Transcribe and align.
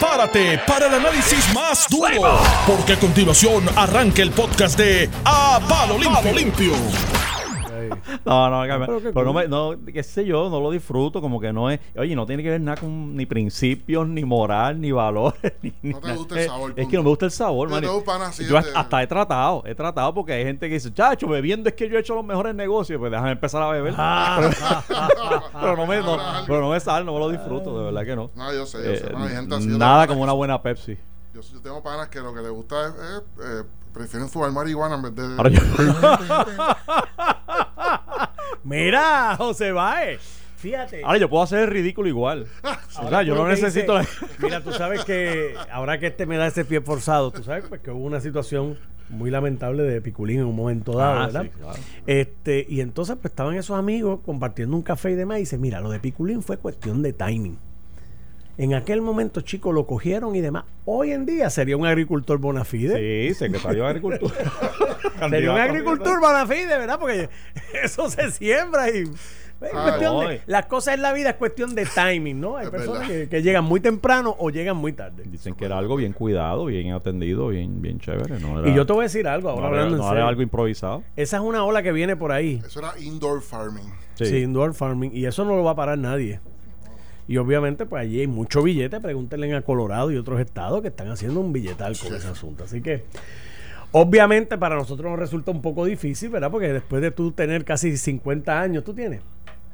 prepárate 0.00 0.58
para 0.66 0.86
el 0.86 0.94
análisis 0.94 1.52
más 1.54 1.86
duro, 1.90 2.40
porque 2.66 2.94
a 2.94 2.98
continuación 2.98 3.68
arranca 3.76 4.22
el 4.22 4.30
podcast 4.30 4.78
de 4.78 5.10
A 5.24 5.60
Palo 5.68 5.98
Limpio. 5.98 6.72
No, 8.24 8.50
no, 8.50 8.62
que- 8.88 9.10
Pero 9.12 9.24
no, 9.24 9.32
me, 9.32 9.48
no, 9.48 9.74
qué 9.92 10.02
sé 10.02 10.24
yo, 10.24 10.48
no 10.50 10.60
lo 10.60 10.70
disfruto, 10.70 11.20
como 11.20 11.40
que 11.40 11.52
no 11.52 11.70
es, 11.70 11.80
oye, 11.96 12.14
no 12.14 12.26
tiene 12.26 12.42
que 12.42 12.50
ver 12.50 12.60
nada 12.60 12.76
con 12.80 13.16
ni 13.16 13.26
principios, 13.26 14.06
ni 14.08 14.24
moral, 14.24 14.80
ni 14.80 14.92
valores, 14.92 15.40
ni 15.62 15.72
No 15.92 16.00
te 16.00 16.14
gusta 16.14 16.34
el 16.34 16.40
Es- 16.40 16.46
sabor, 16.46 16.70
Es, 16.70 16.76
que 16.76 16.82
punto. 16.82 16.96
no 16.98 17.02
me 17.02 17.08
gusta 17.10 17.24
el 17.26 17.30
sabor, 17.30 17.68
man. 17.70 17.82
Yo 17.82 18.58
hasta, 18.58 19.02
he 19.02 19.06
tratado, 19.06 19.62
he 19.66 19.74
tratado 19.74 20.14
porque 20.14 20.32
hay 20.32 20.44
gente 20.44 20.68
que 20.68 20.74
dice, 20.74 20.92
chacho, 20.92 21.26
bebiendo 21.28 21.68
es 21.68 21.74
que 21.74 21.88
yo 21.88 21.96
he 21.96 22.00
hecho 22.00 22.14
los 22.14 22.24
mejores 22.24 22.54
negocios, 22.54 22.98
pues 22.98 23.10
déjame 23.10 23.32
empezar 23.32 23.62
a 23.62 23.68
beber. 23.70 23.94
Ah. 23.96 24.40
pero, 25.60 25.76
no 25.76 25.86
me, 25.86 25.98
no, 25.98 26.18
pero 26.46 26.60
no 26.60 26.70
me 26.70 26.80
sale, 26.80 27.04
no 27.04 27.12
me 27.14 27.18
lo 27.18 27.28
disfruto, 27.30 27.78
de 27.78 27.84
verdad 27.86 28.04
que 28.04 28.16
no. 28.16 28.30
No, 28.34 28.52
yo 28.52 28.66
sé, 28.66 28.78
yo 28.84 28.96
sé. 28.96 29.06
Eh, 29.06 29.12
No, 29.12 29.24
hay 29.24 29.30
gente 29.34 29.54
así. 29.54 29.68
yo 29.70 29.78
nada 29.78 30.06
como 30.06 30.22
una 30.22 30.32
buena 30.32 30.60
Pepsi. 30.62 30.96
que- 30.96 31.02
Yo, 31.34 31.40
yo 31.42 31.60
tengo 31.62 31.82
panas 31.82 32.08
que 32.08 32.20
lo 32.20 32.34
que 32.34 32.40
les 32.40 32.50
gusta 32.50 32.86
es, 32.88 32.92
es, 32.94 33.22
eh, 33.44 33.62
prefieren 33.92 34.28
fumar 34.28 34.52
marihuana 34.52 34.96
en 34.96 35.02
vez 35.02 35.14
de. 35.14 35.22
Mira, 38.64 39.36
José 39.36 39.72
Baez. 39.72 40.20
Fíjate. 40.56 41.02
Ahora 41.04 41.18
yo 41.18 41.30
puedo 41.30 41.42
hacer 41.42 41.60
el 41.60 41.68
ridículo 41.68 42.06
igual. 42.08 42.46
o 43.02 43.08
sea, 43.08 43.22
yo 43.22 43.34
no 43.34 43.48
necesito... 43.48 43.98
Mira, 44.40 44.62
tú 44.62 44.72
sabes 44.72 45.04
que 45.06 45.54
ahora 45.72 45.98
que 45.98 46.08
este 46.08 46.26
me 46.26 46.36
da 46.36 46.46
ese 46.48 46.66
pie 46.66 46.82
forzado, 46.82 47.30
tú 47.30 47.42
sabes 47.42 47.64
pues, 47.66 47.80
que 47.80 47.90
hubo 47.90 48.04
una 48.04 48.20
situación 48.20 48.78
muy 49.08 49.30
lamentable 49.30 49.82
de 49.84 50.02
Piculín 50.02 50.40
en 50.40 50.44
un 50.46 50.54
momento 50.54 50.92
dado, 50.92 51.18
Ah, 51.20 51.26
¿verdad? 51.26 51.42
sí, 51.44 51.48
claro. 51.48 51.78
Este, 52.06 52.66
y 52.68 52.82
entonces 52.82 53.16
pues 53.20 53.32
estaban 53.32 53.54
esos 53.56 53.78
amigos 53.78 54.20
compartiendo 54.24 54.76
un 54.76 54.82
café 54.82 55.10
y 55.10 55.14
demás 55.14 55.38
y 55.38 55.40
dice, 55.40 55.56
mira, 55.56 55.80
lo 55.80 55.88
de 55.90 55.98
Piculín 55.98 56.42
fue 56.42 56.58
cuestión 56.58 57.00
de 57.02 57.14
timing. 57.14 57.58
En 58.62 58.74
aquel 58.74 59.00
momento, 59.00 59.40
chicos, 59.40 59.74
lo 59.74 59.86
cogieron 59.86 60.36
y 60.36 60.40
demás. 60.42 60.64
Hoy 60.84 61.12
en 61.12 61.24
día 61.24 61.48
sería 61.48 61.76
un 61.78 61.86
agricultor 61.86 62.38
bona 62.38 62.64
fide. 62.64 63.28
Sí, 63.28 63.34
secretario 63.34 63.84
de 63.84 63.88
Agricultura. 63.88 64.34
Sería 65.30 65.52
un 65.52 65.58
agricultor 65.60 66.20
bona 66.20 66.46
fide, 66.46 66.66
¿verdad? 66.78 66.98
Porque 66.98 67.28
eso 67.82 68.10
se 68.10 68.30
siembra 68.30 68.90
y... 68.90 68.98
es 69.02 69.10
Ah, 69.74 69.82
cuestión 69.88 70.14
no, 70.14 70.20
de- 70.28 70.34
eh. 70.36 70.42
las 70.46 70.66
cosas 70.66 70.94
en 70.94 71.02
la 71.02 71.12
vida 71.12 71.30
es 71.30 71.36
cuestión 71.36 71.74
de 71.74 71.84
timing, 71.86 72.40
¿no? 72.40 72.56
Hay 72.56 72.64
Es 72.64 72.70
personas 72.70 73.06
que, 73.08 73.28
que 73.28 73.42
llegan 73.42 73.64
muy 73.64 73.80
temprano 73.80 74.34
o 74.38 74.48
llegan 74.50 74.76
muy 74.76 74.92
tarde. 74.94 75.22
Dicen 75.26 75.54
que 75.54 75.64
era 75.66 75.76
algo 75.78 75.96
bien 75.96 76.12
cuidado, 76.14 76.64
bien 76.66 76.92
atendido, 76.92 77.48
bien, 77.48 77.80
bien 77.82 77.98
chévere. 77.98 78.40
No 78.40 78.58
era, 78.60 78.68
Y 78.70 78.74
yo 78.74 78.84
te 78.86 78.92
voy 78.94 79.00
a 79.00 79.04
decir 79.04 79.26
algo, 79.28 79.50
ahora 79.50 79.62
no 79.62 79.68
era, 79.74 79.82
hablando 79.84 79.96
en 79.96 80.02
no 80.10 80.16
era 80.16 80.28
algo 80.28 80.40
improvisado. 80.42 81.02
Esa 81.16 81.36
es 81.38 81.42
una 81.42 81.64
ola 81.64 81.82
que 81.82 81.92
viene 81.92 82.16
por 82.16 82.32
ahí. 82.32 82.60
Eso 82.64 82.78
era 82.80 82.92
indoor 82.98 83.42
farming. 83.42 83.90
Sí. 84.14 84.26
Sí, 84.26 84.36
indoor 84.38 84.72
farming. 84.74 85.10
Y 85.14 85.24
eso 85.26 85.44
no 85.46 85.56
lo 85.56 85.64
va 85.64 85.70
a 85.72 85.76
parar 85.76 85.98
nadie. 85.98 86.40
Y 87.30 87.36
obviamente, 87.36 87.86
pues 87.86 88.02
allí 88.02 88.18
hay 88.18 88.26
mucho 88.26 88.60
billete. 88.60 88.98
Pregúntenle 88.98 89.54
a 89.54 89.62
Colorado 89.62 90.10
y 90.10 90.16
otros 90.16 90.40
estados 90.40 90.82
que 90.82 90.88
están 90.88 91.12
haciendo 91.12 91.38
un 91.38 91.52
billetal 91.52 91.96
con 91.96 92.12
ese 92.12 92.26
asunto. 92.26 92.64
Así 92.64 92.82
que, 92.82 93.04
obviamente, 93.92 94.58
para 94.58 94.74
nosotros 94.74 95.08
nos 95.08 95.16
resulta 95.16 95.52
un 95.52 95.62
poco 95.62 95.84
difícil, 95.84 96.30
¿verdad? 96.30 96.50
Porque 96.50 96.72
después 96.72 97.00
de 97.00 97.12
tú 97.12 97.30
tener 97.30 97.64
casi 97.64 97.96
50 97.96 98.60
años, 98.60 98.82
¿tú 98.82 98.94
tienes? 98.94 99.20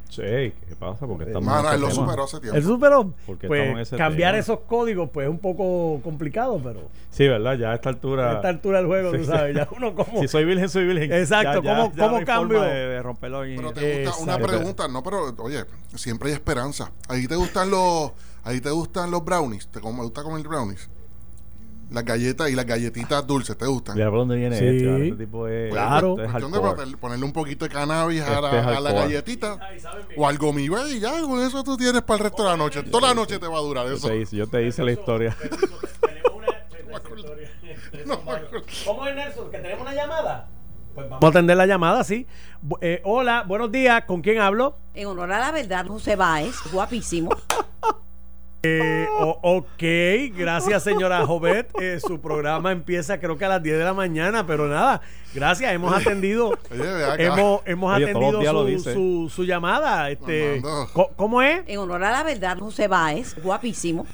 Sí, 0.08 0.22
¿qué 0.22 0.76
pasa? 0.78 1.06
Porque 1.06 1.24
estamos 1.24 1.44
Mano, 1.46 1.68
en 1.68 1.74
él 1.74 1.80
lo 1.80 1.88
este 1.88 1.96
tema. 1.98 2.06
superó 2.12 2.24
hace 2.24 2.40
tiempo. 2.40 2.56
Él 2.56 2.64
superó. 2.64 3.14
Porque 3.26 3.48
Pues, 3.48 3.60
estamos 3.60 3.76
en 3.76 3.82
ese 3.82 3.96
cambiar 3.96 4.32
tema. 4.32 4.40
esos 4.40 4.60
códigos, 4.60 5.10
pues 5.12 5.26
es 5.26 5.30
un 5.30 5.38
poco 5.40 6.00
complicado, 6.02 6.60
pero 6.62 6.80
Sí, 7.10 7.26
¿verdad? 7.26 7.58
Ya 7.58 7.72
a 7.72 7.74
esta 7.74 7.88
altura... 7.88 8.30
a 8.30 8.34
esta 8.36 8.48
altura 8.48 8.78
del 8.78 8.86
juego, 8.86 9.10
Sí, 9.10 9.18
tú 9.18 9.24
sí. 9.24 9.30
sabes, 9.30 9.56
ya 9.56 9.68
uno 9.76 9.94
como... 9.94 10.20
Si 10.22 10.28
soy 10.28 10.44
virgen, 10.44 10.68
soy 10.68 10.86
virgen. 10.86 11.12
Exacto, 11.12 11.62
¿cómo- 11.62 11.92
ya 11.94 12.02
cómo 12.04 12.10
no 12.12 12.16
hay 12.18 12.24
cambio? 12.24 12.58
forma 12.58 12.72
De, 12.72 12.86
de 12.88 13.02
romperlo 13.02 13.44
en- 13.44 13.56
Pero 13.56 13.72
te 13.72 14.04
gusta 14.06 14.22
una 14.22 14.38
pregunta, 14.38 14.88
no, 14.88 15.02
pero 15.02 15.34
oye, 15.38 15.64
siempre 15.94 16.28
hay 16.28 16.34
esperanza. 16.34 16.92
Ahí 17.08 17.26
te 17.26 17.36
gustan 17.36 17.70
los, 17.70 18.12
ahí 18.44 18.60
te 18.60 18.70
gustan 18.70 19.10
los 19.10 19.24
brownies, 19.24 19.68
te 19.68 19.80
gusta 19.80 20.22
comer 20.22 20.46
brownies. 20.46 20.88
Las 21.90 22.04
galletas 22.04 22.50
y 22.50 22.54
las 22.56 22.66
galletitas 22.66 23.24
dulces, 23.26 23.56
¿te 23.56 23.64
gustan? 23.66 23.94
Mira 23.94 24.10
por 24.10 24.18
dónde 24.20 24.36
viene 24.36 24.58
Sí. 24.58 24.64
esto. 24.66 24.96
Este 24.96 25.24
tipo 25.24 25.46
es... 25.46 25.70
Claro. 25.72 26.16
es 26.20 26.30
Cuestión 26.30 26.52
de 26.90 26.96
ponerle 26.96 27.24
un 27.24 27.32
poquito 27.32 27.64
de 27.64 27.70
cannabis 27.70 28.22
a, 28.22 28.40
la, 28.40 28.58
Este 28.58 28.70
a 28.76 28.80
la 28.80 28.92
galletita 28.92 29.58
o 30.16 30.26
al 30.26 30.36
gomibé 30.36 30.94
y 30.96 31.00
ya, 31.00 31.20
con 31.22 31.40
eso 31.40 31.62
tú 31.62 31.76
tienes 31.76 32.02
para 32.02 32.18
el 32.18 32.24
resto 32.24 32.42
de 32.42 32.48
la 32.50 32.56
noche. 32.56 32.82
Toda 32.82 33.08
la 33.08 33.14
noche 33.14 33.38
te 33.38 33.46
va 33.46 33.58
a 33.58 33.60
durar 33.60 33.86
Yo 33.86 33.94
eso. 33.94 34.08
te 34.08 34.20
hice, 34.20 34.36
yo 34.36 34.46
te 34.48 34.66
hice 34.66 34.82
la 34.84 34.92
historia. 34.92 35.36
No. 38.06 38.20
¿Cómo 38.86 39.06
es 39.06 39.16
Nelson? 39.16 39.50
¿Que 39.50 39.58
tenemos 39.58 39.82
una 39.82 39.92
llamada? 39.94 40.48
Pues 40.94 41.08
vamos 41.10 41.24
a 41.24 41.28
atender 41.28 41.56
la 41.56 41.66
llamada, 41.66 42.04
sí. 42.04 42.26
Eh, 42.80 43.00
hola, 43.04 43.42
buenos 43.46 43.72
días. 43.72 44.04
¿Con 44.04 44.22
quién 44.22 44.38
hablo? 44.40 44.78
En 44.94 45.08
honor 45.08 45.32
a 45.32 45.40
la 45.40 45.50
verdad, 45.50 45.86
José 45.86 46.14
Báez, 46.14 46.54
guapísimo. 46.72 47.30
Eh, 48.68 49.08
ok, 49.42 49.82
gracias 50.36 50.82
señora 50.82 51.24
Jovet. 51.24 51.70
Eh, 51.80 52.00
su 52.00 52.20
programa 52.20 52.72
empieza 52.72 53.20
creo 53.20 53.38
que 53.38 53.44
a 53.44 53.48
las 53.48 53.62
10 53.62 53.78
de 53.78 53.84
la 53.84 53.94
mañana, 53.94 54.46
pero 54.46 54.66
nada, 54.66 55.00
gracias. 55.34 55.72
Hemos 55.72 55.94
atendido, 55.94 56.50
Oye, 56.70 57.24
hemos, 57.24 57.60
Oye, 57.64 58.04
atendido 58.04 58.42
su, 58.42 58.92
su, 58.92 59.32
su 59.34 59.44
llamada. 59.44 60.10
Este, 60.10 60.62
¿Cómo 61.16 61.42
es? 61.42 61.62
En 61.66 61.78
honor 61.78 62.02
a 62.04 62.10
la 62.10 62.22
verdad, 62.22 62.58
José 62.58 62.88
Báez, 62.88 63.36
guapísimo. 63.42 64.06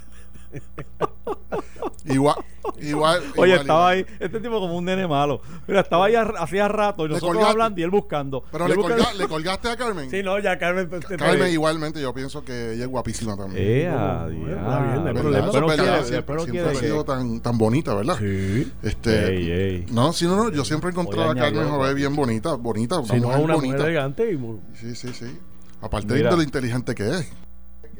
Igual, 2.04 2.36
igual. 2.80 3.20
Oye, 3.36 3.50
igual, 3.52 3.60
estaba 3.60 3.96
igual. 3.96 4.06
ahí, 4.10 4.16
este 4.20 4.40
tipo 4.40 4.58
como 4.60 4.76
un 4.76 4.84
nene 4.84 5.06
malo. 5.06 5.40
Mira, 5.66 5.80
estaba 5.80 6.06
ahí 6.06 6.14
hacía 6.14 6.68
rato 6.68 7.04
y 7.04 7.08
Le 7.08 7.14
nosotros 7.14 7.34
colgaste. 7.36 7.50
hablando 7.52 7.80
y 7.80 7.84
él 7.84 7.90
buscando. 7.90 8.44
Pero 8.50 8.66
le, 8.66 8.72
él 8.74 8.78
buscando- 8.78 9.04
colga- 9.04 9.14
le 9.18 9.28
colgaste 9.28 9.68
a 9.70 9.76
Carmen. 9.76 10.10
Sí, 10.10 10.22
no, 10.22 10.38
ya 10.38 10.58
Carmen. 10.58 10.88
pues, 10.88 11.06
te- 11.06 11.16
Carmen 11.16 11.38
te- 11.40 11.52
igualmente, 11.52 12.00
yo 12.00 12.12
pienso 12.12 12.44
que 12.44 12.72
ella 12.74 12.84
es 12.84 12.88
guapísima 12.90 13.36
también. 13.36 13.62
Eh, 13.66 13.88
Bueno, 13.88 13.98
a 14.00 14.22
bueno, 14.24 14.38
diablo. 14.46 14.52
está 14.56 14.80
bien, 14.80 14.94
no 14.94 14.98
hay 14.98 15.02
¿Verdad? 15.04 15.20
problema. 15.22 15.38
Eso 15.38 15.46
es 15.48 15.52
Después 15.52 15.60
no 15.62 15.66
verdad, 15.66 15.84
quiere- 15.84 15.98
siempre, 16.08 16.16
después 16.16 16.36
no 16.36 16.42
siempre 16.44 16.62
quiere 16.62 16.68
ha 16.76 16.80
que- 16.80 16.86
sido 16.86 17.04
tan, 17.04 17.40
tan 17.40 17.58
bonita, 17.58 17.94
¿verdad? 17.94 18.16
Sí. 18.18 18.72
Este, 18.82 19.28
Ey, 19.36 19.50
ey. 19.50 19.86
No, 19.92 20.12
sí, 20.12 20.26
no, 20.26 20.36
no, 20.36 20.50
yo 20.50 20.64
siempre 20.64 20.88
he 20.88 20.92
encontrado 20.92 21.30
a 21.30 21.34
Carmen 21.34 21.68
Jové 21.68 21.94
bien 21.94 22.14
bonita, 22.16 22.54
bonita, 22.54 22.98
una 22.98 23.14
Si 23.14 23.20
no, 23.20 23.28
mujer 23.28 23.44
una 23.44 23.54
bonita. 23.54 23.76
mujer 23.76 23.90
elegante 23.90 24.32
y 24.32 24.36
muy- 24.36 24.58
Sí, 24.74 24.94
sí, 24.94 25.08
sí. 25.12 25.38
Aparte 25.80 26.14
Mira. 26.14 26.30
de 26.30 26.36
lo 26.36 26.42
inteligente 26.42 26.94
que 26.94 27.08
es. 27.08 27.32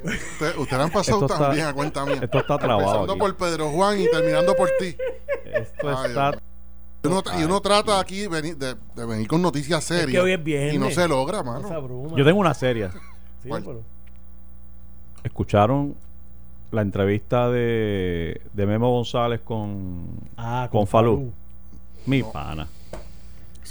Usted- 0.05 0.57
Ustedes 0.59 0.83
han 0.83 0.91
pasado 0.91 1.19
Esto 1.21 1.33
está- 1.35 1.47
también 1.47 1.67
a 1.67 1.73
cuenta 1.73 2.05
mía. 2.05 2.19
Esto 2.23 2.39
está 2.39 2.59
trabado 2.59 2.81
Empezando 2.81 3.13
aquí. 3.13 3.21
por 3.21 3.37
Pedro 3.37 3.71
Juan 3.71 4.01
y 4.01 4.11
terminando 4.11 4.55
por 4.57 4.69
ti. 4.79 4.97
Esto 5.45 5.89
Ay, 5.99 6.09
está... 6.09 6.39
Y 7.05 7.09
uno, 7.09 7.23
y 7.41 7.43
uno 7.45 7.61
trata 7.61 7.99
aquí 7.99 8.27
venir- 8.29 8.57
de, 8.57 8.77
de 8.95 9.05
venir 9.07 9.27
con 9.27 9.43
noticias 9.43 9.83
serias. 9.83 10.11
que 10.11 10.21
hoy 10.21 10.33
es 10.33 10.43
viernes. 10.43 10.75
Y 10.75 10.79
no 10.79 10.91
se 10.91 11.07
logra, 11.09 11.41
esa 11.41 11.45
mano. 11.61 11.83
bruma. 11.83 12.17
Yo 12.17 12.25
tengo 12.25 12.39
una 12.41 12.55
serie. 12.55 12.91
Sí, 13.43 13.49
¿Cuál? 13.49 13.63
pero- 13.65 13.83
¿Escucharon 15.25 15.95
la 16.71 16.83
entrevista 16.83 17.49
de, 17.51 18.41
de 18.53 18.67
Memo 18.67 18.91
González 18.91 19.41
con, 19.45 20.07
Ah, 20.37 20.69
con 20.71 20.87
Falú? 20.87 21.33
Mi 22.07 22.23
pana. 22.23 22.69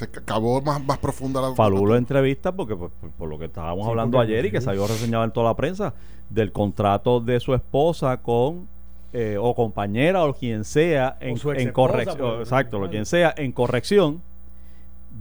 Se 0.01 0.09
ca- 0.09 0.19
acabó 0.21 0.61
más, 0.61 0.83
más 0.83 0.97
profunda 0.97 1.41
la. 1.41 1.53
Falú 1.55 1.85
lo 1.85 1.95
entrevista 1.95 2.51
porque 2.51 2.75
pues, 2.75 2.91
por, 2.99 3.11
por 3.11 3.29
lo 3.29 3.37
que 3.39 3.45
estábamos 3.45 3.83
Sí, 3.85 3.89
hablando 3.89 4.19
ayer 4.19 4.45
y 4.45 4.51
que 4.51 4.59
salió 4.61 4.87
reseñado 4.87 5.23
en 5.23 5.31
toda 5.31 5.47
la 5.49 5.55
prensa 5.55 5.93
del 6.29 6.51
contrato 6.51 7.19
de 7.19 7.39
su 7.39 7.53
esposa 7.53 8.17
con 8.21 8.67
eh, 9.13 9.37
o 9.39 9.53
compañera 9.53 10.23
o 10.23 10.33
quien 10.33 10.63
sea 10.63 11.17
en, 11.19 11.37
en 11.55 11.71
corrección 11.71 12.17
pues, 12.17 12.39
exacto 12.41 12.79
lo 12.79 12.89
quien 12.89 13.05
sea 13.05 13.33
en 13.37 13.51
corrección 13.51 14.21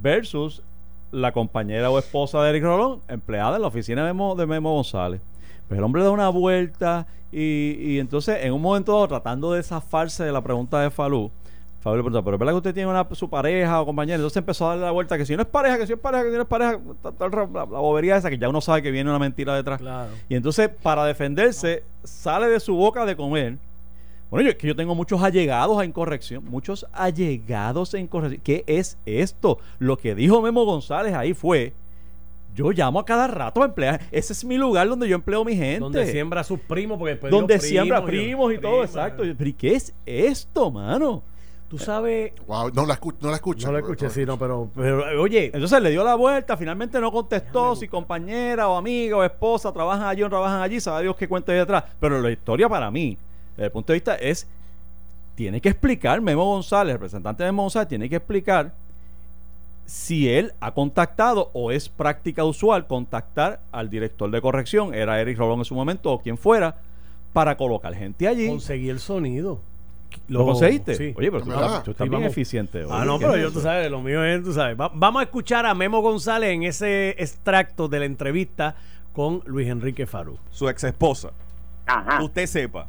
versus 0.01 0.63
la 1.13 1.33
compañera 1.33 1.91
o 1.91 1.99
esposa 1.99 2.43
de 2.43 2.51
Eric 2.51 2.63
Rolón 2.63 3.01
empleada 3.09 3.57
en 3.57 3.63
la 3.63 3.69
oficina 3.69 4.03
de 4.03 4.09
Memo, 4.13 4.37
de 4.37 4.47
Memo 4.47 4.75
González 4.75 5.21
pero 5.69 5.81
el 5.81 5.85
hombre 5.85 6.03
da 6.05 6.11
una 6.11 6.29
vuelta 6.29 7.07
y, 7.33 7.77
y 7.81 7.99
entonces 7.99 8.39
en 8.45 8.53
un 8.53 8.63
momento 8.63 8.93
dado 8.93 9.09
tratando 9.09 9.53
de 9.53 9.63
zafarse 9.63 10.25
de 10.25 10.33
la 10.33 10.41
pregunta 10.41 10.81
de 10.81 10.91
Falú 10.91 11.31
Falú 11.81 11.97
le 11.97 12.23
pero 12.23 12.35
es 12.35 12.39
verdad 12.39 12.53
que 12.53 12.59
usted 12.59 12.75
tiene 12.75 12.91
una, 12.91 13.07
su 13.13 13.31
pareja 13.31 13.81
o 13.81 13.87
compañera. 13.87 14.17
Entonces 14.17 14.37
empezó 14.37 14.67
a 14.67 14.69
darle 14.71 14.85
la 14.85 14.91
vuelta 14.91 15.17
que 15.17 15.25
si 15.25 15.35
no 15.35 15.43
es 15.43 15.49
pareja, 15.49 15.79
que 15.79 15.87
si 15.87 15.95
es 15.95 15.99
pareja, 15.99 16.25
que 16.25 16.31
si 16.31 16.37
no 16.37 16.43
es 16.43 16.49
pareja, 16.49 16.79
la, 17.03 17.49
la 17.55 17.65
bobería 17.65 18.17
esa 18.17 18.29
que 18.29 18.37
ya 18.37 18.51
uno 18.51 18.61
sabe 18.61 18.83
que 18.83 18.91
viene 18.91 19.09
una 19.09 19.19
mentira 19.19 19.57
detrás. 19.57 19.81
Claro. 19.81 20.11
Y 20.29 20.35
entonces, 20.35 20.69
para 20.83 21.07
defenderse, 21.07 21.83
sale 22.05 22.49
de 22.49 22.61
su 22.61 22.75
boca 22.75 23.07
de 23.07 23.17
comer. 23.17 23.57
Bueno, 24.31 24.45
yo, 24.45 24.51
es 24.51 24.57
que 24.57 24.67
yo 24.67 24.77
tengo 24.77 24.95
muchos 24.95 25.23
allegados 25.23 25.79
a 25.79 25.85
incorrección, 25.85 26.45
muchos 26.45 26.87
allegados 26.93 27.95
a 27.95 27.99
incorrección. 27.99 28.43
¿Qué 28.45 28.63
es 28.67 28.99
esto? 29.07 29.59
Lo 29.79 29.97
que 29.97 30.15
dijo 30.15 30.41
Memo 30.43 30.65
González 30.65 31.15
ahí 31.15 31.33
fue, 31.33 31.73
yo 32.55 32.71
llamo 32.71 33.01
a 33.01 33.05
cada 33.05 33.27
rato 33.27 33.63
a 33.63 33.65
emplear, 33.65 34.03
ese 34.13 34.35
es 34.35 34.45
mi 34.45 34.57
lugar 34.57 34.87
donde 34.87 35.09
yo 35.09 35.17
empleo 35.17 35.41
a 35.41 35.45
mi 35.45 35.57
gente. 35.57 35.81
Donde 35.81 36.07
siembra 36.07 36.43
a 36.43 36.45
sus 36.45 36.61
primos, 36.61 36.99
porque 36.99 37.13
después 37.13 37.31
donde 37.33 37.55
digo 37.55 37.67
siembra 37.67 38.05
primos, 38.05 38.49
primos 38.49 38.55
y 38.55 38.59
todo, 38.59 38.85
exacto. 38.85 39.25
Pero 39.37 39.51
¿y 39.51 39.53
qué 39.55 39.75
es 39.75 39.95
esto, 40.05 40.71
mano? 40.71 41.25
Tú 41.71 41.79
sabes, 41.79 42.33
Wow, 42.49 42.73
no 42.75 42.85
la, 42.85 42.99
escu- 43.01 43.15
no 43.21 43.31
la 43.31 43.37
escuché. 43.37 43.65
no 43.65 43.71
lo 43.73 43.79
escuché, 43.79 44.11
sí, 44.11 44.27
no, 44.27 44.37
pero, 44.37 44.69
pero 44.75 45.23
oye, 45.23 45.53
Entonces 45.55 45.81
le 45.81 45.91
dio 45.91 46.03
la 46.03 46.17
vuelta, 46.17 46.57
finalmente 46.57 47.01
no 47.01 47.13
contestó 47.13 47.77
si 47.77 47.87
compañera 47.87 48.69
o 48.69 48.77
amiga 48.77 49.17
o 49.17 49.23
esposa 49.23 49.73
trabajan 49.73 50.09
allí 50.09 50.23
o 50.23 50.27
no 50.27 50.31
trabajan 50.31 50.61
allí, 50.63 50.81
sabe 50.81 51.05
Dios 51.05 51.15
qué 51.17 51.29
cuenta 51.29 51.53
hay 51.53 51.59
detrás. 51.59 51.85
Pero 52.01 52.21
la 52.21 52.29
historia 52.33 52.69
para 52.69 52.91
mí, 52.91 53.17
desde 53.57 53.67
el 53.67 53.71
punto 53.71 53.93
de 53.93 53.99
vista, 53.99 54.17
es, 54.17 54.49
tiene 55.37 55.61
que 55.61 55.69
explicar, 55.69 56.21
Memo 56.21 56.45
González, 56.45 56.91
el 56.91 56.99
representante 56.99 57.45
de 57.45 57.53
Memo 57.53 57.63
González, 57.63 57.89
tiene 57.89 58.09
que 58.09 58.17
explicar 58.17 58.73
si 59.87 60.29
él 60.29 60.53
ha 60.61 60.73
contactado 60.73 61.51
o 61.53 61.71
es 61.71 61.89
práctica 61.89 62.45
usual 62.45 62.89
contactar 62.89 63.61
al 63.71 63.91
director 63.91 64.29
de 64.31 64.41
corrección, 64.41 64.93
era 64.93 65.21
Eric 65.21 65.39
Rolón 65.39 65.61
en 65.61 65.65
su 65.65 65.75
momento 65.77 66.13
o 66.13 66.21
quien 66.21 66.37
fuera, 66.37 66.77
para 67.33 67.57
colocar 67.57 67.95
gente 67.95 68.27
allí. 68.27 68.49
Conseguí 68.49 68.89
el 68.89 68.99
sonido. 68.99 69.61
¿Lo 70.29 70.45
conseguiste? 70.45 70.95
Sí. 70.95 71.15
Oye, 71.17 71.31
pero 71.31 71.43
tú, 71.43 71.51
¿Verdad? 71.51 71.67
estás, 71.67 71.83
tú 71.85 71.91
estás 71.93 72.05
Sí, 72.05 72.09
bien 72.11 72.21
vamos. 72.23 72.33
eficiente. 72.33 72.85
Ah, 72.89 73.01
hoy. 73.01 73.07
no, 73.07 73.19
¿Qué 73.19 73.25
pero 73.27 73.35
es 73.37 73.43
yo, 73.43 73.49
eso? 73.49 73.59
tú 73.59 73.63
sabes, 73.63 73.91
lo 73.91 74.01
mío 74.01 74.25
es, 74.25 74.43
tú 74.45 74.53
sabes. 74.53 74.79
Va- 74.81 74.91
vamos 74.95 75.21
a 75.21 75.25
escuchar 75.25 75.67
a 75.67 75.75
Memo 75.75 76.01
González 76.01 76.51
en 76.51 76.63
ese 76.65 77.11
extracto 77.23 77.89
de 77.89 77.99
la 78.01 78.05
entrevista 78.07 78.75
con 79.13 79.43
Luis 79.47 79.69
Enrique 79.69 80.07
Farú. 80.07 80.39
Su 80.51 80.69
ex 80.69 80.85
esposa, 80.85 81.31
Ajá, 81.87 82.23
usted 82.23 82.47
sepa, 82.47 82.87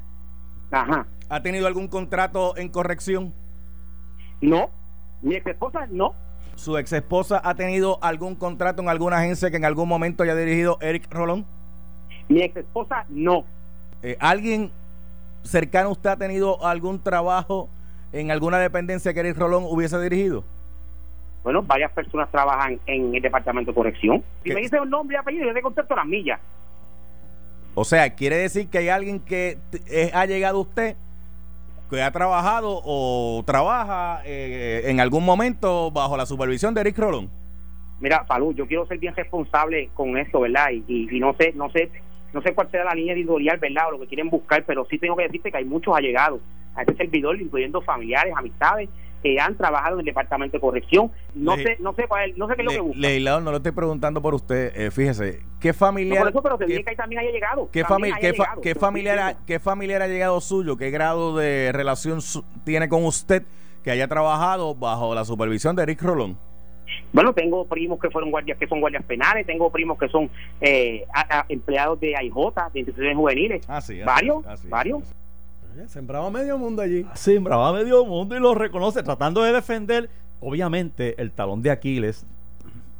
ajá. 0.72 1.08
¿ha 1.30 1.42
tenido 1.42 1.66
algún 1.68 1.88
contrato 1.88 2.56
en 2.58 2.70
corrección? 2.70 3.34
No, 4.42 4.70
mi 5.22 5.36
ex 5.36 5.48
esposa 5.48 5.88
no. 5.90 6.14
¿Su 6.56 6.78
ex 6.78 6.92
esposa 6.94 7.42
ha 7.44 7.56
tenido 7.56 7.98
algún 8.04 8.36
contrato 8.36 8.82
en 8.82 8.90
alguna 8.90 9.18
agencia 9.18 9.50
que 9.50 9.58
en 9.58 9.66
algún 9.66 9.88
momento 9.88 10.22
haya 10.24 10.36
dirigido 10.36 10.78
Eric 10.82 11.08
Rolón? 11.12 11.46
Mi 12.30 12.42
ex 12.42 12.56
esposa 12.58 13.06
no. 13.10 13.46
Eh, 14.04 14.18
¿Alguien 14.20 14.72
cercano 15.44 15.90
usted 15.92 16.10
ha 16.10 16.18
tenido 16.18 16.66
algún 16.66 17.02
trabajo 17.02 17.70
en 18.14 18.32
alguna 18.32 18.60
dependencia 18.60 19.14
que 19.14 19.22
Eric 19.22 19.38
Rolón 19.38 19.64
hubiese 19.66 20.00
dirigido? 20.02 20.44
Bueno, 21.44 21.64
varias 21.64 21.92
personas 21.92 22.30
trabajan 22.30 22.80
en 22.86 23.16
el 23.16 23.22
departamento 23.22 23.72
de 23.72 23.76
corrección. 23.76 24.24
Si 24.44 24.50
¿Qué? 24.50 24.56
me 24.56 24.62
dice 24.62 24.80
un 24.80 24.90
nombre 24.90 25.16
y 25.16 25.20
apellido, 25.20 25.46
yo 25.46 25.54
te 25.54 25.62
contesto 25.62 25.96
las 25.96 26.06
millas. 26.06 26.40
O 27.74 27.84
sea, 27.84 28.14
quiere 28.14 28.38
decir 28.38 28.68
que 28.68 28.80
hay 28.80 28.90
alguien 28.90 29.20
que 29.20 29.58
eh, 29.88 30.12
ha 30.14 30.26
llegado 30.26 30.58
a 30.58 30.62
usted, 30.62 30.96
que 31.90 32.02
ha 32.02 32.12
trabajado 32.12 32.82
o 32.84 33.44
trabaja 33.46 34.22
eh, 34.26 34.84
en 34.86 35.00
algún 35.00 35.26
momento 35.26 35.90
bajo 35.90 36.16
la 36.18 36.26
supervisión 36.26 36.74
de 36.74 36.82
Eric 36.82 36.98
Rolón. 36.98 37.30
Mira, 38.00 38.26
Falú, 38.26 38.54
yo 38.54 38.68
quiero 38.68 38.86
ser 38.88 38.98
bien 38.98 39.16
responsable 39.16 39.90
con 39.94 40.18
esto, 40.18 40.42
¿verdad? 40.42 40.70
Y, 40.72 40.84
y, 40.88 41.18
y 41.18 41.20
no 41.20 41.34
sé, 41.34 41.54
no 41.54 41.70
sé, 41.70 41.92
no 42.34 42.42
sé 42.42 42.54
cuál 42.54 42.70
sea 42.72 42.84
la 42.84 42.94
línea 42.94 43.14
editorial, 43.14 43.58
¿verdad? 43.60 43.88
O 43.90 43.92
lo 43.92 44.00
que 44.00 44.08
quieren 44.08 44.30
buscar, 44.30 44.64
pero 44.66 44.86
sí 44.90 44.98
tengo 44.98 45.16
que 45.16 45.24
decirte 45.24 45.52
que 45.52 45.58
hay 45.58 45.66
muchos 45.66 45.96
allegados 45.96 46.40
a 46.76 46.82
este 46.82 46.96
servidor, 46.96 47.40
incluyendo 47.42 47.82
familiares, 47.82 48.34
amistades, 48.36 48.90
que 49.22 49.40
han 49.40 49.56
trabajado 49.56 49.96
en 49.96 50.00
el 50.00 50.06
departamento 50.06 50.58
de 50.58 50.62
corrección. 50.62 51.12
No 51.36 51.56
Le- 51.56 51.64
sé, 51.64 51.78
no 51.80 51.94
sé 51.94 52.08
cuál, 52.08 52.34
no 52.38 52.48
sé 52.48 52.56
qué 52.56 52.62
es 52.62 52.66
lo 52.66 52.72
Le- 52.72 52.78
que 52.78 52.82
buscan. 52.82 53.02
legislador, 53.02 53.44
no 53.44 53.52
lo 53.52 53.58
estoy 53.58 53.72
preguntando 53.74 54.22
por 54.22 54.34
usted. 54.34 54.72
eh, 54.76 54.90
fíjese, 54.90 55.42
¿qué 55.60 55.68
No, 55.70 55.74
familiar, 55.76 56.20
por 56.24 56.30
eso, 56.32 56.42
pero 56.42 56.58
te 56.58 56.66
qué, 56.66 56.84
que 56.84 56.90
ahí 56.90 56.96
también 56.96 57.20
haya 57.22 57.32
llegado. 57.32 57.70
qué 57.72 57.84
También 57.84 58.14
fami- 58.14 58.18
haya 58.18 58.32
qué 58.32 58.38
llegado. 58.38 58.62
qué 58.62 58.74
lo 58.74 58.80
familiar, 58.80 59.20
ha, 59.20 59.46
qué 59.46 59.60
familiar 59.60 60.02
ha 60.02 60.08
llegado 60.08 60.42
suyo? 60.42 60.76
¿Qué 60.78 60.90
grado 60.90 61.38
de 61.38 61.72
relación 61.72 62.22
su- 62.22 62.44
tiene 62.64 62.90
con 62.90 63.06
usted 63.06 63.44
que 63.84 63.92
haya 63.92 64.08
trabajado 64.08 64.74
bajo 64.74 65.14
la 65.14 65.24
supervisión 65.26 65.76
de 65.76 65.84
Eric 65.84 66.02
Rolón? 66.02 66.40
Bueno, 67.14 67.34
tengo 67.34 67.66
primos 67.66 68.00
que 68.00 68.10
fueron 68.10 68.32
guardias, 68.32 68.58
que 68.58 68.68
son 68.68 68.80
guardias 68.80 69.04
penales, 69.04 69.46
tengo 69.46 69.70
primos 69.70 69.98
que 70.00 70.08
son 70.10 70.30
eh, 70.62 71.06
a- 71.14 71.40
a- 71.42 71.46
empleados 71.50 72.00
de 72.00 72.16
AIJ, 72.16 72.36
de 72.74 72.80
instituciones 72.80 73.18
juveniles. 73.18 73.66
Ah, 73.68 73.82
sí, 73.82 73.96
así, 74.02 74.04
varios, 74.06 74.46
así, 74.46 74.68
varios. 74.68 75.04
así. 75.04 75.14
Eh, 75.80 75.88
Sembraba 75.88 76.30
medio 76.30 76.58
mundo 76.58 76.82
allí. 76.82 77.06
Sembraba 77.14 77.70
a 77.70 77.74
medio 77.74 78.06
mundo 78.06 78.36
y 78.36 78.40
lo 78.40 78.54
reconoce, 78.56 79.04
tratando 79.04 79.42
de 79.44 79.52
defender. 79.54 80.10
Obviamente, 80.42 81.22
el 81.22 81.32
talón 81.32 81.62
de 81.62 81.72
Aquiles 81.72 82.26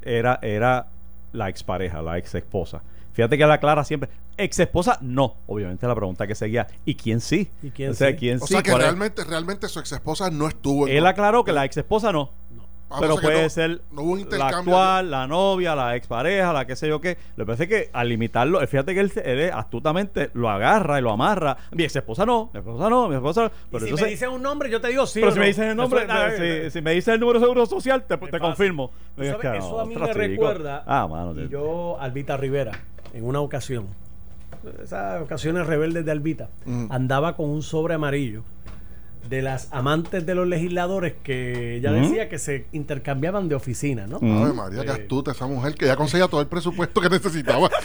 era, 0.04 0.40
era 0.42 0.88
la 1.34 1.50
expareja, 1.50 2.02
la 2.02 2.18
ex 2.18 2.36
esposa. 2.36 2.82
Fíjate 3.14 3.38
que 3.38 3.46
la 3.46 3.56
aclara 3.56 3.84
siempre. 3.84 4.10
Ex 4.38 4.60
esposa, 4.60 4.98
no. 5.02 5.36
Obviamente 5.48 5.86
la 5.86 5.96
pregunta 5.96 6.26
que 6.26 6.34
seguía. 6.36 6.68
¿Y 6.86 6.96
quién 6.96 7.20
sí? 7.20 7.50
¿Y 7.62 7.72
quién 7.72 7.92
o 7.92 7.94
sea, 7.94 8.12
sí? 8.12 8.16
¿quién 8.16 8.38
O 8.42 8.48
sí? 8.48 8.54
sea 8.54 8.64
que 8.64 8.74
realmente, 8.74 9.24
realmente 9.26 9.68
su 9.68 9.80
ex 9.80 9.92
esposa 9.92 10.30
no 10.32 10.48
estuvo 10.48 10.88
en 10.88 10.96
Él 10.96 11.06
aclaró 11.06 11.44
que 11.44 11.52
la 11.52 11.66
ex 11.66 11.76
esposa 11.78 12.12
no. 12.14 12.32
Ah, 12.94 12.98
pero 13.00 13.16
puede 13.16 13.44
no- 13.44 13.50
ser 13.50 13.82
no 13.92 14.02
hubo 14.02 14.18
la 14.38 14.48
actual, 14.50 15.12
la 15.12 15.28
novia, 15.28 15.76
la 15.76 15.96
expareja, 15.96 16.52
la 16.52 16.66
qué 16.66 16.76
sé 16.76 16.88
yo 16.88 17.00
qué. 17.00 17.18
Lo 17.38 17.46
que 17.46 17.52
pasa 17.52 17.64
es 17.64 17.70
que 17.70 17.90
al 17.94 18.10
limitarlo, 18.10 18.60
fíjate 18.68 18.94
que 18.94 19.00
él, 19.00 19.12
él 19.24 19.52
astutamente 19.54 20.30
lo 20.34 20.50
agarra 20.50 21.00
y 21.00 21.02
lo 21.02 21.12
amarra. 21.12 21.56
Mi 21.72 21.84
ex 21.84 21.96
esposa 21.96 22.26
no, 22.26 22.50
mi 22.54 22.60
esposa 22.60 22.90
no, 22.90 23.08
mi 23.08 23.16
esposa 23.16 23.42
no. 23.44 23.48
Y 23.48 23.52
Pero 23.72 23.80
si 23.80 23.86
entonces, 23.86 24.06
me 24.06 24.12
dices 24.12 24.30
un 24.30 24.42
nombre, 24.42 24.70
yo 24.70 24.82
te 24.82 24.90
digo 24.90 25.06
sí. 25.06 25.20
pero 25.22 25.30
o 25.30 25.32
si 25.32 25.38
no. 25.38 25.42
me 25.42 25.48
dices 25.48 25.66
el 25.66 25.78
nombre, 25.78 26.06
eh, 26.08 26.64
si, 26.66 26.72
si 26.72 26.82
me 26.82 26.92
dices 26.92 27.14
el 27.14 27.20
número 27.20 27.40
de 27.40 27.46
seguro 27.46 27.66
social, 27.66 28.04
te, 28.04 28.18
confirmo. 28.40 28.92
Sabes, 29.16 29.36
que 29.38 29.58
eso 29.58 29.80
a 29.80 29.86
mí 29.86 29.96
me 29.96 30.06
chico. 30.08 30.14
recuerda. 30.18 30.84
Ah, 30.86 31.08
mano. 31.08 31.40
y 31.42 31.48
yo, 31.48 31.98
Albita 32.00 32.36
Rivera, 32.38 32.72
en 33.14 33.24
una 33.26 33.40
ocasión, 33.40 33.88
esas 34.84 35.22
ocasiones 35.22 35.66
rebeldes 35.66 36.06
de 36.06 36.12
Albita, 36.12 36.50
Ujú. 36.66 36.88
andaba 36.92 37.36
con 37.36 37.50
un 37.50 37.64
sobre 37.64 37.94
amarillo 37.96 38.44
de 39.30 39.42
las 39.42 39.68
amantes 39.72 40.26
de 40.26 40.36
los 40.36 40.48
legisladores 40.48 41.14
que 41.24 41.82
Ujú. 41.86 41.94
decía 41.94 42.28
que 42.30 42.38
se 42.40 42.66
intercambiaban 42.72 43.48
de 43.50 43.56
oficina, 43.56 44.08
¿no? 44.08 44.20
Mm. 44.20 44.42
Ave 44.44 44.54
María, 44.54 44.82
qué 44.82 44.90
Eh. 44.90 45.02
astuta 45.04 45.32
esa 45.32 45.46
mujer 45.48 45.76
que 45.76 45.86
ya 45.86 45.96
conseguía 45.96 46.28
todo 46.28 46.42
el 46.42 46.48
presupuesto 46.48 47.00
que 47.02 47.10
necesitaba. 47.10 47.70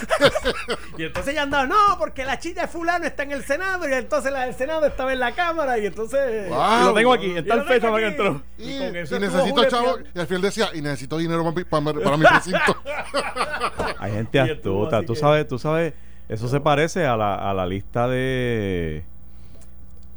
Y 0.99 1.03
entonces 1.05 1.33
ella 1.35 1.43
andaba, 1.43 1.67
no, 1.67 1.75
porque 1.99 2.25
la 2.25 2.38
chica 2.38 2.62
de 2.62 2.69
fulano 2.69 3.05
está 3.05 3.25
en 3.25 3.33
el 3.33 3.44
Senado 3.44 3.87
y 3.87 3.93
entonces 3.93 4.33
la 4.33 4.47
del 4.47 4.55
Senado 4.55 4.87
estaba 4.87 5.12
en 5.12 5.21
la 5.21 5.33
Cámara 5.33 5.79
y 5.79 5.85
entonces... 5.87 6.49
Wow. 6.49 6.59
Y 6.59 6.85
lo 6.87 6.94
tengo 6.94 7.12
aquí, 7.12 7.27
Y 7.27 7.37
en 7.37 7.47
tal 7.47 7.59
lo 7.59 7.65
tengo 7.67 7.75
fecha 7.75 7.91
para 7.91 7.99
que 8.03 8.09
entró. 8.09 8.43
Y, 8.56 8.71
Y 8.73 8.79
con 8.79 8.97
eso 8.97 9.17
y 9.17 9.21
necesito 9.21 9.65
chavo. 9.67 9.99
Y 10.15 10.19
al 10.19 10.27
final 10.27 10.43
decía, 10.43 10.69
y 10.73 10.81
necesito 10.81 11.19
dinero 11.19 11.43
para 11.44 11.55
mi, 11.55 11.65
para, 11.65 12.00
para 12.03 12.17
mi 12.17 12.25
precinto. 12.25 12.77
Hay 13.99 14.12
gente 14.12 14.41
astuta. 14.41 15.03
Tú 15.03 15.12
que- 15.12 15.19
sabes, 15.21 15.47
tú 15.49 15.59
sabes, 15.59 15.93
eso 16.31 16.49
se 16.49 16.61
parece 16.61 17.05
a 17.06 17.15
la, 17.17 17.35
a 17.35 17.53
la 17.53 17.67
lista 17.67 18.09
de 18.09 19.05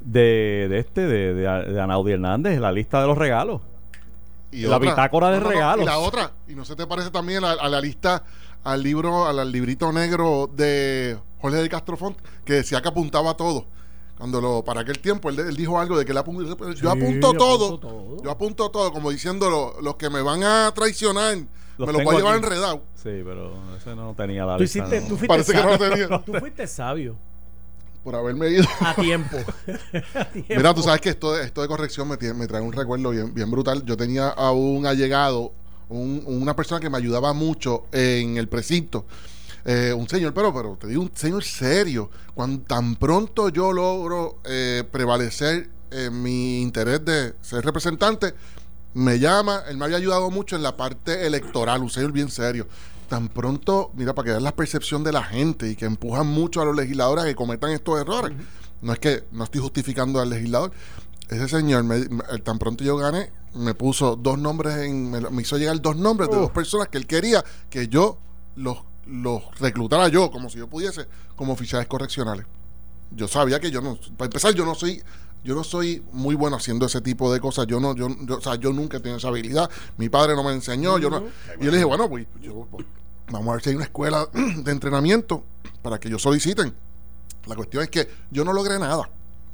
de, 0.01 0.67
de 0.69 0.79
este, 0.79 1.01
de, 1.01 1.33
de, 1.33 1.41
de 1.73 1.81
Anaudi 1.81 2.13
Hernández, 2.13 2.59
la 2.59 2.71
lista 2.71 3.01
de 3.01 3.07
los 3.07 3.17
regalos. 3.17 3.61
Y 4.51 4.61
La 4.63 4.79
bitácora 4.79 5.29
de 5.29 5.39
regalos. 5.39 5.83
Y 5.83 5.85
la 5.85 5.99
otra, 5.99 6.31
y 6.47 6.55
no 6.55 6.65
se 6.65 6.75
te 6.75 6.87
parece 6.87 7.11
también 7.11 7.43
a, 7.43 7.51
a 7.51 7.69
la 7.69 7.79
lista, 7.79 8.23
al 8.63 8.81
libro, 8.81 9.27
al, 9.27 9.37
al 9.39 9.51
librito 9.51 9.91
negro 9.91 10.49
de 10.53 11.17
Jorge 11.39 11.57
de 11.57 11.69
Castrofont, 11.69 12.17
que 12.45 12.53
decía 12.53 12.81
que 12.81 12.87
apuntaba 12.87 13.35
todo. 13.35 13.65
Cuando 14.17 14.41
lo, 14.41 14.63
para 14.65 14.81
aquel 14.81 14.99
tiempo, 14.99 15.29
él, 15.29 15.39
él 15.39 15.55
dijo 15.55 15.79
algo 15.79 15.97
de 15.97 16.03
que 16.03 16.11
él 16.11 16.17
apu- 16.17 16.43
yo 16.43 16.75
Sí, 16.75 16.87
apunto 16.87 17.31
todo, 17.33 17.65
apunto 17.67 17.87
todo. 17.87 18.23
yo 18.23 18.31
apunto 18.31 18.69
todo, 18.71 18.91
como 18.91 19.11
diciendo 19.11 19.49
lo- 19.49 19.79
los 19.81 19.95
que 19.95 20.09
me 20.09 20.21
van 20.21 20.43
a 20.43 20.71
traicionar, 20.73 21.37
Los 21.77 21.87
me 21.87 21.93
los 21.93 22.03
voy 22.03 22.15
a 22.15 22.17
llevar 22.17 22.35
aquí. 22.35 22.43
enredado. 22.45 22.81
Sí, 22.95 23.21
pero 23.23 23.53
ese 23.77 23.95
no 23.95 24.13
tenía 24.17 24.45
la 24.45 24.57
Tú, 24.57 24.63
lista. 24.63 24.79
hiciste, 24.79 25.01
no. 25.01 25.07
tú 25.07 25.15
fuiste 25.15 25.27
Parece 25.27 25.53
que 25.53 25.59
no 25.61 25.69
lo 25.69 25.77
sabio. 25.77 25.89
tenía. 26.07 26.21
Tú 26.25 26.33
fuiste 26.33 26.67
sabio. 26.67 27.15
Por 28.03 28.15
haberme 28.15 28.49
ido. 28.49 28.63
A 28.79 28.93
tiempo. 29.01 29.37
A 30.15 30.25
tiempo. 30.25 30.53
Mira, 30.55 30.73
tú 30.73 30.81
sabes 30.81 31.01
que 31.01 31.09
esto 31.09 31.33
de, 31.33 31.43
esto 31.43 31.61
de 31.61 31.67
corrección 31.67 32.07
me, 32.07 32.17
tiene- 32.17 32.33
me 32.33 32.47
trae 32.47 32.61
un 32.61 32.71
recuerdo 32.73 33.09
bien, 33.11 33.33
bien 33.33 33.51
brutal. 33.51 33.83
Yo 33.85 33.97
tenía 33.97 34.29
a 34.29 34.51
un 34.51 34.85
allegado, 34.85 35.53
un- 35.89 36.23
una 36.25 36.55
persona 36.55 36.79
que 36.79 36.89
me 36.89 36.97
ayudaba 36.97 37.33
mucho 37.33 37.85
en 37.91 38.37
el 38.37 38.47
precinto. 38.47 39.05
Eh, 39.65 39.93
un 39.95 40.07
señor, 40.07 40.33
pero, 40.33 40.53
pero 40.53 40.77
te 40.79 40.87
digo, 40.87 41.01
un 41.01 41.11
señor 41.13 41.43
serio. 41.43 42.09
Cuando 42.33 42.61
tan 42.63 42.95
pronto 42.95 43.49
yo 43.49 43.73
logro 43.73 44.39
eh, 44.45 44.83
prevalecer 44.89 45.69
en 45.91 46.23
mi 46.23 46.61
interés 46.61 47.03
de 47.03 47.33
ser 47.41 47.65
representante, 47.65 48.33
me 48.93 49.19
llama. 49.19 49.63
Él 49.67 49.77
me 49.77 49.85
había 49.85 49.97
ayudado 49.97 50.31
mucho 50.31 50.55
en 50.55 50.63
la 50.63 50.77
parte 50.77 51.27
electoral, 51.27 51.81
un 51.81 51.89
señor 51.89 52.11
bien 52.13 52.29
serio. 52.31 52.67
Tan 53.09 53.27
pronto, 53.27 53.91
mira, 53.95 54.13
para 54.13 54.25
que 54.25 54.29
veas 54.31 54.43
la 54.43 54.55
percepción 54.55 55.03
de 55.03 55.11
la 55.11 55.23
gente 55.23 55.67
y 55.69 55.75
que 55.75 55.85
empujan 55.85 56.27
mucho 56.27 56.61
a 56.61 56.65
los 56.65 56.75
legisladores 56.75 57.23
a 57.25 57.27
que 57.27 57.35
cometan 57.35 57.71
estos 57.71 57.99
errores. 57.99 58.31
No 58.81 58.93
es 58.93 58.99
que 58.99 59.23
no 59.31 59.43
estoy 59.43 59.61
justificando 59.61 60.19
al 60.21 60.29
legislador. 60.29 60.71
Ese 61.27 61.47
señor, 61.47 61.83
me- 61.83 62.05
tan 62.43 62.57
pronto 62.59 62.83
yo 62.83 62.97
gané, 62.97 63.31
me 63.55 63.73
puso 63.73 64.15
dos 64.15 64.37
nombres, 64.37 64.77
en, 64.77 65.09
me, 65.11 65.21
me 65.21 65.41
hizo 65.41 65.57
llegar 65.57 65.81
dos 65.81 65.95
nombres 65.95 66.29
de 66.29 66.35
dos 66.37 66.51
personas 66.51 66.87
que 66.87 66.97
él 66.97 67.07
quería 67.07 67.43
que 67.69 67.87
yo 67.87 68.17
los, 68.55 68.77
los 69.07 69.41
reclutara 69.59 70.07
yo, 70.07 70.29
como 70.31 70.49
si 70.49 70.57
yo 70.59 70.67
pudiese, 70.67 71.07
como 71.35 71.53
oficiales 71.53 71.87
correccionales. 71.87 72.45
Yo 73.11 73.27
sabía 73.27 73.59
que 73.59 73.71
yo 73.71 73.81
no, 73.81 73.97
para 74.17 74.25
empezar, 74.27 74.53
yo 74.53 74.65
no 74.65 74.75
soy, 74.75 75.01
yo 75.43 75.55
no 75.55 75.63
soy 75.63 76.03
muy 76.11 76.35
bueno 76.35 76.57
haciendo 76.57 76.85
ese 76.85 77.01
tipo 77.01 77.31
de 77.33 77.39
cosas. 77.39 77.65
Yo 77.67 77.79
no, 77.79 77.95
yo, 77.95 78.07
yo- 78.21 78.37
o 78.37 78.41
sea, 78.41 78.55
yo 78.55 78.71
nunca 78.71 78.97
he 78.97 78.99
tenido 78.99 79.17
esa 79.17 79.29
habilidad. 79.29 79.69
Mi 79.97 80.09
padre 80.09 80.35
no 80.35 80.43
me 80.43 80.51
enseñó. 80.53 80.97
Yo 80.99 81.09
no, 81.09 81.17
y 81.59 81.65
yo 81.65 81.71
le 81.71 81.77
dije, 81.77 81.85
bueno, 81.85 82.07
pues, 82.09 82.27
yo, 82.41 82.67
pues, 82.71 82.85
vamos 83.31 83.49
a 83.49 83.53
ver 83.53 83.63
si 83.63 83.69
hay 83.69 83.75
una 83.75 83.85
escuela 83.85 84.27
de 84.33 84.71
entrenamiento 84.71 85.43
para 85.81 85.99
que 85.99 86.07
ellos 86.07 86.21
soliciten. 86.21 86.73
La 87.45 87.55
cuestión 87.55 87.83
es 87.83 87.89
que 87.89 88.09
yo 88.31 88.43
no 88.43 88.53
logré 88.53 88.79
nada. 88.79 89.09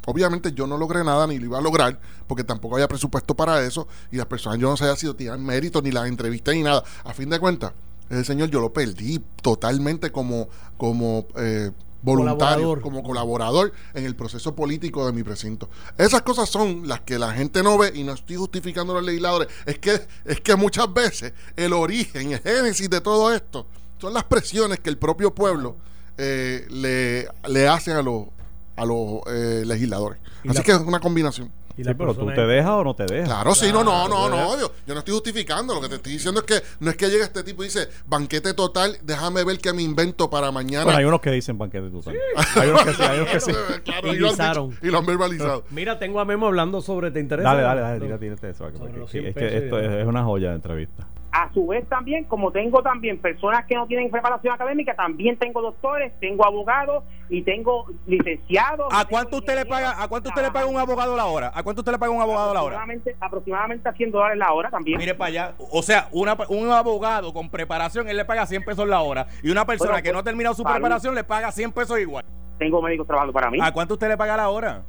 Obviamente 0.07 0.53
yo 0.53 0.67
no 0.67 0.77
logré 0.77 1.03
nada 1.03 1.25
ni 1.25 1.39
lo 1.39 1.45
iba 1.45 1.57
a 1.57 1.61
lograr 1.61 1.99
porque 2.27 2.43
tampoco 2.43 2.75
había 2.75 2.87
presupuesto 2.87 3.35
para 3.35 3.63
eso 3.65 3.87
y 4.11 4.17
las 4.17 4.27
personas 4.27 4.59
yo 4.59 4.69
no 4.69 4.77
sabía 4.77 4.95
si 4.95 5.11
tirar 5.15 5.39
méritos 5.39 5.81
ni 5.81 5.91
las 5.91 6.07
entrevistas 6.07 6.53
ni 6.53 6.61
nada. 6.61 6.83
A 7.03 7.13
fin 7.13 7.29
de 7.29 7.39
cuentas, 7.39 7.73
ese 8.09 8.23
señor 8.23 8.49
yo 8.49 8.61
lo 8.61 8.71
perdí 8.71 9.19
totalmente 9.41 10.11
como, 10.11 10.47
como 10.77 11.25
eh, 11.37 11.71
voluntario, 12.05 12.37
Colaborador. 12.37 12.81
como 12.81 13.03
colaborador 13.03 13.73
en 13.93 14.05
el 14.05 14.15
proceso 14.15 14.55
político 14.55 15.05
de 15.05 15.11
mi 15.11 15.23
precinto. 15.23 15.69
Esas 15.97 16.21
cosas 16.21 16.47
son 16.49 16.87
las 16.87 17.01
que 17.01 17.17
la 17.19 17.33
gente 17.33 17.63
no 17.63 17.77
ve 17.77 17.91
y 17.95 18.03
no 18.03 18.13
estoy 18.13 18.35
justificando 18.37 18.93
a 18.93 18.97
los 18.97 19.05
legisladores. 19.05 19.47
Es 19.65 19.79
que, 19.79 19.99
es 20.25 20.39
que 20.41 20.55
muchas 20.55 20.93
veces 20.93 21.33
el 21.55 21.73
origen, 21.73 22.31
el 22.31 22.39
génesis 22.39 22.89
de 22.89 23.01
todo 23.01 23.33
esto 23.33 23.65
son 23.99 24.13
las 24.13 24.23
presiones 24.25 24.79
que 24.79 24.89
el 24.89 24.97
propio 24.97 25.33
pueblo 25.33 25.77
eh, 26.17 26.65
le, 26.69 27.27
le 27.49 27.67
hace 27.67 27.91
a 27.91 28.01
los, 28.01 28.27
a 28.75 28.85
los 28.85 29.21
eh, 29.27 29.63
legisladores. 29.65 30.19
Así 30.47 30.57
la- 30.59 30.63
que 30.63 30.71
es 30.73 30.77
una 30.79 30.99
combinación. 30.99 31.51
Y 31.77 31.83
Sí, 31.83 31.93
pero 31.93 32.13
tú 32.13 32.25
te 32.27 32.41
es- 32.41 32.47
dejas 32.47 32.71
o 32.71 32.83
no 32.83 32.93
te 32.95 33.05
dejas. 33.05 33.27
Claro, 33.27 33.53
sí, 33.55 33.71
no, 33.71 33.83
no, 33.83 34.07
no, 34.07 34.29
no. 34.29 34.59
Yo, 34.59 34.71
yo 34.87 34.93
no 34.93 34.99
estoy 34.99 35.13
justificando. 35.13 35.73
Lo 35.73 35.81
que 35.81 35.89
te 35.89 35.95
estoy 35.95 36.13
diciendo 36.13 36.39
es 36.41 36.45
que 36.45 36.61
no 36.79 36.89
es 36.89 36.95
que 36.97 37.09
llega 37.09 37.25
este 37.25 37.43
tipo 37.43 37.63
y 37.63 37.67
dice, 37.67 37.89
banquete 38.07 38.53
total, 38.53 38.97
déjame 39.03 39.43
ver 39.43 39.57
qué 39.59 39.73
me 39.73 39.81
invento 39.81 40.29
para 40.29 40.51
mañana. 40.51 40.85
Bueno, 40.85 40.99
hay 40.99 41.05
unos 41.05 41.19
que 41.21 41.31
dicen 41.31 41.57
banquete 41.57 41.89
total. 41.89 42.15
Hay 42.55 42.69
unos 42.69 42.83
que 42.85 42.93
sí, 42.93 43.01
hay 43.03 43.19
unos 43.19 43.29
que 43.31 43.39
sí. 43.39 43.51
Claro, 43.83 44.07
Y 44.13 44.15
y, 44.15 44.19
lo 44.19 44.31
dicho, 44.31 44.69
y 44.81 44.87
lo 44.87 44.97
han 44.99 45.05
verbalizado. 45.05 45.63
Mira, 45.69 45.99
tengo 45.99 46.19
a 46.19 46.25
Memo 46.25 46.47
hablando 46.47 46.81
sobre, 46.81 47.11
¿te 47.11 47.19
interesa? 47.19 47.49
Dale, 47.49 47.61
dale, 47.61 47.81
dale, 47.81 47.99
tírate, 47.99 48.25
tírate 48.25 48.49
eso. 48.49 48.57
Sobre 48.65 48.77
porque 48.79 48.97
los 48.97 49.13
es 49.13 49.21
100 49.21 49.33
que 49.33 49.57
esto 49.57 49.79
es, 49.79 49.91
es 49.91 50.05
una 50.07 50.23
joya 50.23 50.49
de 50.49 50.55
entrevista. 50.55 51.07
A 51.37 51.51
su 51.53 51.67
vez 51.67 51.85
también, 51.89 52.23
como 52.23 52.49
tengo 52.49 52.81
también 52.81 53.19
personas 53.19 53.65
que 53.65 53.75
no 53.75 53.85
tienen 53.87 54.09
preparación 54.09 54.53
académica, 54.53 54.95
también 54.95 55.37
tengo 55.37 55.61
doctores, 55.61 56.13
tengo 56.21 56.45
abogados 56.45 57.03
y 57.27 57.41
tengo 57.41 57.87
licenciados. 58.07 58.87
¿A 58.89 59.03
cuánto 59.03 59.39
usted 59.39 59.53
le 59.53 59.65
paga? 59.65 60.01
¿A 60.01 60.07
cuánto 60.07 60.29
usted 60.29 60.41
le 60.41 60.51
paga 60.51 60.65
un 60.65 60.77
abogado 60.77 61.17
la 61.17 61.25
hora? 61.25 61.51
¿A 61.53 61.61
cuánto 61.61 61.81
usted 61.81 61.91
le 61.91 61.99
paga 61.99 62.13
un 62.13 62.21
abogado 62.21 62.53
la 62.53 62.63
hora? 62.63 62.77
Aproximadamente, 62.77 63.17
aproximadamente 63.19 63.89
a 63.89 63.91
100 63.91 64.11
dólares 64.11 64.37
la 64.37 64.53
hora 64.53 64.69
también. 64.69 64.97
Mire 64.97 65.13
para 65.13 65.27
allá. 65.27 65.55
O 65.71 65.83
sea, 65.83 66.07
una, 66.13 66.37
un 66.47 66.71
abogado 66.71 67.33
con 67.33 67.49
preparación, 67.49 68.07
él 68.07 68.15
le 68.15 68.23
paga 68.23 68.45
100 68.45 68.63
pesos 68.63 68.87
la 68.87 69.01
hora. 69.01 69.27
Y 69.43 69.51
una 69.51 69.65
persona 69.65 69.91
Bueno, 69.91 70.03
que 70.03 70.13
no 70.13 70.19
ha 70.19 70.23
terminado 70.23 70.55
su 70.55 70.63
preparación 70.63 71.13
le 71.15 71.25
paga 71.25 71.51
100 71.51 71.73
pesos 71.73 71.99
igual. 71.99 72.23
Tengo 72.57 72.81
médicos 72.81 73.07
trabajando 73.07 73.33
para 73.33 73.51
mí. 73.51 73.59
¿A 73.61 73.73
cuánto 73.73 73.95
usted 73.95 74.07
le 74.07 74.15
paga 74.15 74.37
la 74.37 74.47
hora? 74.47 74.83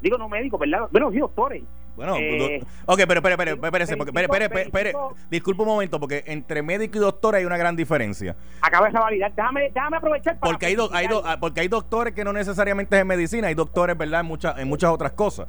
Digo, 0.00 0.16
no 0.16 0.28
médicos, 0.28 0.60
¿verdad? 0.60 0.86
Bueno, 0.92 1.10
sí, 1.10 1.18
doctores. 1.18 1.64
Bueno, 1.98 2.16
Eh, 2.16 2.62
ok, 2.86 3.00
pero 3.08 3.14
espere, 3.20 3.32
espere, 3.34 3.50
espérese, 3.52 3.96
porque, 3.96 4.10
espere, 4.10 4.24
espere, 4.26 4.44
espere, 4.44 4.62
espere. 4.66 4.92
25. 4.92 5.16
disculpe 5.30 5.62
un 5.62 5.68
momento, 5.68 5.98
porque 6.00 6.22
entre 6.26 6.62
médico 6.62 6.96
y 6.96 7.00
doctor 7.00 7.34
hay 7.34 7.44
una 7.44 7.56
gran 7.56 7.74
diferencia. 7.74 8.36
Acaba 8.62 8.88
esa 8.88 9.00
validad. 9.00 9.32
Déjame, 9.34 9.70
déjame 9.74 9.96
aprovechar 9.96 10.38
para. 10.38 10.52
Porque 10.52 10.66
hay, 10.66 10.74
do- 10.76 10.88
hay 10.92 11.06
do- 11.08 11.14
felicitar. 11.16 11.40
porque 11.40 11.60
hay 11.60 11.68
doctores 11.68 12.14
que 12.14 12.22
no 12.24 12.32
necesariamente 12.32 12.94
es 12.96 13.02
en 13.02 13.08
medicina, 13.08 13.48
hay 13.48 13.54
doctores, 13.54 13.98
¿verdad?, 13.98 14.20
en, 14.20 14.26
muchas 14.26 14.56
en 14.58 14.68
muchas 14.68 14.90
otras 14.90 15.12
cosas. 15.12 15.48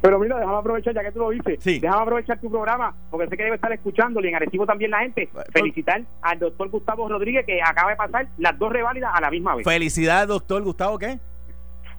Pero 0.00 0.18
mira, 0.18 0.36
déjame 0.38 0.56
aprovechar, 0.58 0.94
ya 0.94 1.02
que 1.02 1.12
tú 1.12 1.18
lo 1.20 1.30
dices. 1.30 1.58
Sí. 1.60 1.78
Déjame 1.80 2.02
aprovechar 2.02 2.40
tu 2.40 2.50
programa, 2.50 2.94
porque 3.10 3.28
sé 3.28 3.36
que 3.36 3.42
debe 3.44 3.56
estar 3.56 3.72
escuchándolo 3.72 4.26
y 4.26 4.30
en 4.30 4.36
Arecibo 4.36 4.66
también 4.66 4.90
la 4.92 5.00
gente. 5.00 5.28
pues- 5.32 5.46
Felicitar 5.52 6.02
al 6.22 6.38
doctor 6.38 6.68
Gustavo 6.68 7.08
Rodríguez, 7.08 7.44
que 7.44 7.60
acaba 7.60 7.90
de 7.90 7.96
pasar 7.96 8.28
las 8.38 8.58
dos 8.58 8.72
reválidas 8.72 9.10
a 9.14 9.20
la 9.20 9.30
misma 9.30 9.56
vez. 9.56 9.64
Felicidades, 9.64 10.28
doctor 10.28 10.62
Gustavo, 10.62 10.98
¿qué? 10.98 11.18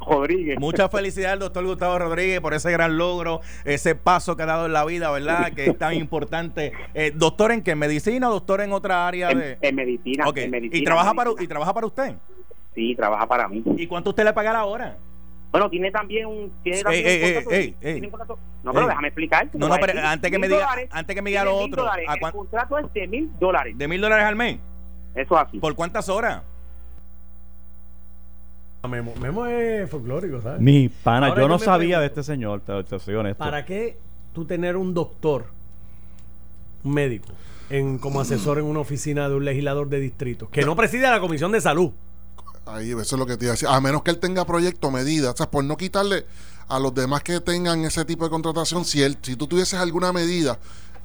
Rodríguez. 0.08 0.60
Muchas 0.60 0.90
felicidades 0.92 1.34
al 1.34 1.40
doctor 1.40 1.66
Gustavo 1.66 2.00
Rodríguez 2.00 2.40
por 2.42 2.54
ese 2.54 2.72
gran 2.72 2.98
logro, 2.98 3.42
ese 3.66 3.96
paso 3.96 4.36
que 4.36 4.44
ha 4.44 4.48
dado 4.48 4.66
en 4.66 4.74
la 4.74 4.86
vida, 4.86 5.12
¿verdad? 5.12 5.52
Que 5.54 5.66
es 5.68 5.78
tan 5.78 5.94
importante. 5.94 6.72
Eh, 6.94 7.12
¿Doctor 7.16 7.52
en 7.52 7.62
qué? 7.62 7.72
¿En 7.72 7.80
medicina 7.80 8.30
o 8.30 8.34
doctor 8.34 8.62
en 8.62 8.72
otra 8.74 9.08
área 9.08 9.30
de...? 9.30 9.58
en 9.62 9.76
medicina. 9.76 10.28
Ok. 10.28 10.38
en 10.38 10.52
medicina, 10.52 10.82
¿Y, 10.82 10.84
trabaja 10.84 11.14
para, 11.14 11.30
medicina. 11.30 11.44
¿Y 11.44 11.48
trabaja 11.48 11.74
para 11.74 11.88
usted? 11.88 12.16
Sí, 12.76 12.96
trabaja 12.96 13.28
para 13.28 13.48
mí. 13.48 13.64
¿Y 13.78 13.88
cuánto 13.88 14.10
usted 14.12 14.24
le 14.24 14.34
paga 14.34 14.54
la 14.54 14.66
hora? 14.66 14.98
Bueno, 15.52 15.70
tiene 15.70 15.92
también 15.92 16.26
un. 16.26 16.52
Tiene 16.64 16.82
también 16.82 17.06
ey, 17.06 17.22
un 17.28 17.34
contrato- 17.44 17.52
ey, 17.56 17.76
un 18.02 18.10
contrato- 18.10 18.40
No, 18.64 18.74
pero 18.74 18.88
déjame 18.88 19.08
explicar. 19.10 19.50
No, 19.54 19.68
no, 19.68 19.76
pero 19.80 20.00
antes 20.02 20.32
que 20.32 20.40
me 20.40 20.50
diga- 20.50 20.88
antes 20.90 21.16
que 21.16 21.22
me 21.22 21.30
diga 21.30 21.44
lo 21.44 21.56
otro, 21.58 21.88
¿a 21.88 21.96
El 22.16 22.32
contrato 22.32 22.80
es 22.80 22.92
de 22.94 23.08
mil 23.08 23.30
dólares. 23.40 23.78
¿De 23.78 23.88
mil 23.88 24.02
dólares 24.02 24.26
al 24.26 24.36
mes? 24.36 24.58
Eso 25.14 25.36
es 25.40 25.48
así. 25.48 25.60
¿Por 25.60 25.76
cuántas 25.76 26.10
horas? 26.10 26.42
Memo, 28.88 29.14
Memo 29.20 29.46
es 29.46 29.90
folclórico, 29.90 30.42
¿sabes? 30.42 30.60
Mi 30.60 30.90
pana, 30.90 31.28
Ahora 31.28 31.42
yo 31.42 31.48
no 31.48 31.58
sabía 31.58 32.00
de 32.00 32.08
este 32.08 32.22
señor, 32.22 32.62
te, 32.62 32.84
te 32.84 33.00
soy 33.00 33.16
honesto. 33.16 33.40
¿Para 33.40 33.66
qué 33.66 33.98
tú 34.34 34.46
tener 34.46 34.76
un 34.76 34.94
doctor, 34.94 35.46
un 36.84 36.94
médico, 36.94 37.30
en, 37.70 37.98
como 37.98 38.20
asesor 38.20 38.60
en 38.60 38.66
una 38.66 38.82
oficina 38.82 39.30
de 39.30 39.36
un 39.36 39.46
legislador 39.46 39.88
de 39.88 40.00
distrito, 40.00 40.50
que 40.50 40.66
no 40.66 40.76
preside 40.76 41.10
la 41.10 41.22
Comisión 41.22 41.52
de 41.54 41.62
Salud? 41.62 41.92
Ahí, 42.66 42.92
eso 42.92 43.02
es 43.02 43.12
lo 43.14 43.26
que 43.26 43.38
te 43.38 43.46
iba 43.46 43.52
a 43.52 43.56
decir. 43.56 43.70
A 43.70 43.80
menos 43.80 44.04
que 44.04 44.12
él 44.12 44.20
tenga 44.20 44.46
proyecto, 44.46 44.92
medidas, 44.92 45.34
o 45.34 45.38
sea, 45.38 45.50
por 45.50 45.64
no 45.64 45.78
quitarle 45.78 46.26
a 46.68 46.78
los 46.80 46.94
demás 46.94 47.24
que 47.24 47.40
tengan 47.40 47.86
ese 47.86 48.04
tipo 48.04 48.26
de 48.26 48.30
contratación, 48.30 48.84
si 48.84 49.02
él, 49.02 49.18
si 49.22 49.38
tú 49.38 49.48
tuvieses 49.48 49.80
alguna 49.80 50.12
medida, 50.12 50.60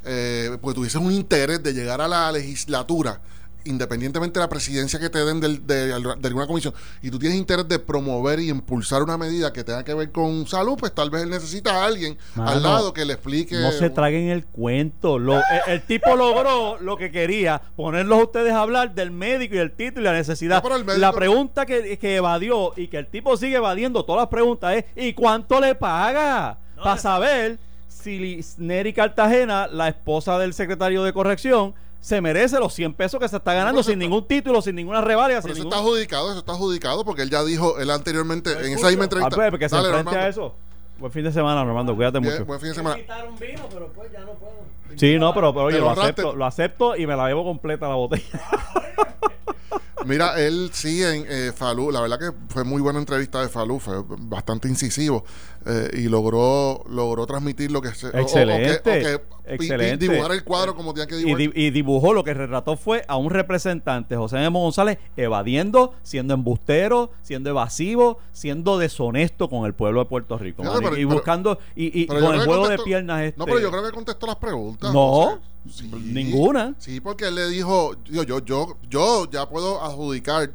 eh, 0.05 0.57
pues 0.61 0.75
tuvieses 0.75 1.01
un 1.01 1.13
interés 1.13 1.63
de 1.63 1.73
llegar 1.73 2.01
a 2.01 2.09
la 2.09 2.33
legislatura, 2.33 3.21
independientemente 3.69 4.39
de 4.39 4.45
la 4.45 4.49
presidencia 4.49 4.99
que 4.99 5.11
te 5.11 5.25
den 5.25 5.41
del- 5.41 5.67
de, 5.67 5.87
de 5.89 5.93
alguna 6.29 6.47
comisión, 6.47 6.75
y 7.03 7.11
tú 7.11 7.19
tienes 7.19 7.39
interés 7.39 7.69
de 7.69 7.79
promover 7.79 8.41
y 8.41 8.49
impulsar 8.51 9.03
una 9.03 9.17
medida 9.17 9.53
que 9.53 9.65
tenga 9.65 9.85
que 9.85 9.95
ver 9.95 10.11
con 10.13 10.47
salud, 10.47 10.77
pues 10.79 10.95
tal 10.95 11.11
vez 11.11 11.23
él 11.23 11.31
necesita 11.31 11.83
a 11.83 11.87
alguien 11.87 12.19
Mano, 12.35 12.51
al 12.51 12.63
lado 12.63 12.93
que 12.93 13.05
le 13.05 13.13
explique. 13.15 13.55
No 13.57 13.71
se 13.73 13.91
traguen 13.91 14.29
el 14.29 14.47
cuento. 14.47 15.19
Lo- 15.19 15.39
el, 15.39 15.43
el 15.75 15.83
tipo 15.83 16.17
logró 16.17 16.79
lo 16.81 16.97
que 16.97 17.11
quería, 17.11 17.61
ponerlos 17.77 18.19
a 18.19 18.23
ustedes 18.25 18.53
a 18.53 18.61
hablar 18.63 18.95
del 18.95 19.11
médico 19.11 19.55
y 19.55 19.59
el 19.59 19.73
título 19.73 20.01
y 20.03 20.05
la 20.05 20.13
necesidad. 20.13 20.63
No, 20.63 20.71
médico- 20.79 20.97
La 20.99 21.13
pregunta 21.13 21.67
que, 21.67 21.99
que 21.99 22.17
evadió 22.17 22.73
y 22.77 22.89
que 22.89 22.99
el 22.99 23.07
tipo 23.07 23.37
sigue 23.37 23.57
evadiendo 23.57 24.05
todas 24.05 24.23
las 24.23 24.29
preguntas 24.29 24.75
es 24.77 24.85
¿y 24.97 25.13
cuánto 25.13 25.61
le 25.61 25.75
paga? 25.75 26.59
Para 26.77 26.97
saber 26.97 27.59
si 27.89 28.41
Neri 28.59 28.93
Cartagena, 28.93 29.67
la 29.67 29.89
esposa 29.89 30.39
del 30.39 30.55
secretario 30.55 31.03
de 31.03 31.13
corrección, 31.13 31.75
se 32.01 32.21
merece 32.21 32.59
los 32.59 32.73
100 32.75 32.95
pesos 32.95 33.21
que 33.21 33.29
se 33.29 33.37
está 33.37 33.53
ganando 33.55 33.83
sin 33.83 33.99
ningún 33.99 34.27
título, 34.27 34.63
sin 34.63 34.77
ninguna 34.77 35.01
revalia. 35.01 35.41
Pero 35.43 35.55
sin 35.55 35.63
eso 35.63 35.65
ningún... 35.65 35.73
está 35.73 35.85
adjudicado, 35.85 36.31
eso 36.31 36.39
está 36.41 36.53
adjudicado, 36.53 37.05
porque 37.05 37.23
él 37.23 37.31
ya 37.31 37.43
dijo, 37.45 37.79
él 37.79 37.91
anteriormente, 37.91 38.53
en 38.53 38.73
esa 38.75 38.89
misma 38.89 39.03
Ah, 39.03 39.05
entrevista. 39.05 39.37
pues, 39.37 39.51
porque 39.51 39.69
se 39.69 39.77
Dale, 39.77 39.89
enfrente 39.89 40.17
a 40.17 40.29
eso. 40.29 40.55
Buen 40.99 41.13
fin 41.13 41.23
de 41.25 41.33
semana, 41.33 41.65
Normando. 41.65 41.95
Cuídate 41.95 42.19
Bien, 42.19 42.33
mucho. 42.33 42.45
buen 42.45 42.59
fin 42.61 42.71
de 42.71 42.75
semana. 42.75 42.97
un 43.29 43.39
vino, 43.39 43.63
pero 43.73 43.89
pues 43.89 44.11
ya 44.13 44.21
no 44.21 44.33
puedo. 44.33 44.53
Sí, 44.97 45.19
no, 45.19 45.33
pero, 45.35 45.53
pero 45.53 45.67
oye, 45.67 45.79
lo 45.79 45.91
acepto, 45.91 46.35
lo 46.35 46.45
acepto 46.45 46.97
y 46.97 47.07
me 47.07 47.15
la 47.15 47.25
bebo 47.25 47.45
completa 47.45 47.87
la 47.89 47.95
botella. 47.95 48.25
Mira, 50.07 50.41
él 50.41 50.71
sí 50.73 51.03
en 51.03 51.25
eh, 51.29 51.53
Falú, 51.55 51.91
la 51.91 52.01
verdad 52.01 52.19
que 52.19 52.31
fue 52.49 52.65
muy 52.65 52.81
buena 52.81 52.99
entrevista 52.99 53.41
de 53.43 53.49
Falú, 53.49 53.79
fue 53.79 53.97
bastante 54.21 54.69
incisivo 54.69 55.25
eh, 55.67 55.91
y 55.95 56.09
logró 56.09 56.85
logró 56.89 57.27
transmitir 57.27 57.71
lo 57.73 57.83
que 57.83 57.93
se... 57.95 58.07
o- 58.07 58.11
o- 58.11 58.15
o 58.17 58.21
Excelente, 58.21 58.81
que- 58.83 59.15
o 59.17 59.19
que 59.49 59.55
excelente. 59.55 60.09
dibujar 60.09 60.33
el 60.33 60.45
cuadro 60.45 60.75
como 60.77 60.93
tenía 60.95 61.07
que 61.07 61.17
y, 61.17 61.19
dibujar. 61.25 61.39
di- 61.39 61.51
y 61.55 61.71
dibujó 61.71 62.13
lo 62.13 62.23
que 62.23 62.33
retrató 62.35 62.77
fue 62.77 63.05
a 63.09 63.17
un 63.17 63.31
representante, 63.31 64.15
José 64.17 64.37
Memo 64.37 64.61
González, 64.61 64.99
evadiendo, 65.17 65.95
siendo 66.03 66.35
embustero, 66.35 67.11
siendo 67.23 67.51
evasivo, 67.51 68.19
siendo 68.33 68.79
deshonesto 68.79 69.49
con 69.51 69.65
el 69.67 69.75
pueblo 69.75 70.01
de 70.01 70.07
Puerto 70.07 70.39
Rico. 70.39 70.63
Fíjate, 70.63 70.79
y, 70.79 70.85
pero- 70.85 70.97
y 70.97 71.05
buscando, 71.05 71.59
y, 71.75 72.03
y 72.03 72.07
con 72.07 72.19
el 72.35 72.45
juego 72.45 72.69
de 72.69 72.79
piernas 72.79 73.23
este. 73.23 73.39
No, 73.39 73.47
pero 73.47 73.59
yo 73.61 73.71
creo 73.71 73.85
que 73.85 73.91
contestó 73.93 74.27
las 74.27 74.37
preguntas. 74.37 74.93
No, 74.93 75.13
José. 75.13 75.37
Sí. 75.71 75.91
ninguna. 75.93 76.75
Sí, 76.79 77.01
porque 77.01 77.27
él 77.29 77.35
le 77.35 77.49
dijo, 77.49 77.93
yo, 78.05 78.23
yo, 78.23 78.45
yo, 78.45 78.77
yo 78.89 79.31
ya 79.31 79.49
puedo 79.49 79.83
adjudicar 79.83 80.51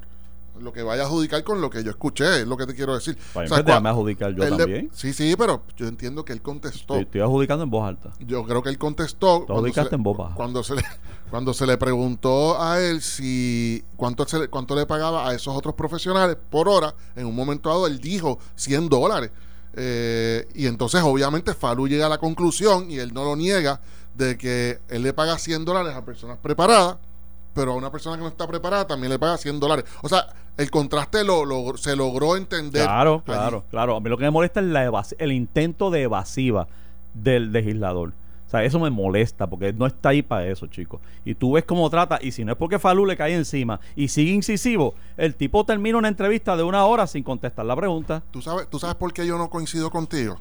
lo 0.60 0.72
que 0.72 0.84
vaya 0.84 1.02
a 1.04 1.06
adjudicar 1.08 1.44
con 1.44 1.60
lo 1.62 1.70
que 1.70 1.84
yo 1.84 1.90
escuché, 1.90 2.42
es 2.42 2.48
lo 2.48 2.56
que 2.56 2.68
te 2.68 2.76
quiero 2.76 2.94
decir. 2.94 3.18
Pues, 3.34 3.52
O 3.52 3.56
sea, 3.56 3.64
déjame 3.64 3.90
adjudicar 3.90 4.36
yo 4.36 4.44
le- 4.44 4.56
también. 4.56 4.90
sí, 4.94 5.12
sí, 5.12 5.34
pero 5.36 5.64
yo 5.76 5.88
entiendo 5.88 6.24
que 6.24 6.32
él 6.32 6.42
contestó. 6.44 6.94
Estoy, 6.94 7.00
estoy 7.02 7.22
adjudicando 7.22 7.64
en 7.64 7.70
voz 7.72 7.88
alta. 7.88 8.12
Yo 8.20 8.44
creo 8.46 8.62
que 8.62 8.70
él 8.70 8.78
contestó 8.78 9.40
Tú 9.40 9.46
cuando 9.48 9.54
se, 9.54 9.54
adjudicaste 9.60 9.90
le, 9.92 9.96
en 9.96 10.04
voz 10.04 10.18
baja. 10.18 10.36
cuando 10.36 10.64
se 10.64 10.76
le 10.76 10.84
cuando 11.32 11.54
se 11.56 11.66
le 11.66 11.78
preguntó 11.80 12.62
a 12.62 12.80
él 12.80 13.02
si 13.02 13.84
cuánto 13.96 14.28
se 14.28 14.38
le, 14.38 14.48
cuánto 14.50 14.76
le 14.76 14.86
pagaba 14.86 15.28
a 15.28 15.34
esos 15.34 15.56
otros 15.58 15.74
profesionales 15.74 16.38
por 16.52 16.70
hora, 16.70 16.94
en 17.16 17.26
un 17.26 17.36
momento 17.36 17.70
dado 17.70 17.88
él 17.88 18.00
dijo 18.00 18.38
100 18.56 18.88
dólares. 18.90 19.32
Eh, 19.76 20.48
y 20.54 20.68
entonces 20.68 21.02
obviamente 21.04 21.56
Falú 21.56 21.88
llega 21.88 22.06
a 22.06 22.10
la 22.10 22.20
conclusión 22.20 22.92
y 22.92 23.00
él 23.00 23.12
no 23.12 23.24
lo 23.24 23.36
niega 23.36 23.82
de 24.16 24.38
que 24.38 24.80
él 24.90 25.04
le 25.04 25.14
paga 25.14 25.38
100 25.38 25.66
dólares 25.66 25.96
a 25.96 26.06
personas 26.06 26.38
preparadas, 26.38 26.98
pero 27.54 27.74
a 27.74 27.76
una 27.76 27.92
persona 27.92 28.16
que 28.18 28.24
no 28.24 28.30
está 28.30 28.48
preparada 28.48 28.88
también 28.88 29.12
le 29.12 29.20
paga 29.20 29.38
100 29.38 29.60
dólares. 29.60 29.86
O 30.02 30.10
sea, 30.10 30.28
el 30.58 30.70
contraste 30.72 31.24
lo, 31.24 31.46
lo- 31.46 31.78
se 31.78 31.96
logró 31.96 32.36
entender. 32.36 32.84
Claro, 32.84 33.16
allí. 33.16 33.24
claro, 33.26 33.64
claro. 33.70 33.96
A 33.96 34.00
mí 34.00 34.10
lo 34.10 34.18
que 34.18 34.24
me 34.26 34.32
molesta 34.32 34.60
es 34.60 34.66
la 34.68 35.04
el 35.18 35.32
intento 35.32 35.90
de 35.92 36.04
evasiva 36.04 36.68
del 37.14 37.52
legislador. 37.52 38.14
O 38.48 38.50
sea, 38.54 38.64
eso 38.64 38.80
me 38.80 38.92
molesta 38.92 39.48
porque 39.48 39.74
no 39.74 39.88
está 39.88 40.10
ahí 40.10 40.22
para 40.22 40.46
eso, 40.48 40.68
chicos. 40.68 41.02
Y 41.26 41.34
tú 41.34 41.54
ves 41.54 41.64
cómo 41.64 41.90
trata, 41.90 42.20
y 42.22 42.32
si 42.32 42.46
no 42.46 42.52
es 42.52 42.58
porque 42.58 42.78
Falú 42.78 43.04
le 43.06 43.18
cae 43.18 43.34
encima 43.34 43.80
y 43.96 44.10
sigue 44.10 44.32
incisivo, 44.32 44.94
el 45.18 45.34
tipo 45.34 45.66
termina 45.66 45.98
una 45.98 46.08
entrevista 46.08 46.56
de 46.56 46.62
una 46.62 46.86
hora 46.86 47.08
sin 47.08 47.24
contestar 47.24 47.66
la 47.66 47.76
pregunta. 47.76 48.22
¿Tú 48.30 48.44
sabes, 48.44 48.70
¿Tú 48.70 48.78
sabes 48.78 48.96
por 48.96 49.12
qué 49.12 49.26
yo 49.26 49.40
no 49.40 49.50
coincido 49.50 49.90
contigo? 49.90 50.38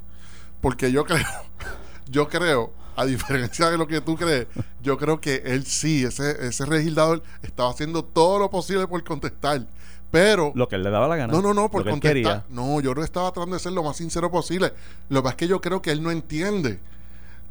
Porque 0.61 0.93
yo 0.93 1.05
creo, 1.07 1.25
yo 2.11 2.29
creo, 2.29 2.73
a 2.97 3.05
diferencia 3.05 3.71
de 3.71 3.79
lo 3.79 3.87
que 3.87 4.01
tú 4.01 4.17
crees, 4.17 4.47
yo 4.83 4.99
creo 4.99 5.21
que 5.21 5.43
él 5.45 5.65
sí, 5.65 6.05
ese, 6.05 6.47
ese 6.47 6.67
legislador 6.67 7.23
estaba 7.43 7.71
haciendo 7.71 8.05
todo 8.05 8.39
lo 8.39 8.51
posible 8.51 8.87
por 8.87 9.03
contestar. 9.05 9.67
Pero, 10.11 10.53
Lo 10.55 10.69
que 10.69 10.77
él 10.77 10.83
le 10.83 10.91
daba 10.91 11.09
la 11.09 11.17
gana. 11.17 11.33
no, 11.33 11.41
no, 11.41 11.55
no, 11.55 11.71
por 11.71 11.85
contestar. 11.85 12.13
quería. 12.13 12.45
No, 12.51 12.81
yo 12.81 12.95
no 12.95 13.03
estaba 13.03 13.33
tratando 13.33 13.57
de 13.57 13.61
ser 13.61 13.73
lo 13.73 13.83
más 13.83 13.97
sincero 13.97 14.31
posible. 14.31 14.75
Lo 15.09 15.21
que 15.21 15.23
pasa 15.23 15.33
es 15.33 15.37
que 15.39 15.49
yo 15.49 15.61
creo 15.63 15.81
que 15.81 15.91
él 15.91 16.03
no 16.03 16.11
entiende 16.11 16.81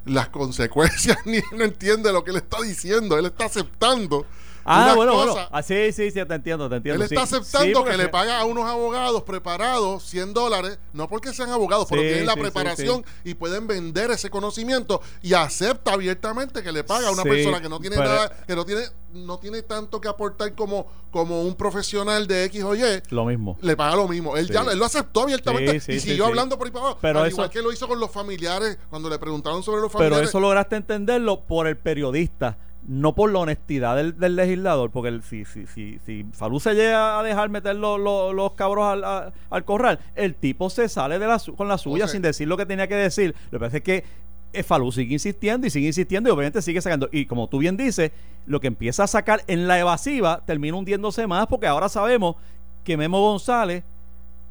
las 0.06 0.30
consecuencias, 0.30 1.18
ni 1.26 1.38
él 1.38 1.44
no 1.54 1.64
entiende 1.64 2.14
lo 2.14 2.24
que 2.24 2.30
él 2.30 2.38
está 2.38 2.62
diciendo. 2.62 3.18
Él 3.18 3.26
está 3.26 3.46
aceptando 3.46 4.28
Ah, 4.66 4.94
bueno, 4.96 5.14
bueno. 5.16 5.34
cosas. 5.34 5.48
Ah, 5.52 5.62
sí, 5.64 5.92
sí, 5.92 6.12
sí, 6.12 6.26
te 6.26 6.34
entiendo, 6.34 6.70
te 6.70 6.76
entiendo. 6.78 7.04
Él 7.04 7.10
sí. 7.10 7.16
está 7.16 7.24
aceptando 7.24 7.84
que 7.84 7.98
le 7.98 8.10
paga 8.10 8.40
a 8.40 8.46
unos 8.46 8.66
abogados 8.70 9.24
preparados 9.24 10.04
100 10.04 10.34
dólares, 10.34 10.78
no 10.94 11.08
porque 11.08 11.34
sean 11.34 11.50
abogados, 11.50 11.88
pero 11.90 12.02
tienen 12.02 12.26
la 12.26 12.36
preparación 12.36 13.04
y 13.24 13.34
pueden 13.34 13.68
vender 13.68 14.12
ese 14.12 14.30
conocimiento 14.30 15.02
y 15.22 15.34
acepta 15.34 15.94
abiertamente 15.94 16.62
que 16.64 16.72
le 16.72 16.84
paga 16.84 17.08
a 17.08 17.12
una 17.12 17.24
persona 17.24 17.62
que 17.62 17.70
no 17.70 17.80
tiene 17.80 17.96
pero- 17.98 18.10
nada, 18.10 18.30
que 18.48 18.56
no 18.56 18.66
tiene, 18.66 18.84
no 19.14 19.38
tiene 19.40 19.62
tanto 19.64 20.00
que 20.00 20.08
aportar 20.08 20.54
como, 20.56 20.88
como 21.12 21.42
un 21.44 21.56
profesional 21.56 22.28
de 22.28 22.46
X 22.46 22.64
o 22.64 22.76
Y. 22.76 22.82
Lo 23.10 23.26
mismo. 23.26 23.58
Le 23.62 23.76
paga 23.76 23.96
lo 23.96 24.08
mismo. 24.08 24.38
Él 24.38 24.48
ya 24.50 24.62
él 24.62 24.78
lo 24.80 24.86
aceptó 24.86 25.22
abiertamente 25.24 25.78
y 25.94 26.00
siguió 26.00 26.26
hablando 26.28 26.58
por 26.58 26.68
ahí 26.68 26.72
para 26.72 26.86
abajo. 26.86 27.00
Pero 27.02 27.20
Al 27.20 27.28
eso- 27.28 27.36
igual 27.36 27.50
que 27.50 27.62
lo 27.62 27.72
hizo 27.74 27.88
con 27.88 28.00
los 28.00 28.12
familiares, 28.12 28.78
cuando 28.90 29.10
le 29.10 29.18
preguntaron 29.20 29.64
sobre 29.64 29.82
los 29.82 29.92
Pero 29.92 30.00
familiares. 30.04 30.30
eso 30.30 30.40
lograste 30.40 30.76
entenderlo 30.76 31.42
por 31.46 31.68
el 31.68 31.78
periodista, 31.78 32.58
no 32.92 33.16
por 33.16 33.32
la 33.32 33.40
honestidad 33.40 33.96
del, 33.96 34.20
del 34.20 34.36
legislador, 34.36 34.92
porque 34.92 35.08
el- 35.08 35.24
si, 35.24 35.46
si, 35.46 35.66
si, 35.66 35.98
se 36.04 36.74
llega 36.74 37.20
a 37.20 37.24
dejar 37.24 37.48
meter 37.50 37.78
los, 37.78 37.98
los, 37.98 38.34
los 38.36 38.52
cabros 38.54 38.86
al, 38.86 39.04
a- 39.06 39.32
al 39.50 39.64
corral, 39.64 40.00
el 40.16 40.36
tipo 40.36 40.70
se 40.70 40.90
sale 40.90 41.18
de 41.18 41.26
la, 41.26 41.42
con 41.56 41.70
la 41.70 41.78
suya 41.78 42.06
sea- 42.08 42.12
sin 42.12 42.22
decir 42.22 42.50
lo 42.50 42.58
que 42.58 42.66
tenía 42.66 42.88
que 42.88 42.96
decir. 42.96 43.34
Lo 43.50 43.60
que 43.60 43.66
pasa 43.66 43.78
es 43.78 43.84
que 43.84 44.04
eh, 44.52 44.64
Falú 44.64 44.92
sigue 44.92 45.14
insistiendo 45.14 45.66
y 45.66 45.70
sigue 45.70 45.88
insistiendo 45.88 46.28
y 46.30 46.34
obviamente 46.34 46.62
sigue 46.62 46.82
sacando. 46.82 47.08
Y 47.14 47.26
como 47.28 47.48
tú 47.48 47.60
bien 47.60 47.78
dices, 47.78 48.12
lo 48.46 48.60
que 48.60 48.68
empieza 48.68 49.06
a 49.06 49.08
sacar 49.08 49.42
en 49.48 49.70
la 49.70 49.80
evasiva 49.80 50.42
termina 50.46 50.76
hundiéndose 50.76 51.26
más 51.28 51.48
porque 51.48 51.68
ahora 51.68 51.88
sabemos 51.88 52.36
que 52.84 52.98
Memo 52.98 53.22
González 53.22 53.86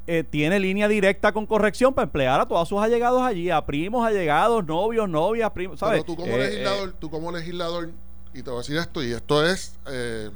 eh, 0.07 0.23
tiene 0.27 0.59
línea 0.59 0.87
directa 0.87 1.31
con 1.31 1.45
corrección 1.45 1.93
para 1.93 2.05
emplear 2.05 2.41
a 2.41 2.47
todos 2.47 2.67
sus 2.67 2.81
allegados 2.81 3.21
allí, 3.21 3.51
a 3.51 3.63
primos, 3.63 4.03
allegados, 4.03 4.65
novios, 4.65 5.07
novias, 5.07 5.51
primos, 5.51 5.79
¿sabes? 5.79 6.01
Pero 6.03 6.15
tú 6.15 6.15
como 6.23 6.35
Eh, 6.35 6.39
legislador, 6.49 6.93
tú 6.99 7.09
como 7.11 7.31
legislador, 7.31 7.91
y 8.33 8.43
te 8.43 8.49
voy 8.49 8.59
a 8.59 8.61
decir 8.61 8.77
esto, 8.77 9.03
y 9.03 9.11
esto 9.11 9.45
es 9.45 9.73
eh, 9.87 10.29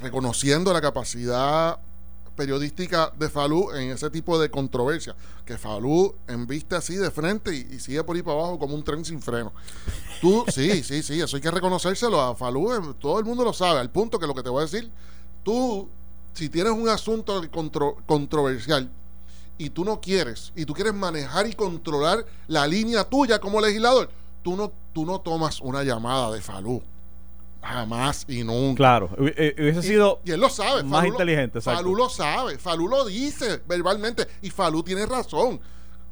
reconociendo 0.00 0.72
la 0.72 0.80
capacidad 0.80 1.78
periodística 2.36 3.12
de 3.18 3.28
Falú 3.28 3.72
en 3.72 3.90
ese 3.90 4.10
tipo 4.10 4.38
de 4.38 4.48
controversia, 4.48 5.16
que 5.44 5.58
Falú 5.58 6.14
embiste 6.28 6.76
así 6.76 6.94
de 6.94 7.10
frente 7.10 7.54
y, 7.54 7.74
y 7.74 7.80
sigue 7.80 8.04
por 8.04 8.14
ahí 8.14 8.22
para 8.22 8.38
abajo 8.38 8.58
como 8.60 8.74
un 8.76 8.84
tren 8.84 9.04
sin 9.04 9.20
freno. 9.20 9.52
Tú, 10.20 10.44
sí, 10.54 10.84
sí, 10.84 11.02
sí, 11.02 11.20
eso 11.20 11.36
hay 11.36 11.42
que 11.42 11.50
reconocérselo 11.50 12.20
a 12.20 12.36
Falú, 12.36 12.72
eh, 12.72 12.94
todo 13.00 13.18
el 13.18 13.24
mundo 13.24 13.42
lo 13.44 13.52
sabe, 13.52 13.80
al 13.80 13.90
punto 13.90 14.18
que 14.20 14.26
lo 14.26 14.34
que 14.34 14.42
te 14.44 14.50
voy 14.50 14.60
a 14.60 14.66
decir, 14.66 14.88
tú, 15.42 15.88
si 16.32 16.48
tienes 16.48 16.72
un 16.72 16.88
asunto 16.88 17.42
contro- 17.50 17.96
controversial, 18.06 18.88
y 19.60 19.70
tú 19.70 19.84
no 19.84 20.00
quieres, 20.00 20.52
y 20.54 20.64
tú 20.64 20.72
quieres 20.74 20.94
manejar 20.94 21.48
y 21.48 21.54
controlar 21.54 22.24
la 22.46 22.64
línea 22.68 23.02
tuya 23.02 23.40
como 23.40 23.60
legislador, 23.60 24.08
tú 24.48 24.56
no, 24.56 24.72
tú 24.94 25.04
no 25.04 25.20
tomas 25.20 25.60
una 25.60 25.82
llamada 25.82 26.32
de 26.32 26.40
Falú. 26.40 26.82
Jamás 27.62 28.24
y 28.28 28.42
nunca. 28.44 28.76
Claro, 28.78 29.10
eh, 29.18 29.54
hubiese 29.58 29.82
sido 29.82 30.20
y, 30.24 30.30
él 30.30 30.40
lo 30.40 30.48
sabe. 30.48 30.82
más 30.84 31.00
Falú 31.00 31.12
inteligente. 31.12 31.60
Falú 31.60 31.94
lo 31.94 32.08
sabe. 32.08 32.56
Falú 32.56 32.88
lo 32.88 33.04
dice 33.04 33.60
verbalmente. 33.68 34.26
Y 34.40 34.48
Falú 34.48 34.82
tiene 34.82 35.04
razón. 35.04 35.60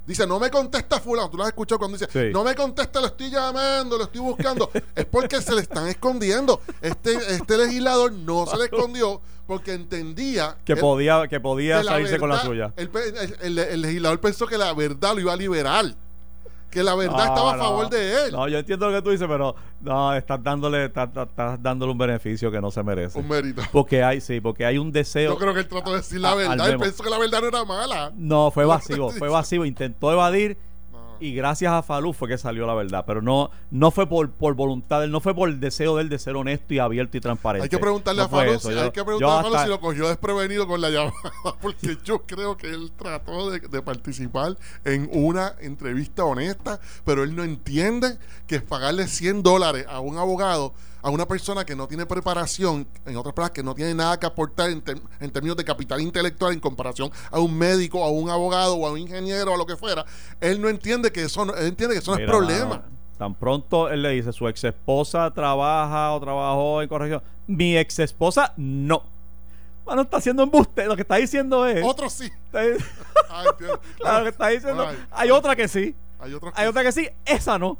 Dice, 0.07 0.27
no 0.27 0.39
me 0.39 0.51
contesta 0.51 1.01
fulano. 1.01 1.31
Tú 1.31 1.37
lo 1.39 1.45
has 1.45 1.49
escuchado 1.49 1.79
cuando 1.79 1.97
dice, 1.97 2.11
Sí. 2.13 2.31
no 2.33 2.45
me 2.45 2.55
contesta, 2.55 3.01
lo 3.01 3.07
estoy 3.07 3.31
llamando, 3.31 3.97
lo 3.97 4.05
estoy 4.05 4.21
buscando. 4.21 4.71
es 4.95 5.05
porque 5.07 5.41
se 5.41 5.55
le 5.55 5.63
están 5.63 5.89
escondiendo. 5.89 6.61
Este, 6.83 7.15
este 7.35 7.57
legislador 7.57 8.13
no 8.13 8.45
se 8.47 8.57
le 8.59 8.65
escondió 8.65 9.21
porque 9.47 9.73
entendía 9.73 10.59
que 10.65 10.77
podía 10.77 11.27
que 11.29 11.41
podía 11.41 11.79
que 11.81 11.87
salirse 11.87 12.19
con 12.19 12.29
la 12.29 12.43
suya. 12.43 12.73
El, 12.77 12.91
el- 12.95 13.37
el- 13.41 13.59
el 13.59 13.81
legislador 13.83 14.21
pensó 14.21 14.47
que 14.47 14.59
la 14.59 14.75
verdad 14.75 15.15
lo 15.15 15.21
iba 15.21 15.33
a 15.33 15.37
liberar. 15.37 15.95
Que 16.71 16.83
la 16.83 16.95
verdad 16.95 17.17
No, 17.17 17.25
estaba 17.25 17.53
a 17.55 17.57
no. 17.57 17.63
favor 17.63 17.89
de 17.91 18.25
él. 18.27 18.33
No, 18.33 18.49
yo 18.49 18.59
entiendo 18.59 18.91
lo 18.91 18.97
que 18.97 19.03
tú 19.03 19.11
dices, 19.11 19.27
pero 19.29 19.55
no, 19.81 20.15
estás 20.15 20.43
dándole, 20.43 20.87
estás, 20.87 21.09
estás- 21.15 21.63
dándole 21.63 21.93
un 21.93 21.99
beneficio 21.99 22.51
que 22.51 22.61
no 22.61 22.71
se 22.71 22.83
merece. 22.83 23.19
Un 23.19 23.29
mérito. 23.29 23.63
Porque 23.73 24.03
hay, 24.03 24.21
sí, 24.21 24.41
porque 24.41 24.67
hay 24.67 24.77
un 24.77 24.91
deseo. 24.93 25.33
Yo 25.33 25.39
creo 25.39 25.55
que 25.55 25.61
él 25.61 25.69
trató 25.69 25.91
de 25.93 25.99
decir 25.99 26.21
la 26.21 26.35
verdad. 26.35 26.69
Él 26.71 26.79
pensó 26.79 27.03
que 27.03 27.11
la 27.11 27.19
verdad 27.19 27.41
no 27.41 27.49
era 27.49 27.65
mala. 27.65 28.13
No, 28.17 28.51
fue 28.51 28.65
vacío, 28.65 29.09
fue 29.19 29.29
vacío. 29.29 29.65
Intentó 29.65 30.13
evadir. 30.13 30.59
Y 31.21 31.35
gracias 31.35 31.73
a 31.73 31.83
Falú 31.83 32.13
fue 32.13 32.29
que 32.29 32.39
salió 32.39 32.67
la 32.67 32.75
verdad. 32.75 33.05
Pero 33.07 33.23
no, 33.23 33.51
no 33.71 33.91
fue 33.91 34.07
por, 34.09 34.31
por 34.31 34.55
voluntad 34.55 34.99
de 35.01 35.07
él, 35.07 35.11
no 35.13 35.21
fue 35.21 35.35
por 35.35 35.49
el 35.49 35.61
deseo 35.61 35.97
de 35.97 36.03
él 36.03 36.09
de 36.09 36.19
ser 36.19 36.37
honesto 36.37 36.75
y 36.75 36.79
abierto 36.79 37.17
y 37.17 37.21
transparente. 37.21 37.65
Hay 37.65 37.69
que 37.71 37.79
preguntarle 37.79 38.23
No 38.29 38.39
a 38.39 38.47
eso. 38.47 38.71
si, 38.71 38.79
hay 38.79 38.91
que 38.91 39.05
preguntarle 39.05 39.35
a 39.37 39.41
hasta- 39.51 39.65
si 39.65 39.69
lo 39.71 39.81
cogió 39.81 40.09
desprevenido 40.09 40.67
con 40.67 40.81
la 40.81 40.91
llamada, 40.91 41.13
porque 41.61 41.99
yo 42.05 42.23
creo 42.27 42.57
que 42.57 42.69
él 42.69 42.93
trató 42.97 43.51
de, 43.51 43.61
de 43.61 43.83
participar 43.83 44.57
en 44.85 45.09
una 45.13 45.55
entrevista 45.61 46.25
honesta, 46.25 46.81
pero 47.05 47.23
él 47.25 47.35
no 47.37 47.45
entiende 47.45 48.19
que 48.47 48.61
pagarle 48.61 49.09
100 49.09 49.43
dólares 49.43 49.87
a 49.89 50.01
un 50.01 50.19
abogado, 50.19 50.73
a 51.03 51.11
una 51.11 51.27
persona 51.29 51.65
que 51.65 51.77
no 51.77 51.87
tiene 51.87 52.05
preparación, 52.05 52.87
en 53.07 53.17
otras 53.17 53.33
palabras, 53.33 53.55
que 53.55 53.63
no 53.63 53.75
tiene 53.77 53.95
nada 53.95 54.19
que 54.19 54.27
aportar 54.27 54.71
en, 54.71 54.83
en 55.21 55.31
términos 55.31 55.57
de 55.57 55.63
capital 55.65 56.01
intelectual 56.01 56.53
en 56.53 56.59
comparación 56.59 57.11
a 57.31 57.39
un 57.39 57.57
médico, 57.57 58.03
a 58.03 58.11
un 58.11 58.29
abogado 58.29 58.75
o 58.75 58.87
a 58.89 58.91
un 58.93 58.99
ingeniero 58.99 59.53
o 59.53 59.55
a 59.55 59.59
lo 59.59 59.67
que 59.67 59.77
fuera. 59.77 60.05
Él 60.41 60.61
no 60.61 60.69
entiende 60.69 61.06
que 61.13 61.23
eso 61.25 61.45
no, 61.45 61.55
él 61.55 61.69
entiende 61.69 61.95
que 61.95 62.01
eso 62.01 62.11
no 62.13 62.17
Mira, 62.19 62.27
es 62.27 62.31
problema. 62.37 62.83
tan 63.19 63.35
pronto 63.35 63.89
él 63.89 64.03
le 64.03 64.11
dice, 64.11 64.33
su 64.33 64.47
ex 64.49 64.65
esposa 64.65 65.31
trabaja 65.33 66.13
o 66.13 66.21
trabajó 66.21 66.83
en 66.83 66.89
corrección. 66.89 67.23
Mi 67.47 67.77
ex 67.77 67.99
esposa, 68.01 68.53
no. 68.57 69.03
Bueno, 69.85 70.03
está 70.03 70.17
haciendo 70.17 70.43
embuste. 70.43 70.85
Lo 70.87 70.97
que 70.97 71.03
está 71.03 71.17
diciendo 71.17 71.65
es. 71.67 71.85
Otro 71.87 72.11
sí. 72.11 72.25
está- 72.25 72.61
Ah, 73.31 73.45
claro, 73.57 73.81
lo 74.19 74.23
que 74.25 74.29
está 74.31 74.49
diciendo. 74.49 74.87
Ay, 74.89 74.97
hay 75.13 75.31
otra 75.31 75.55
que 75.57 75.69
sí. 75.69 75.95
hay 76.55 76.67
otra 76.67 76.83
que 76.83 76.93
sí. 76.93 77.09
Esa 77.25 77.59
no. 77.59 77.79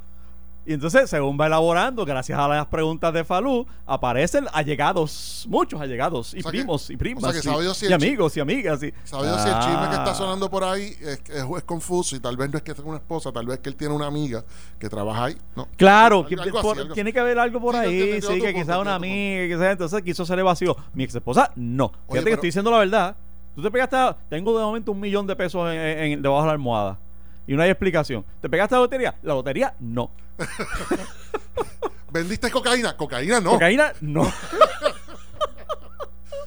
Y 0.69 0.73
entonces, 0.73 1.09
según 1.09 1.39
va 1.41 1.47
elaborando, 1.47 2.05
gracias 2.05 2.37
a 2.39 2.49
las 2.49 2.67
preguntas 2.67 3.15
de 3.15 3.23
Falú, 3.23 3.65
aparecen 3.87 4.47
allegados, 4.53 5.47
muchos 5.49 5.81
allegados, 5.81 6.35
y 6.35 6.41
O 6.41 6.43
sea 6.43 6.51
que- 6.51 6.59
primos, 6.59 6.91
y 6.91 6.97
primas, 6.97 7.23
o 7.23 7.27
sea 7.27 7.33
que 7.35 7.39
y, 7.39 7.75
si 7.75 7.93
amigos, 7.93 8.37
y 8.37 8.41
amigas. 8.41 8.83
Y, 8.83 8.93
Sabe 9.05 9.29
Dios 9.29 9.43
si 9.43 9.49
el 9.49 9.59
chisme 9.61 9.89
que 9.89 9.95
está 9.95 10.11
Ah. 10.11 10.15
sonando 10.15 10.51
por 10.51 10.65
ahí 10.65 10.87
es, 11.01 11.21
es, 11.29 11.45
es 11.57 11.63
confuso 11.65 12.17
y 12.17 12.21
tal 12.21 12.37
vez 12.37 12.51
no 12.51 12.57
es 12.59 12.65
que 12.65 12.75
tenga 12.75 12.89
una 12.89 12.99
esposa, 12.99 13.31
tal 13.31 13.47
vez 13.47 13.61
que 13.61 13.69
él 13.69 13.77
tiene 13.77 13.95
una 13.95 14.07
amiga 14.07 14.45
que 14.79 14.89
trabaja 14.89 15.27
ahí. 15.27 15.37
No. 15.55 15.69
Claro, 15.77 16.17
Algo- 16.25 16.29
que- 16.29 16.35
algo 16.35 16.61
por- 16.61 16.73
así, 16.73 16.81
algo 16.83 16.95
tiene 16.95 17.13
que 17.13 17.21
haber 17.21 17.39
algo 17.39 17.61
por 17.61 17.75
Sí, 17.77 17.81
yo 17.83 17.87
ahí, 18.15 18.21
sí, 18.23 18.41
que 18.41 18.53
quizás 18.53 18.79
una 18.79 18.97
amiga, 18.97 19.47
quizás 19.47 19.71
entonces 19.73 20.03
quiso 20.03 20.27
ser 20.27 20.39
evasivo. 20.41 20.77
Mi 20.95 21.05
ex 21.05 21.15
esposa, 21.15 21.53
no. 21.55 21.91
Fíjate 21.91 22.07
que 22.19 22.23
pero- 22.25 22.35
estoy 22.35 22.49
diciendo 22.49 22.71
la 22.73 22.79
verdad. 22.79 23.17
Tú 23.55 23.63
te 23.63 23.71
pegaste, 23.71 23.97
tengo 24.29 24.59
de 24.59 24.65
momento 24.65 24.91
un 24.93 25.01
millón 25.01 25.27
de 25.29 25.35
pesos 25.37 25.71
en, 25.73 25.79
en- 25.79 26.23
debajo 26.23 26.43
de 26.43 26.47
la 26.49 26.53
almohada. 26.53 26.99
Y 27.47 27.55
no 27.55 27.63
hay 27.63 27.71
explicación. 27.71 28.25
¿Te 28.41 28.49
pegaste 28.49 28.75
la 28.75 28.81
lotería? 28.81 29.15
La 29.23 29.35
lotería, 29.35 29.75
no. 29.81 30.11
¿Vendiste 32.13 32.51
cocaína? 32.51 32.97
Cocaína 32.97 33.41
no. 33.41 33.51
Cocaína, 33.51 33.93
no. 34.01 34.31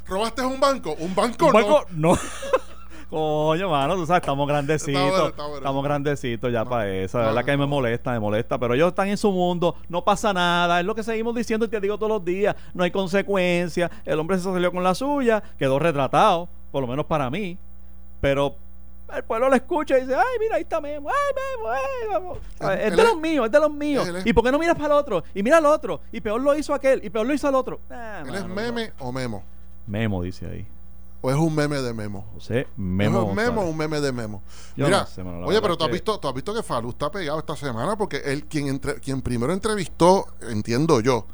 ¿Robaste 0.08 0.42
un 0.42 0.60
banco? 0.60 0.96
Un 0.98 1.14
banco 1.14 1.48
Un 1.48 1.54
banco, 1.54 1.86
no. 1.92 2.14
no. 2.14 2.20
Coño, 3.10 3.70
mano, 3.70 3.96
tú 3.96 4.06
sabes, 4.06 4.22
estamos 4.22 4.48
grandecitos. 4.48 5.02
Está 5.02 5.10
bueno, 5.10 5.28
está 5.30 5.44
bueno. 5.44 5.58
Estamos 5.58 5.84
grandecitos 5.84 6.54
ya 6.54 6.64
para 6.64 6.88
eso. 6.88 7.18
La 7.18 7.24
no, 7.24 7.30
verdad 7.30 7.46
que 7.46 7.52
a 7.52 7.54
mí 7.56 7.60
me 7.60 7.66
no. 7.66 7.70
molesta, 7.70 8.12
me 8.12 8.20
molesta. 8.20 8.60
Pero 8.60 8.76
ellos 8.76 8.90
están 8.90 9.08
en 9.08 9.18
su 9.18 9.32
mundo, 9.32 9.76
no 9.88 10.04
pasa 10.04 10.32
nada. 10.32 10.80
Es 10.80 10.86
lo 10.86 10.94
que 10.94 11.02
seguimos 11.02 11.34
diciendo 11.34 11.66
y 11.66 11.70
te 11.70 11.80
digo 11.80 11.98
todos 11.98 12.12
los 12.12 12.24
días. 12.24 12.56
No 12.76 12.84
hay 12.84 12.92
consecuencias. 12.92 13.90
El 14.06 14.20
hombre 14.20 14.38
se 14.38 14.44
salió 14.44 14.72
con 14.72 14.84
la 14.84 14.94
suya, 14.94 15.42
quedó 15.58 15.80
retratado, 15.80 16.50
por 16.72 16.82
lo 16.82 16.88
menos 16.88 17.08
para 17.08 17.32
mí. 17.32 17.58
Pero 18.22 18.56
el 19.16 19.24
pueblo 19.24 19.50
lo 19.50 19.56
escucha 19.56 19.98
y 19.98 20.02
dice, 20.02 20.16
ay, 20.16 20.38
mira, 20.40 20.56
ahí 20.56 20.62
está 20.64 20.80
Memo, 20.82 21.10
ay, 21.10 21.16
Memo, 21.36 21.72
ay, 21.72 22.08
vamos. 22.10 22.38
Él- 22.60 22.80
Es 22.92 22.96
de 22.96 23.02
es- 23.02 23.08
los 23.10 23.18
míos, 23.20 23.46
es 23.46 23.52
de 23.52 23.60
los 23.60 23.72
míos. 23.72 24.08
es- 24.08 24.26
¿Y 24.26 24.34
por 24.34 24.44
qué 24.44 24.52
no 24.52 24.60
miras 24.60 24.76
para 24.76 24.88
el 24.88 25.00
otro? 25.00 25.24
Y 25.34 25.44
mira 25.44 25.58
al 25.58 25.66
otro. 25.66 26.02
Y 26.12 26.22
peor 26.22 26.42
lo 26.42 26.56
hizo 26.58 26.74
aquel, 26.74 27.04
y 27.04 27.10
peor 27.10 27.26
lo 27.26 27.34
hizo 27.34 27.48
al 27.48 27.56
otro. 27.56 27.80
Ah, 27.90 28.24
¿Él 28.28 28.36
es 28.36 28.46
meme 28.48 28.94
o 29.00 29.12
memo? 29.12 29.44
Memo, 29.88 30.22
dice 30.24 30.46
ahí. 30.48 30.68
¿O 31.22 31.30
es 31.30 31.36
un 31.36 31.54
meme 31.54 31.82
de 31.82 31.94
memo? 31.94 32.26
José 32.34 32.62
¿Es 32.62 32.68
Memo. 32.78 33.24
un 33.26 33.36
memo 33.36 33.62
o 33.62 33.66
un 33.70 33.76
meme 33.76 34.00
de 34.00 34.12
memo? 34.14 34.42
Yo 34.78 34.86
Mira, 34.86 35.02
no 35.02 35.06
sé, 35.06 35.22
mano, 35.22 35.42
la 35.42 35.48
oye, 35.48 35.62
pero 35.62 35.78
tú 35.78 35.84
has, 35.84 35.92
visto, 35.92 36.18
tú 36.18 36.30
has 36.30 36.34
visto 36.34 36.54
que 36.54 36.64
Falú 36.64 36.92
está 36.92 37.12
pegado 37.12 37.40
esta 37.40 37.58
semana 37.58 37.98
porque 37.98 38.22
él, 38.24 38.46
quien, 38.46 38.70
entre- 38.70 39.02
quien 39.02 39.22
primero 39.22 39.52
entrevistó, 39.52 40.28
entiendo 40.50 41.02
yo, 41.02 41.26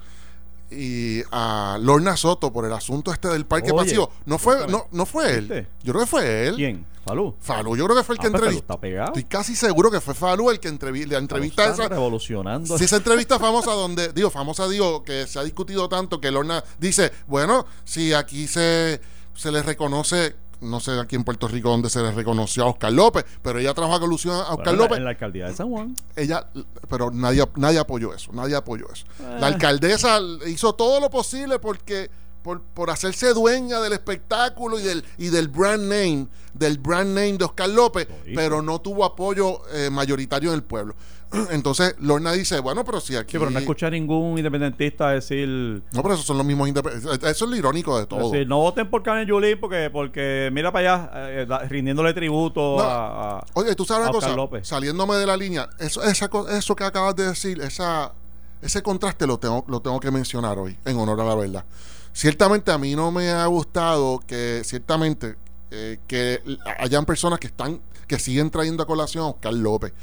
y 0.75 1.23
a 1.31 1.77
Lorna 1.81 2.17
Soto 2.17 2.51
por 2.51 2.65
el 2.65 2.73
asunto 2.73 3.11
este 3.13 3.27
del 3.29 3.45
parque 3.45 3.71
Oye, 3.71 3.83
pasivo, 3.83 4.11
no 4.25 4.37
fue, 4.37 4.67
no, 4.67 4.87
no 4.91 5.05
fue 5.05 5.35
él. 5.35 5.67
Yo 5.83 5.93
creo 5.93 6.05
que 6.05 6.09
fue 6.09 6.47
él. 6.47 6.55
¿Quién? 6.55 6.85
Falú. 7.05 7.35
Falú, 7.39 7.77
yo 7.77 7.85
creo 7.85 7.95
que 7.97 8.03
fue 8.03 8.15
el 8.15 8.19
que 8.19 8.27
Ah, 8.27 8.31
Falú 8.31 8.37
entrevistó. 8.45 8.73
está 8.73 8.81
pegado. 8.81 9.07
Estoy 9.09 9.23
casi 9.25 9.55
seguro 9.55 9.91
que 9.91 10.01
fue 10.01 10.13
Falú 10.15 10.49
el 10.49 10.59
que 10.59 10.67
entrevistó. 10.69 11.11
La 11.13 11.19
entrevista 11.19 11.65
esa. 11.71 11.87
revolucionando. 11.87 12.77
Si 12.79 12.83
esa 12.85 12.97
entrevista 12.97 13.37
famosa 13.37 13.71
donde, 13.73 14.11
digo, 14.11 14.31
famosa 14.31 14.67
digo, 14.67 15.03
que 15.03 15.27
se 15.27 15.37
ha 15.39 15.43
discutido 15.43 15.87
tanto 15.87 16.19
que 16.19 16.31
Lorna 16.31 16.63
dice, 16.79 17.11
bueno, 17.27 17.67
si 17.83 18.11
aquí 18.13 18.47
se, 18.47 18.99
se 19.35 19.51
le 19.51 19.61
reconoce, 19.61 20.35
no 20.65 20.79
sé 20.79 20.99
aquí 20.99 21.15
en 21.15 21.23
Puerto 21.23 21.47
Rico 21.47 21.69
donde 21.69 21.89
se 21.89 22.01
le 22.01 22.11
reconoció 22.11 22.63
a 22.63 22.67
Oscar 22.67 22.91
López, 22.91 23.25
pero 23.41 23.59
ella 23.59 23.73
trabaja 23.73 23.99
con 23.99 24.09
alusión 24.09 24.35
a 24.35 24.39
Oscar 24.41 24.55
Bueno, 24.57 24.71
en 24.71 24.77
la- 24.77 24.83
López, 24.83 24.97
En 24.97 25.03
la 25.03 25.09
alcaldía 25.11 25.47
de 25.47 25.55
San 25.55 25.69
Juan. 25.69 25.95
ella, 26.15 26.47
pero 26.89 27.11
nadie, 27.11 27.43
nadie 27.55 27.79
apoyó 27.79 28.13
eso, 28.13 28.31
nadie 28.33 28.55
apoyó 28.55 28.91
eso. 28.91 29.05
Eh. 29.19 29.37
La 29.39 29.47
alcaldesa 29.47 30.19
hizo 30.47 30.73
todo 30.75 30.99
lo 30.99 31.09
posible 31.09 31.59
porque 31.59 32.09
por, 32.43 32.61
por 32.61 32.91
hacerse 32.91 33.33
dueña 33.33 33.79
del 33.79 33.93
espectáculo 33.93 34.79
y 34.79 34.83
del, 34.83 35.03
y 35.17 35.29
del 35.29 35.47
brand 35.47 35.83
name, 35.83 36.27
del 36.57 36.77
brand 36.77 37.09
name 37.09 37.33
de 37.37 37.45
Oscar 37.45 37.69
López, 37.69 38.07
pero 38.33 38.61
no 38.61 38.79
tuvo 38.79 39.03
apoyo 39.05 39.61
eh, 39.73 39.89
mayoritario 39.89 40.49
en 40.49 40.55
el 40.55 40.63
pueblo. 40.63 40.95
Entonces, 41.51 41.95
Lorna 41.99 42.31
dice, 42.31 42.59
bueno, 42.59 42.85
pero 42.85 43.01
si 43.01 43.15
aquí... 43.15 43.31
Sí, 43.33 43.39
pero 43.39 43.49
no 43.51 43.59
escuché 43.59 43.87
a 43.87 43.89
ningún 43.89 44.37
independentista 44.37 45.09
decir, 45.09 45.47
No, 45.91 46.01
pero 46.01 46.13
esos 46.13 46.25
son 46.25 46.37
los 46.37 46.45
mismos 46.45 46.67
independientes. 46.69 47.11
Eso 47.29 47.45
es 47.45 47.51
lo 47.51 47.57
irónico 47.57 47.99
de 47.99 48.05
todo. 48.05 48.29
decir, 48.31 48.47
no 48.47 48.57
voten 48.59 48.89
por 48.89 49.03
Carmen 49.03 49.27
Yulín 49.27 49.59
porque, 49.59 49.89
porque 49.91 50.49
mira 50.53 50.71
para 50.71 50.93
allá, 50.95 51.11
eh, 51.29 51.45
da- 51.47 51.59
rindiéndole 51.59 52.13
tributo 52.13 52.75
No. 52.77 52.83
a, 52.83 53.39
a- 53.39 53.45
Oye, 53.55 53.75
tú 53.75 53.83
sabes 53.85 54.03
una 54.03 54.13
cosa, 54.13 54.35
López. 54.35 54.67
saliéndome 54.67 55.15
de 55.15 55.25
la 55.25 55.35
línea, 55.35 55.67
eso, 55.79 56.01
esa, 56.03 56.29
eso 56.51 56.75
que 56.75 56.83
acabas 56.85 57.15
de 57.15 57.27
decir, 57.27 57.59
esa, 57.59 58.13
ese 58.61 58.81
contraste 58.81 59.27
lo 59.27 59.37
tengo, 59.39 59.65
lo 59.67 59.81
tengo 59.81 59.99
que 59.99 60.11
mencionar 60.11 60.57
hoy, 60.59 60.77
en 60.85 60.97
honor 60.97 61.19
a 61.19 61.25
la 61.25 61.35
verdad. 61.35 61.65
Ciertamente 62.13 62.71
a 62.71 62.77
mí 62.77 62.95
no 62.95 63.11
me 63.11 63.29
ha 63.31 63.45
gustado 63.47 64.19
que, 64.25 64.61
ciertamente, 64.63 65.35
eh, 65.71 65.99
que 66.07 66.41
hayan 66.79 67.05
personas 67.05 67.39
que 67.39 67.47
están, 67.47 67.81
que 68.07 68.19
siguen 68.19 68.49
trayendo 68.49 68.83
a 68.83 68.85
colación 68.85 69.23
a 69.23 69.27
Oscar 69.27 69.53
López. 69.53 69.93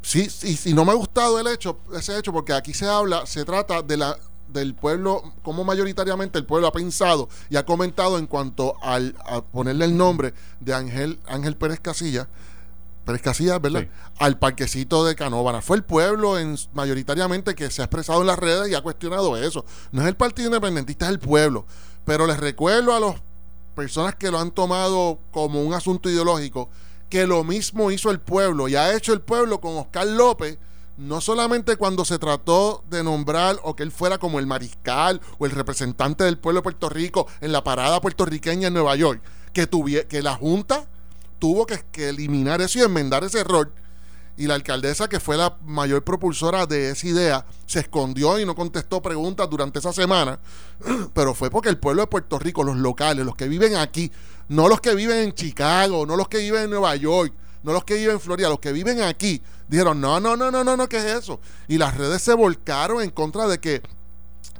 Sí, 0.00 0.30
sí, 0.30 0.56
sí, 0.56 0.74
no 0.74 0.84
me 0.84 0.92
ha 0.92 0.94
gustado 0.94 1.40
el 1.40 1.46
hecho, 1.48 1.80
ese 1.94 2.16
hecho, 2.18 2.32
porque 2.32 2.52
aquí 2.52 2.72
se 2.72 2.86
habla, 2.86 3.26
se 3.26 3.44
trata 3.44 3.82
de 3.82 3.96
la 3.96 4.18
del 4.48 4.74
pueblo, 4.74 5.34
como 5.42 5.62
mayoritariamente 5.62 6.38
el 6.38 6.46
pueblo 6.46 6.68
ha 6.68 6.72
pensado 6.72 7.28
y 7.50 7.56
ha 7.56 7.66
comentado 7.66 8.18
en 8.18 8.26
cuanto 8.26 8.76
al, 8.82 9.14
a 9.26 9.42
ponerle 9.42 9.84
el 9.84 9.96
nombre 9.96 10.32
de 10.60 10.72
Ángel, 10.72 11.20
Ángel 11.26 11.56
Pérez 11.56 11.80
Casilla, 11.80 12.28
Pérez 13.04 13.22
Casillas, 13.22 13.60
¿verdad? 13.60 13.82
Sí. 13.82 13.88
Al 14.18 14.38
parquecito 14.38 15.04
de 15.04 15.14
Canóvana. 15.14 15.62
Fue 15.62 15.78
el 15.78 15.84
pueblo 15.84 16.38
en, 16.38 16.56
mayoritariamente 16.74 17.54
que 17.54 17.70
se 17.70 17.80
ha 17.80 17.86
expresado 17.86 18.20
en 18.20 18.26
las 18.26 18.38
redes 18.38 18.70
y 18.70 18.74
ha 18.74 18.82
cuestionado 18.82 19.36
eso. 19.36 19.64
No 19.92 20.02
es 20.02 20.08
el 20.08 20.16
Partido 20.16 20.48
Independentista, 20.48 21.06
es 21.06 21.12
el 21.12 21.18
pueblo. 21.18 21.64
Pero 22.04 22.26
les 22.26 22.38
recuerdo 22.38 22.94
a 22.94 23.00
las 23.00 23.14
personas 23.78 24.16
que 24.16 24.32
lo 24.32 24.40
han 24.40 24.50
tomado 24.50 25.20
como 25.30 25.62
un 25.62 25.72
asunto 25.72 26.10
ideológico 26.10 26.68
que 27.08 27.28
lo 27.28 27.44
mismo 27.44 27.92
hizo 27.92 28.10
el 28.10 28.20
pueblo 28.20 28.68
y 28.68 28.74
ha 28.74 28.94
hecho 28.94 29.12
el 29.12 29.20
pueblo 29.20 29.60
con 29.60 29.76
Oscar 29.76 30.06
López, 30.06 30.58
no 30.96 31.20
solamente 31.20 31.76
cuando 31.76 32.04
se 32.04 32.18
trató 32.18 32.82
de 32.90 33.04
nombrar 33.04 33.56
o 33.62 33.76
que 33.76 33.84
él 33.84 33.92
fuera 33.92 34.18
como 34.18 34.40
el 34.40 34.46
mariscal 34.46 35.20
o 35.38 35.46
el 35.46 35.52
representante 35.52 36.24
del 36.24 36.38
pueblo 36.38 36.58
de 36.58 36.64
Puerto 36.64 36.88
Rico 36.88 37.28
en 37.40 37.52
la 37.52 37.62
parada 37.62 38.00
puertorriqueña 38.00 38.66
en 38.66 38.74
Nueva 38.74 38.96
York, 38.96 39.22
que, 39.52 39.68
que 40.08 40.22
la 40.22 40.34
Junta 40.34 40.88
tuvo 41.38 41.66
que, 41.66 41.84
que 41.92 42.08
eliminar 42.08 42.60
eso 42.60 42.80
y 42.80 42.82
enmendar 42.82 43.22
ese 43.22 43.40
error. 43.40 43.72
Y 44.38 44.46
la 44.46 44.54
alcaldesa, 44.54 45.08
que 45.08 45.18
fue 45.18 45.36
la 45.36 45.58
mayor 45.66 46.04
propulsora 46.04 46.64
de 46.64 46.90
esa 46.90 47.08
idea, 47.08 47.44
se 47.66 47.80
escondió 47.80 48.38
y 48.38 48.46
no 48.46 48.54
contestó 48.54 49.02
preguntas 49.02 49.50
durante 49.50 49.80
esa 49.80 49.92
semana. 49.92 50.38
Pero 51.12 51.34
fue 51.34 51.50
porque 51.50 51.68
el 51.68 51.76
pueblo 51.76 52.02
de 52.02 52.06
Puerto 52.06 52.38
Rico, 52.38 52.62
los 52.62 52.76
locales, 52.76 53.26
los 53.26 53.34
que 53.34 53.48
viven 53.48 53.74
aquí, 53.74 54.12
no 54.48 54.68
los 54.68 54.80
que 54.80 54.94
viven 54.94 55.18
en 55.18 55.34
Chicago, 55.34 56.06
no 56.06 56.16
los 56.16 56.28
que 56.28 56.38
viven 56.38 56.62
en 56.62 56.70
Nueva 56.70 56.94
York, 56.94 57.34
no 57.64 57.72
los 57.72 57.82
que 57.82 57.94
viven 57.94 58.12
en 58.12 58.20
Florida, 58.20 58.48
los 58.48 58.60
que 58.60 58.70
viven 58.70 59.02
aquí, 59.02 59.42
dijeron, 59.66 60.00
no, 60.00 60.20
no, 60.20 60.36
no, 60.36 60.52
no, 60.52 60.62
no, 60.62 60.76
no, 60.76 60.88
¿qué 60.88 60.98
es 60.98 61.04
eso? 61.04 61.40
Y 61.66 61.76
las 61.76 61.96
redes 61.96 62.22
se 62.22 62.32
volcaron 62.32 63.02
en 63.02 63.10
contra 63.10 63.48
de 63.48 63.58
que 63.58 63.82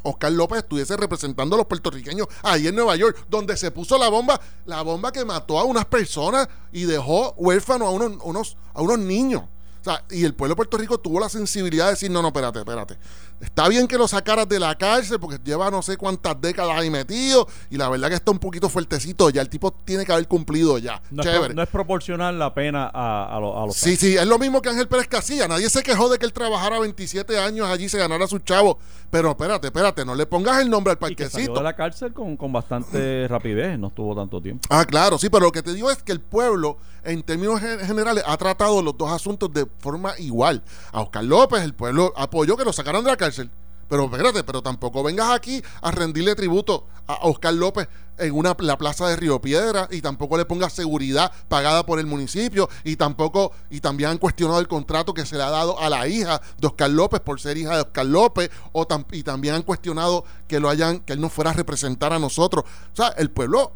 Oscar 0.02 0.32
López 0.32 0.58
estuviese 0.58 0.96
representando 0.96 1.54
a 1.54 1.58
los 1.58 1.66
puertorriqueños 1.68 2.26
ahí 2.42 2.66
en 2.66 2.74
Nueva 2.74 2.96
York, 2.96 3.26
donde 3.30 3.56
se 3.56 3.70
puso 3.70 3.96
la 3.96 4.08
bomba, 4.08 4.40
la 4.66 4.82
bomba 4.82 5.12
que 5.12 5.24
mató 5.24 5.56
a 5.56 5.62
unas 5.62 5.84
personas 5.84 6.48
y 6.72 6.82
dejó 6.82 7.32
huérfanos 7.36 7.86
a 7.86 7.90
unos, 7.92 8.18
unos, 8.24 8.56
a 8.74 8.82
unos 8.82 8.98
niños. 8.98 9.42
O 9.80 9.84
sea, 9.84 10.04
y 10.10 10.24
el 10.24 10.34
pueblo 10.34 10.52
de 10.52 10.56
Puerto 10.56 10.76
Rico 10.76 10.98
tuvo 10.98 11.20
la 11.20 11.28
sensibilidad 11.28 11.84
de 11.86 11.90
decir, 11.92 12.10
no, 12.10 12.20
no, 12.22 12.28
espérate, 12.28 12.58
espérate. 12.58 12.96
Está 13.40 13.68
bien 13.68 13.86
que 13.86 13.96
lo 13.96 14.08
sacaras 14.08 14.48
de 14.48 14.58
la 14.58 14.76
cárcel 14.76 15.20
porque 15.20 15.38
lleva 15.44 15.70
no 15.70 15.80
sé 15.80 15.96
cuántas 15.96 16.40
décadas 16.40 16.76
ahí 16.76 16.90
metido 16.90 17.46
y 17.70 17.76
la 17.76 17.88
verdad 17.88 18.08
que 18.08 18.16
está 18.16 18.32
un 18.32 18.40
poquito 18.40 18.68
fuertecito 18.68 19.30
ya. 19.30 19.40
El 19.42 19.48
tipo 19.48 19.70
tiene 19.72 20.04
que 20.04 20.12
haber 20.12 20.26
cumplido 20.26 20.76
ya. 20.78 21.00
no, 21.12 21.22
es, 21.22 21.28
Chévere. 21.28 21.46
pro- 21.46 21.54
no 21.54 21.62
es 21.62 21.68
proporcional 21.68 22.36
la 22.36 22.52
pena 22.52 22.90
a, 22.92 23.36
a, 23.36 23.38
lo- 23.40 23.62
a 23.62 23.66
los 23.66 23.76
Sí, 23.76 23.94
sí, 23.96 24.16
es 24.16 24.26
lo 24.26 24.38
mismo 24.40 24.60
que 24.60 24.70
Ángel 24.70 24.88
Pérez 24.88 25.06
Casilla. 25.06 25.46
Nadie 25.46 25.70
se 25.70 25.84
quejó 25.84 26.08
de 26.08 26.18
que 26.18 26.26
él 26.26 26.32
trabajara 26.32 26.80
27 26.80 27.38
años 27.38 27.68
allí 27.68 27.84
y 27.84 27.88
se 27.88 27.98
ganara 27.98 28.26
su 28.26 28.40
chavo. 28.40 28.78
Pero 29.10 29.30
espérate, 29.30 29.68
espérate, 29.68 30.04
no 30.04 30.16
le 30.16 30.26
pongas 30.26 30.60
el 30.60 30.68
nombre 30.68 30.92
al 31.00 31.12
y 31.12 31.14
que 31.14 31.24
salió 31.30 31.46
parquecito. 31.54 31.54
de 31.54 31.62
la 31.64 31.76
cárcel 31.76 32.12
con, 32.12 32.36
con 32.36 32.52
bastante 32.52 33.28
rapidez, 33.28 33.78
no 33.78 33.86
estuvo 33.86 34.16
tanto 34.16 34.42
tiempo. 34.42 34.66
Ah, 34.68 34.84
claro, 34.84 35.16
sí, 35.16 35.30
pero 35.30 35.44
lo 35.46 35.52
que 35.52 35.62
te 35.62 35.72
digo 35.72 35.90
es 35.92 36.02
que 36.02 36.10
el 36.10 36.20
pueblo, 36.20 36.76
en 37.04 37.22
términos 37.22 37.60
gen- 37.60 37.78
generales, 37.80 38.24
ha 38.26 38.36
tratado 38.36 38.82
los 38.82 38.98
dos 38.98 39.12
asuntos 39.12 39.52
de 39.52 39.64
forma 39.78 40.14
igual. 40.18 40.62
A 40.92 41.00
Oscar 41.00 41.24
López, 41.24 41.62
el 41.62 41.74
pueblo 41.74 42.12
apoyó 42.16 42.56
que 42.56 42.64
lo 42.64 42.72
sacaran 42.72 43.04
de 43.04 43.10
la 43.10 43.16
cárcel. 43.16 43.50
Pero 43.88 44.04
espérate, 44.04 44.44
pero 44.44 44.62
tampoco 44.62 45.02
vengas 45.02 45.30
aquí 45.30 45.62
a 45.80 45.90
rendirle 45.90 46.34
tributo 46.34 46.86
a 47.06 47.20
Oscar 47.22 47.54
López 47.54 47.88
en 48.18 48.34
una 48.34 48.54
la 48.58 48.76
plaza 48.76 49.08
de 49.08 49.16
Río 49.16 49.40
Piedra 49.40 49.88
y 49.90 50.02
tampoco 50.02 50.36
le 50.36 50.44
pongas 50.44 50.74
seguridad 50.74 51.32
pagada 51.48 51.86
por 51.86 51.98
el 51.98 52.06
municipio 52.06 52.68
y 52.84 52.96
tampoco 52.96 53.52
y 53.70 53.80
también 53.80 54.10
han 54.10 54.18
cuestionado 54.18 54.60
el 54.60 54.68
contrato 54.68 55.14
que 55.14 55.24
se 55.24 55.36
le 55.36 55.42
ha 55.42 55.50
dado 55.50 55.80
a 55.80 55.88
la 55.88 56.06
hija 56.06 56.42
de 56.58 56.66
Oscar 56.66 56.90
López 56.90 57.20
por 57.20 57.40
ser 57.40 57.56
hija 57.56 57.76
de 57.76 57.82
Oscar 57.82 58.04
López 58.04 58.50
o 58.72 58.86
y 59.12 59.22
también 59.22 59.54
han 59.54 59.62
cuestionado 59.62 60.24
que 60.46 60.60
lo 60.60 60.68
hayan 60.68 61.00
que 61.00 61.14
él 61.14 61.20
no 61.20 61.30
fuera 61.30 61.50
a 61.50 61.54
representar 61.54 62.12
a 62.12 62.18
nosotros. 62.18 62.64
O 62.92 62.96
sea, 62.96 63.08
el 63.16 63.30
pueblo 63.30 63.72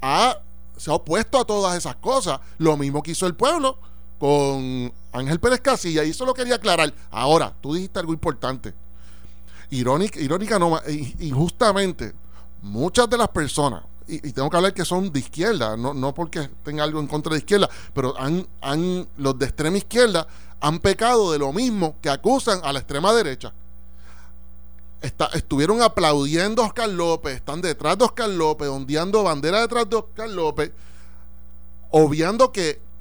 ha, 0.00 0.38
se 0.76 0.90
ha 0.90 0.94
opuesto 0.94 1.38
a 1.38 1.44
todas 1.44 1.76
esas 1.76 1.96
cosas. 1.96 2.40
Lo 2.58 2.76
mismo 2.76 3.02
que 3.02 3.12
hizo 3.12 3.26
el 3.26 3.36
pueblo 3.36 3.78
con 4.22 4.92
Ángel 5.10 5.40
Pérez 5.40 5.60
Casilla, 5.60 6.04
y 6.04 6.10
eso 6.10 6.24
lo 6.24 6.32
quería 6.32 6.54
aclarar. 6.54 6.94
Ahora, 7.10 7.52
tú 7.60 7.74
dijiste 7.74 7.98
algo 7.98 8.12
importante. 8.12 8.72
Irónica, 9.70 10.20
irónica 10.20 10.60
no, 10.60 10.80
injustamente, 11.18 12.12
muchas 12.62 13.10
de 13.10 13.18
las 13.18 13.26
personas, 13.30 13.82
y, 14.06 14.20
tengo 14.30 14.48
que 14.48 14.56
hablar 14.56 14.74
que 14.74 14.84
son 14.84 15.12
de 15.12 15.18
izquierda, 15.18 15.76
no, 15.76 15.92
no 15.92 16.14
porque 16.14 16.48
tenga 16.64 16.84
algo 16.84 17.00
en 17.00 17.08
contra 17.08 17.32
de 17.32 17.40
izquierda, 17.40 17.68
pero 17.92 18.16
han, 18.16 18.46
han, 18.60 19.08
los 19.16 19.36
de 19.40 19.46
extrema 19.46 19.76
izquierda 19.76 20.28
han 20.60 20.78
pecado 20.78 21.32
de 21.32 21.40
lo 21.40 21.52
mismo 21.52 21.96
que 22.00 22.08
acusan 22.08 22.60
a 22.62 22.72
la 22.72 22.78
extrema 22.78 23.12
derecha. 23.12 23.52
Estuvieron 25.34 25.82
aplaudiendo 25.82 26.62
a 26.62 26.66
Oscar 26.66 26.88
López, 26.88 27.34
están 27.34 27.60
detrás 27.60 27.98
de 27.98 28.04
Oscar 28.04 28.28
López, 28.28 28.68
ondeando 28.68 29.24
bandera 29.24 29.62
detrás 29.62 29.90
de 29.90 29.96
Oscar 29.96 30.30
López, 30.30 30.70
obviando 31.90 32.52
que 32.52 32.91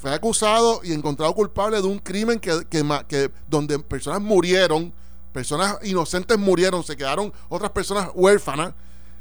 fue 0.00 0.14
acusado 0.14 0.80
y 0.82 0.94
encontrado 0.94 1.34
culpable 1.34 1.76
de 1.76 1.86
un 1.86 1.98
crimen 1.98 2.40
que, 2.40 2.64
que, 2.70 2.82
que 3.06 3.30
donde 3.48 3.78
personas 3.78 4.22
murieron, 4.22 4.94
personas 5.30 5.76
inocentes 5.82 6.38
murieron, 6.38 6.82
se 6.82 6.96
quedaron 6.96 7.30
otras 7.50 7.70
personas 7.72 8.08
huérfanas. 8.14 8.72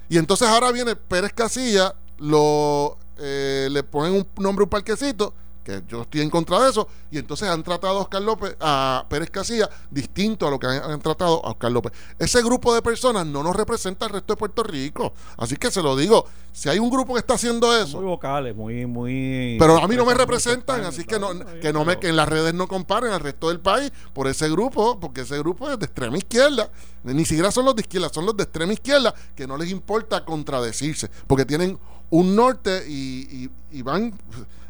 Y 0.08 0.18
entonces 0.18 0.48
ahora 0.48 0.72
viene 0.72 0.96
Pérez 0.96 1.34
Casilla, 1.34 1.94
lo 2.18 2.98
eh, 3.18 3.68
le 3.70 3.84
ponen 3.84 4.14
un 4.14 4.28
nombre 4.42 4.64
un 4.64 4.70
parquecito, 4.70 5.34
que 5.70 5.84
yo 5.88 6.02
estoy 6.02 6.22
en 6.22 6.30
contra 6.30 6.60
de 6.64 6.70
eso, 6.70 6.88
y 7.12 7.18
entonces 7.18 7.48
han 7.48 7.62
tratado 7.64 8.00
a 8.00 8.02
Oscar 8.02 8.22
López, 8.22 8.56
a 8.60 9.06
Pérez 9.10 9.30
Casilla, 9.30 9.70
distinto 9.92 10.48
a 10.48 10.52
lo 10.52 10.58
que 10.60 10.68
han, 10.68 10.92
han 10.92 11.00
tratado 11.02 11.46
a 11.46 11.52
Oscar 11.52 11.72
López. 11.72 11.92
Ese 12.18 12.42
grupo 12.42 12.74
de 12.74 12.82
personas 12.82 13.26
no 13.26 13.44
nos 13.44 13.56
representa 13.56 14.06
al 14.06 14.12
resto 14.14 14.34
de 14.34 14.38
Puerto 14.38 14.64
Rico. 14.64 15.14
Así 15.38 15.56
que 15.58 15.70
se 15.72 15.82
lo 15.82 15.96
digo, 15.96 16.26
si 16.52 16.70
hay 16.70 16.80
un 16.80 16.90
grupo 16.90 17.14
que 17.14 17.20
está 17.20 17.36
haciendo 17.36 17.76
eso, 17.78 17.98
Muy 17.98 18.06
vocales, 18.08 18.56
muy, 18.56 18.86
muy. 18.86 19.58
pero 19.60 19.78
a 19.78 19.88
mí 19.88 19.96
no 19.96 20.06
me 20.06 20.14
representan, 20.14 20.84
así 20.86 21.04
que 21.06 21.20
no, 21.20 21.30
que 21.62 21.72
no 21.72 21.86
me 21.86 22.00
que 22.00 22.10
en 22.10 22.16
las 22.16 22.28
redes 22.28 22.54
no 22.54 22.68
comparen 22.68 23.12
al 23.12 23.20
resto 23.20 23.50
del 23.50 23.60
país 23.60 23.92
por 24.14 24.28
ese 24.28 24.50
grupo, 24.50 25.00
porque 25.00 25.22
ese 25.22 25.38
grupo 25.40 25.70
es 25.70 25.78
de 25.80 25.86
extrema 25.86 26.18
izquierda. 26.18 26.70
Ni 27.04 27.24
siquiera 27.26 27.52
son 27.52 27.66
los 27.66 27.76
de 27.76 27.82
izquierda, 27.82 28.10
son 28.10 28.26
los 28.26 28.36
de 28.36 28.44
extrema 28.44 28.74
izquierda 28.74 29.14
que 29.36 29.48
no 29.48 29.56
les 29.58 29.70
importa 29.72 30.26
contradecirse, 30.26 31.10
porque 31.28 31.46
tienen 31.46 31.78
un 32.10 32.36
norte 32.36 32.86
y, 32.88 33.46
y- 33.46 33.50
y 33.72 33.82
van 33.84 34.14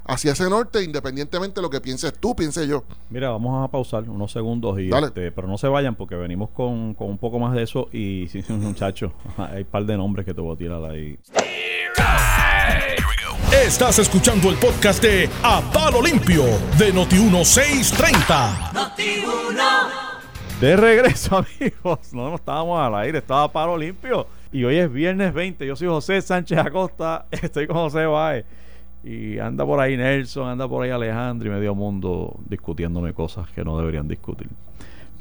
hacia 0.10 0.34
ese 0.34 0.50
norte 0.50 0.84
independientemente 0.84 1.56
de 1.56 1.62
lo 1.62 1.70
que 1.70 1.80
pienses 1.80 2.14
tú, 2.20 2.36
piense 2.36 2.68
yo. 2.68 2.84
Mira, 3.10 3.30
vamos 3.30 3.64
a 3.64 3.72
pausar 3.72 4.10
unos 4.10 4.32
segundos 4.32 4.80
y 4.80 4.90
Dale. 4.90 5.08
este, 5.08 5.32
pero 5.32 5.48
no 5.48 5.58
se 5.58 5.68
vayan 5.68 5.96
porque 5.96 6.16
venimos 6.16 6.50
con, 6.50 6.94
con 6.96 7.10
un 7.10 7.18
poco 7.18 7.40
más 7.40 7.54
de 7.54 7.64
eso 7.64 7.88
y 7.94 8.28
sí, 8.32 8.44
muchachos, 8.50 9.12
hay 9.38 9.62
un 9.62 9.68
par 9.70 9.86
de 9.86 9.96
nombres 9.98 10.26
que 10.26 10.34
te 10.34 10.42
voy 10.42 10.56
a 10.56 10.58
tirar 10.58 10.84
ahí. 10.84 11.18
Estás 13.52 14.00
escuchando 14.00 14.50
el 14.50 14.56
podcast 14.58 15.02
de 15.04 15.30
A 15.44 15.62
Palo 15.74 16.02
Limpio 16.02 16.44
de 16.78 16.94
Noti1630. 16.94 19.56
De 20.60 20.76
regreso, 20.76 21.38
amigos. 21.60 22.14
No, 22.14 22.30
no 22.30 22.36
estábamos 22.36 22.80
al 22.80 22.96
aire, 22.96 23.20
estaba 23.20 23.44
a 23.44 23.52
paro 23.52 23.78
limpio. 23.78 24.28
Y 24.52 24.64
hoy 24.66 24.78
es 24.78 24.92
viernes 24.92 25.34
20. 25.34 25.66
Yo 25.66 25.76
soy 25.76 25.88
José 25.88 26.22
Sánchez 26.22 26.58
Acosta. 26.58 27.26
Estoy 27.32 27.68
con 27.68 27.78
José 27.78 28.06
Baez. 28.06 28.46
Y 29.04 29.40
anda 29.40 29.66
por 29.66 29.80
ahí 29.80 29.96
Nelson, 29.96 30.48
anda 30.50 30.68
por 30.68 30.84
ahí 30.84 30.90
Alejandro 30.92 31.48
y 31.50 31.52
medio 31.54 31.74
mundo 31.76 32.38
discutiéndome 32.48 33.14
cosas 33.14 33.50
que 33.52 33.64
no 33.64 33.78
deberían 33.78 34.08
discutir. 34.08 34.50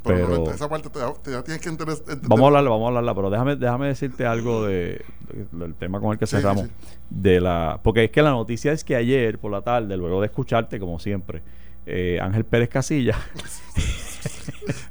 Pero 0.05 0.29
momento, 0.29 0.51
esa 0.53 0.69
parte 0.69 0.89
te, 0.91 1.01
te- 1.23 1.31
ya 1.33 1.43
tienes 1.43 1.61
que 1.63 1.69
enter- 1.71 1.89
entender. 1.91 2.29
vamos 2.29 2.45
a 2.45 2.47
hablarla, 2.47 2.71
vamos 2.71 2.85
a 2.85 2.89
hablarla. 2.89 3.15
Pero 3.15 3.31
déjame, 3.31 3.57
déjame 3.57 3.87
decirte 3.89 4.27
algo 4.27 4.65
de, 4.65 5.05
de- 5.33 5.47
del 5.53 5.75
tema 5.75 6.01
con 6.01 6.13
el 6.13 6.19
que 6.19 6.27
sí, 6.27 6.37
cerramos. 6.37 6.65
sí. 6.65 6.71
De 7.11 7.41
la, 7.41 7.81
porque 7.83 8.05
es 8.05 8.11
que 8.11 8.23
la 8.23 8.31
noticia 8.31 8.73
es 8.73 8.85
que 8.85 8.97
ayer 8.97 9.39
por 9.39 9.51
la 9.53 9.61
tarde, 9.63 9.97
luego 9.97 10.21
de 10.21 10.27
escucharte, 10.27 10.79
como 10.81 10.99
siempre, 10.99 11.43
eh, 11.87 12.19
Ángel 12.23 12.45
Pérez 12.45 12.69
Casilla. 12.69 13.17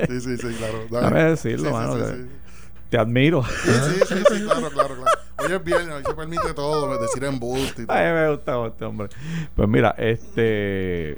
Sí, 0.08 0.21
sí, 0.21 0.38
sí, 0.38 0.47
claro. 0.58 0.80
Dale. 0.89 1.08
Déjame 1.08 1.23
decirlo, 1.32 1.67
Sí, 1.69 1.73
mano. 1.73 1.95
Te 2.89 2.97
admiro. 2.97 3.43
Sí, 3.43 3.71
sí, 3.71 4.00
sí, 4.08 4.15
sí, 4.15 4.43
claro, 4.43 4.69
claro, 4.69 4.95
claro. 4.95 5.19
Hoy 5.39 5.52
es 5.52 5.63
viernes, 5.63 5.93
hoy 5.93 6.04
se 6.04 6.13
permite 6.13 6.54
todo, 6.56 6.97
decir 7.00 7.23
embuste 7.23 7.84
y 7.84 7.86
todo. 7.86 7.95
Ay, 7.95 8.12
me 8.12 8.32
gusta 8.32 8.65
este 8.65 8.86
hombre. 8.86 9.10
Pues 9.56 9.69
mira, 9.69 9.93
este 9.97 11.17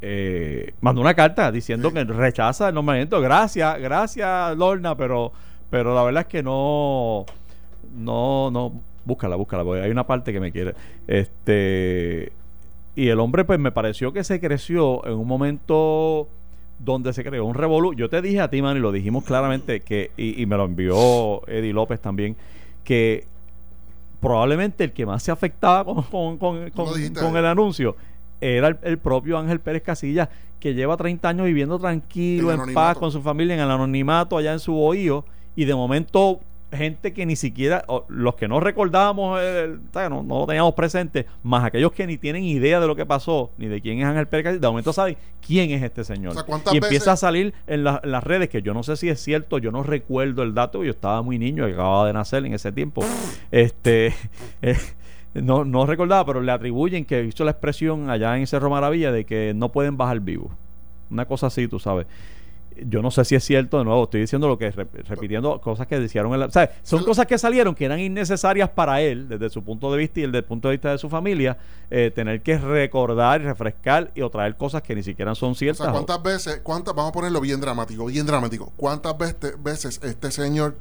eh, 0.00 0.74
mandó 0.80 1.00
una 1.00 1.14
carta 1.14 1.50
diciendo 1.50 1.92
que 1.92 2.04
rechaza 2.04 2.68
el 2.68 2.74
nombramiento. 2.74 3.20
Gracias, 3.20 3.80
gracias, 3.80 4.56
Lorna, 4.56 4.96
pero, 4.96 5.32
pero 5.70 5.94
la 5.94 6.02
verdad 6.02 6.22
es 6.22 6.28
que 6.28 6.42
no, 6.42 7.24
no, 7.96 8.50
no, 8.50 8.72
búscala, 9.04 9.36
búscala, 9.36 9.64
porque 9.64 9.82
hay 9.82 9.90
una 9.90 10.06
parte 10.06 10.32
que 10.32 10.40
me 10.40 10.52
quiere. 10.52 10.74
Este, 11.06 12.32
y 12.94 13.08
el 13.08 13.18
hombre, 13.18 13.44
pues 13.44 13.58
me 13.58 13.72
pareció 13.72 14.12
que 14.12 14.24
se 14.24 14.40
creció 14.40 15.04
en 15.06 15.14
un 15.14 15.26
momento 15.26 16.28
donde 16.78 17.12
se 17.12 17.24
creó 17.24 17.44
un 17.44 17.54
revolú. 17.54 17.94
Yo 17.94 18.08
te 18.08 18.22
dije 18.22 18.40
a 18.40 18.50
ti, 18.50 18.62
man, 18.62 18.76
y 18.76 18.80
lo 18.80 18.92
dijimos 18.92 19.24
claramente, 19.24 19.80
que, 19.80 20.12
y, 20.16 20.40
y 20.40 20.46
me 20.46 20.56
lo 20.56 20.66
envió 20.66 21.48
Eddie 21.48 21.72
López 21.72 22.00
también, 22.00 22.36
que 22.84 23.26
probablemente 24.20 24.84
el 24.84 24.92
que 24.92 25.06
más 25.06 25.22
se 25.22 25.30
afectaba 25.30 25.84
con, 26.10 27.36
el 27.36 27.46
anuncio 27.46 27.96
era 28.40 28.68
el, 28.68 28.78
el 28.82 28.98
propio 28.98 29.38
Ángel 29.38 29.60
Pérez 29.60 29.82
Casillas, 29.82 30.28
que 30.60 30.74
lleva 30.74 30.96
30 30.96 31.28
años 31.28 31.46
viviendo 31.46 31.78
tranquilo, 31.78 32.52
En 32.52 32.74
paz 32.74 32.96
con 32.96 33.10
su 33.10 33.22
familia, 33.22 33.54
en 33.54 33.60
el 33.60 33.70
anonimato 33.70 34.36
allá 34.36 34.52
en 34.52 34.60
su 34.60 34.72
bohío, 34.72 35.24
y 35.56 35.64
de 35.64 35.74
momento 35.74 36.40
gente 36.72 37.12
que 37.14 37.24
ni 37.24 37.34
siquiera, 37.36 37.84
los 38.08 38.34
que 38.34 38.46
no 38.48 38.60
recordábamos, 38.60 39.38
eh, 39.42 39.76
no, 39.94 40.22
no 40.22 40.40
lo 40.40 40.46
teníamos 40.46 40.74
presente, 40.74 41.24
más 41.42 41.64
aquellos 41.64 41.92
que 41.92 42.06
ni 42.06 42.18
tienen 42.18 42.44
idea 42.44 42.78
de 42.80 42.86
lo 42.86 42.94
que 42.94 43.06
pasó, 43.06 43.50
ni 43.56 43.66
de 43.68 43.80
quién 43.80 44.00
es 44.00 44.04
Ángel 44.04 44.26
Pérez 44.28 44.60
de 44.60 44.68
momento 44.68 44.92
saben 44.92 45.16
quién 45.46 45.70
es 45.70 45.82
este 45.82 46.04
señor. 46.04 46.32
O 46.32 46.34
sea, 46.34 46.42
¿cuántas 46.42 46.74
y 46.74 46.76
empieza 46.76 46.94
veces- 46.94 47.08
a 47.08 47.16
salir 47.16 47.54
en, 47.66 47.84
la- 47.84 48.00
en 48.04 48.10
las 48.10 48.22
redes, 48.22 48.48
que 48.50 48.60
yo 48.60 48.74
no 48.74 48.82
sé 48.82 48.96
si 48.96 49.08
es 49.08 49.18
cierto, 49.20 49.58
yo 49.58 49.70
no 49.72 49.82
recuerdo 49.82 50.42
el 50.42 50.52
dato, 50.54 50.84
yo 50.84 50.90
estaba 50.90 51.22
muy 51.22 51.38
niño, 51.38 51.64
acababa 51.64 52.06
de 52.06 52.12
nacer 52.12 52.44
en 52.44 52.52
ese 52.54 52.70
tiempo. 52.72 53.02
este 53.50 54.12
eh, 54.62 54.76
no, 55.34 55.64
no 55.64 55.86
recordaba, 55.86 56.24
pero 56.26 56.40
le 56.42 56.52
atribuyen 56.52 57.04
que 57.04 57.24
hizo 57.24 57.44
la 57.44 57.52
expresión 57.52 58.10
allá 58.10 58.36
en 58.38 58.46
Cerro 58.46 58.70
Maravilla 58.70 59.12
de 59.12 59.24
que 59.24 59.52
no 59.54 59.70
pueden 59.70 59.96
bajar 59.96 60.20
vivos. 60.20 60.52
Una 61.10 61.24
cosa 61.24 61.46
así, 61.46 61.68
tú 61.68 61.78
sabes. 61.78 62.06
Yo 62.86 63.02
no 63.02 63.10
sé 63.10 63.24
si 63.24 63.34
es 63.34 63.44
cierto, 63.44 63.78
de 63.78 63.84
nuevo, 63.84 64.04
estoy 64.04 64.20
diciendo 64.20 64.46
lo 64.48 64.58
que 64.58 64.72
rep- 64.72 65.04
repitiendo 65.08 65.60
cosas 65.60 65.86
que 65.86 65.98
decían 65.98 66.26
en 66.32 66.40
la, 66.40 66.50
¿sabes? 66.50 66.70
Son 66.82 67.04
cosas 67.04 67.26
que 67.26 67.38
salieron 67.38 67.74
que 67.74 67.84
eran 67.84 67.98
innecesarias 68.00 68.68
para 68.70 69.00
él, 69.00 69.28
desde 69.28 69.50
su 69.50 69.62
punto 69.64 69.90
de 69.92 69.98
vista 69.98 70.20
y 70.20 70.22
desde 70.26 70.38
el 70.38 70.44
punto 70.44 70.68
de 70.68 70.74
vista 70.76 70.90
de 70.92 70.98
su 70.98 71.08
familia, 71.08 71.56
eh, 71.90 72.10
tener 72.14 72.42
que 72.42 72.58
recordar 72.58 73.40
y 73.40 73.44
refrescar 73.44 74.10
y 74.14 74.22
o 74.22 74.30
traer 74.30 74.56
cosas 74.56 74.82
que 74.82 74.94
ni 74.94 75.02
siquiera 75.02 75.34
son 75.34 75.52
O 75.52 75.54
ciertas. 75.54 75.78
sea, 75.84 75.90
o- 75.90 75.92
¿cuántas 75.92 76.22
veces, 76.22 76.60
cuántas, 76.62 76.94
vamos 76.94 77.10
a 77.10 77.12
ponerlo 77.12 77.40
bien 77.40 77.60
dramático, 77.60 78.06
bien 78.06 78.26
dramático, 78.26 78.72
cuántas 78.76 79.16
veces, 79.18 79.54
veces 79.62 80.00
este 80.02 80.30
señor 80.30 80.76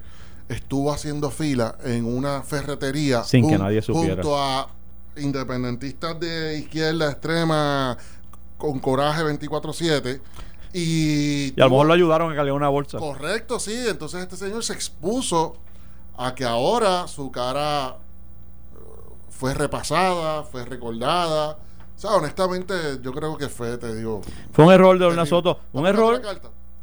estuvo 0.49 0.91
haciendo 0.93 1.29
fila 1.31 1.75
en 1.83 2.05
una 2.05 2.41
ferretería 2.43 3.23
Sin 3.23 3.47
que 3.49 3.55
jun- 3.57 3.63
nadie 3.63 3.81
supiera. 3.81 4.15
junto 4.15 4.37
a 4.39 4.69
independentistas 5.17 6.19
de 6.19 6.57
izquierda 6.59 7.11
extrema 7.11 7.97
con 8.57 8.79
coraje 8.79 9.23
24/7 9.23 10.21
y, 10.73 11.53
y 11.55 11.61
a 11.61 11.65
lo 11.65 11.71
mejor 11.71 11.87
lo 11.87 11.93
ayudaron 11.93 12.27
a 12.29 12.33
que 12.33 12.37
le 12.37 12.43
diera 12.43 12.53
una 12.55 12.69
bolsa. 12.69 12.97
Correcto, 12.97 13.59
sí. 13.59 13.75
Entonces 13.87 14.21
este 14.21 14.35
señor 14.35 14.63
se 14.63 14.73
expuso 14.73 15.55
a 16.17 16.33
que 16.35 16.45
ahora 16.45 17.07
su 17.07 17.31
cara 17.31 17.95
eh, 18.75 18.77
fue 19.29 19.53
repasada, 19.53 20.43
fue 20.43 20.65
recordada. 20.65 21.51
O 21.95 21.99
sea, 21.99 22.11
honestamente, 22.11 22.73
yo 23.01 23.11
creo 23.11 23.37
que 23.37 23.49
fue, 23.49 23.77
te 23.77 23.95
digo. 23.95 24.21
Fue 24.51 24.65
un 24.65 24.71
error 24.71 24.97
de 24.99 25.05
Orna. 25.05 25.25
Soto. 25.25 25.59
Un 25.73 25.83
¿Vamos 25.83 25.87
a 25.87 25.89
error 25.89 26.21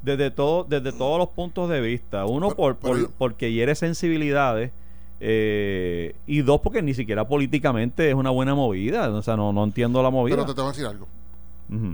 desde 0.03 0.31
todo 0.31 0.65
desde 0.65 0.93
todos 0.93 1.19
los 1.19 1.29
puntos 1.31 1.71
de 1.71 1.81
vista 1.81 2.27
uno 2.27 2.51
Pero- 2.51 2.77
por, 2.77 3.11
porque 3.13 3.53
hiere 3.53 3.75
sensibilidades 3.75 4.71
eh, 5.19 6.15
y 6.27 6.43
dos 6.43 6.61
porque 6.61 6.83
ni 6.83 6.93
siquiera 6.93 7.27
políticamente 7.27 8.11
es 8.11 8.15
una 8.15 8.29
buena 8.29 8.55
movida 8.55 9.09
o 9.09 9.23
sea 9.23 9.37
no, 9.37 9.51
no 9.55 9.65
entiendo 9.65 10.03
la 10.03 10.11
movida 10.11 10.37
Pero 10.37 10.47
te 10.47 10.55
tengo 10.55 10.69
que 10.71 10.77
decir 10.77 10.87
algo. 10.87 11.07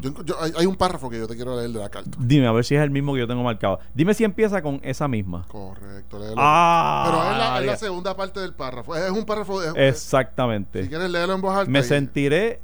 Yo- 0.01 0.25
yo- 0.25 0.40
hay, 0.40 0.53
hay 0.59 0.66
un 0.66 0.77
párrafo 0.77 1.09
que 1.11 1.19
yo 1.19 1.27
te 1.27 1.37
quiero 1.37 1.57
leer 1.57 1.71
de 1.71 1.79
la 1.79 1.88
carta. 1.88 2.11
dime 2.19 2.47
a 2.47 2.53
ver 2.53 2.64
si 2.64 2.75
es 2.75 2.83
el 2.83 2.90
mismo 2.90 3.12
que 3.14 3.21
yo 3.21 3.27
tengo 3.27 3.43
marcado 3.43 3.79
dime 3.95 4.14
si 4.14 4.25
empieza 4.25 4.61
con 4.62 4.81
esa 4.83 5.09
misma 5.09 5.45
Correcto, 5.49 6.19
léelo. 6.19 6.35
ah 6.38 7.05
Pero 7.07 7.31
es 7.33 7.38
la, 7.38 7.61
es 7.61 7.66
la 7.66 7.77
segunda 7.77 8.16
parte 8.16 8.40
del 8.40 8.53
párrafo. 8.55 8.95
Es 8.97 9.11
un 9.11 9.25
párrafo. 9.25 9.62
es- 9.62 9.75
exactamente 9.77 10.83
si 10.85 10.88
quieres 10.88 11.11
leerlo 11.11 11.35
en 11.35 11.40
voz 11.40 11.57
alta. 11.57 11.71
me 11.71 11.81
y- 11.81 11.85
sentiré 11.85 12.61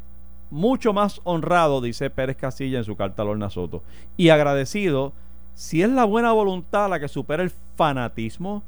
mucho 0.50 0.92
más 0.92 1.20
honrado, 1.24 1.80
dice 1.80 2.08
Pérez 2.10 2.36
Casilla 2.36 2.78
en 2.78 2.84
su 2.84 2.94
carta 2.96 3.22
a 3.22 3.24
Lorna 3.24 3.50
Soto, 3.50 3.82
y 4.16 4.28
agradecido 4.28 5.12
si 5.54 5.82
es 5.82 5.88
la 5.90 6.04
buena 6.04 6.32
voluntad 6.32 6.88
la 6.90 7.00
que 7.00 7.08
supera 7.08 7.42
el 7.42 7.50
fanatismo, 7.76 8.62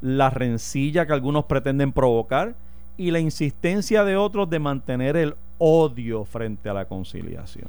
la 0.00 0.30
rencilla 0.30 1.06
que 1.06 1.12
algunos 1.12 1.46
pretenden 1.46 1.92
provocar 1.92 2.54
y 2.96 3.10
la 3.10 3.18
insistencia 3.18 4.04
de 4.04 4.16
otros 4.16 4.48
de 4.50 4.58
mantener 4.58 5.16
el 5.16 5.34
odio 5.58 6.24
frente 6.24 6.68
a 6.68 6.74
la 6.74 6.84
conciliación. 6.84 7.68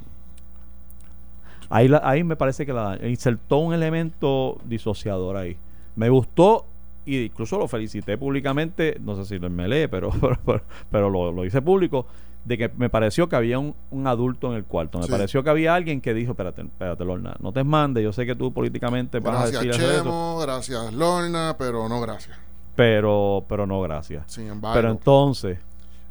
Ahí, 1.70 1.88
la- 1.88 2.00
ahí 2.04 2.22
me 2.24 2.36
parece 2.36 2.64
que 2.66 2.72
la 2.72 2.98
insertó 3.06 3.58
un 3.58 3.74
elemento 3.74 4.58
disociador 4.64 5.36
ahí. 5.36 5.56
Me 5.96 6.08
gustó 6.08 6.64
y 7.04 7.24
incluso 7.24 7.58
lo 7.58 7.68
felicité 7.68 8.18
públicamente, 8.18 8.98
no 9.00 9.14
sé 9.16 9.24
si 9.24 9.38
lo 9.38 9.48
me 9.50 9.68
lee, 9.68 9.86
pero, 9.88 10.10
pero, 10.20 10.38
pero- 10.44 10.62
pero 10.90 11.10
lo, 11.10 11.32
lo 11.32 11.44
hice 11.44 11.62
público, 11.62 12.06
de 12.44 12.56
que 12.58 12.70
me 12.76 12.88
pareció 12.88 13.28
que 13.28 13.34
había 13.34 13.58
un, 13.58 13.74
un 13.90 14.06
adulto 14.06 14.48
en 14.50 14.54
el 14.56 14.64
cuarto. 14.64 14.98
Me 14.98 15.06
Sí. 15.06 15.10
pareció 15.10 15.42
que 15.42 15.50
había 15.50 15.74
alguien 15.74 16.00
que 16.00 16.14
dijo, 16.14 16.32
espérate, 16.32 16.62
espérate, 16.62 17.04
Lorna, 17.04 17.34
no 17.40 17.52
te 17.52 17.64
mandes, 17.64 18.04
yo 18.04 18.12
sé 18.12 18.24
que 18.24 18.36
tú 18.36 18.52
políticamente 18.52 19.18
vas 19.18 19.34
a 19.34 19.50
Gracias, 19.50 19.76
eso, 19.80 20.02
Chemo. 20.02 20.38
Gracias, 20.40 20.92
Lorna. 20.94 21.56
Pero 21.58 21.88
no 21.88 22.00
gracias. 22.00 22.38
pero, 22.76 23.44
pero 23.48 23.66
no, 23.66 23.80
gracias. 23.80 24.24
Sin 24.30 24.46
embargo. 24.48 24.74
Pero 24.76 24.90
entonces, 24.92 25.58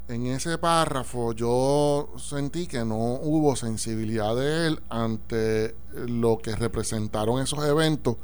En 0.07 0.27
ese 0.27 0.59
párrafo 0.59 1.33
yo 1.33 2.09
sentí 2.17 2.67
que 2.67 2.85
no 2.85 2.95
hubo 2.95 3.55
sensibilidad 3.55 4.35
de 4.35 4.67
él 4.67 4.79
ante 4.89 5.75
lo 5.93 6.37
que 6.37 6.55
representaron 6.55 7.41
esos 7.41 7.65
eventos 7.65 8.17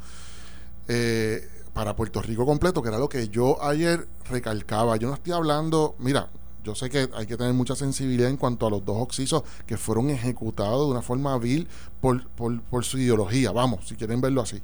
eh, 0.86 1.48
para 1.74 1.96
Puerto 1.96 2.22
Rico 2.22 2.46
completo, 2.46 2.82
que 2.82 2.88
era 2.88 2.98
lo 2.98 3.08
que 3.08 3.28
yo 3.28 3.60
ayer 3.64 4.06
recalcaba. 4.30 4.96
Yo 4.96 5.08
no 5.08 5.14
estoy 5.14 5.32
hablando, 5.32 5.96
mira, 5.98 6.30
yo 6.62 6.76
sé 6.76 6.88
que 6.88 7.08
hay 7.14 7.26
que 7.26 7.36
tener 7.36 7.52
mucha 7.52 7.74
sensibilidad 7.74 8.30
en 8.30 8.36
cuanto 8.36 8.68
a 8.68 8.70
los 8.70 8.84
dos 8.84 8.98
oxisos 8.98 9.42
que 9.66 9.76
fueron 9.76 10.10
ejecutados 10.10 10.86
de 10.86 10.92
una 10.92 11.02
forma 11.02 11.36
vil 11.38 11.66
por, 12.00 12.28
por, 12.28 12.84
su 12.84 12.98
ideología, 12.98 13.50
vamos, 13.50 13.88
si 13.88 13.96
quieren 13.96 14.20
verlo 14.20 14.42
así. 14.42 14.62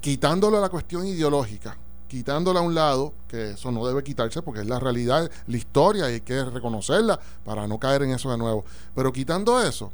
Quitándole 0.00 0.58
la 0.58 0.70
cuestión 0.70 1.06
ideológica, 1.06 1.76
quitándola 2.10 2.58
a 2.58 2.62
un 2.64 2.74
lado, 2.74 3.14
que 3.28 3.52
eso 3.52 3.70
no 3.70 3.86
debe 3.86 4.02
quitarse 4.02 4.42
porque 4.42 4.62
es 4.62 4.66
la 4.66 4.80
realidad, 4.80 5.30
la 5.46 5.56
historia 5.56 6.10
y 6.10 6.14
hay 6.14 6.20
que 6.22 6.44
reconocerla 6.44 7.20
para 7.44 7.68
no 7.68 7.78
caer 7.78 8.02
en 8.02 8.10
eso 8.10 8.28
de 8.32 8.36
nuevo. 8.36 8.64
Pero 8.96 9.12
quitando 9.12 9.62
eso, 9.62 9.92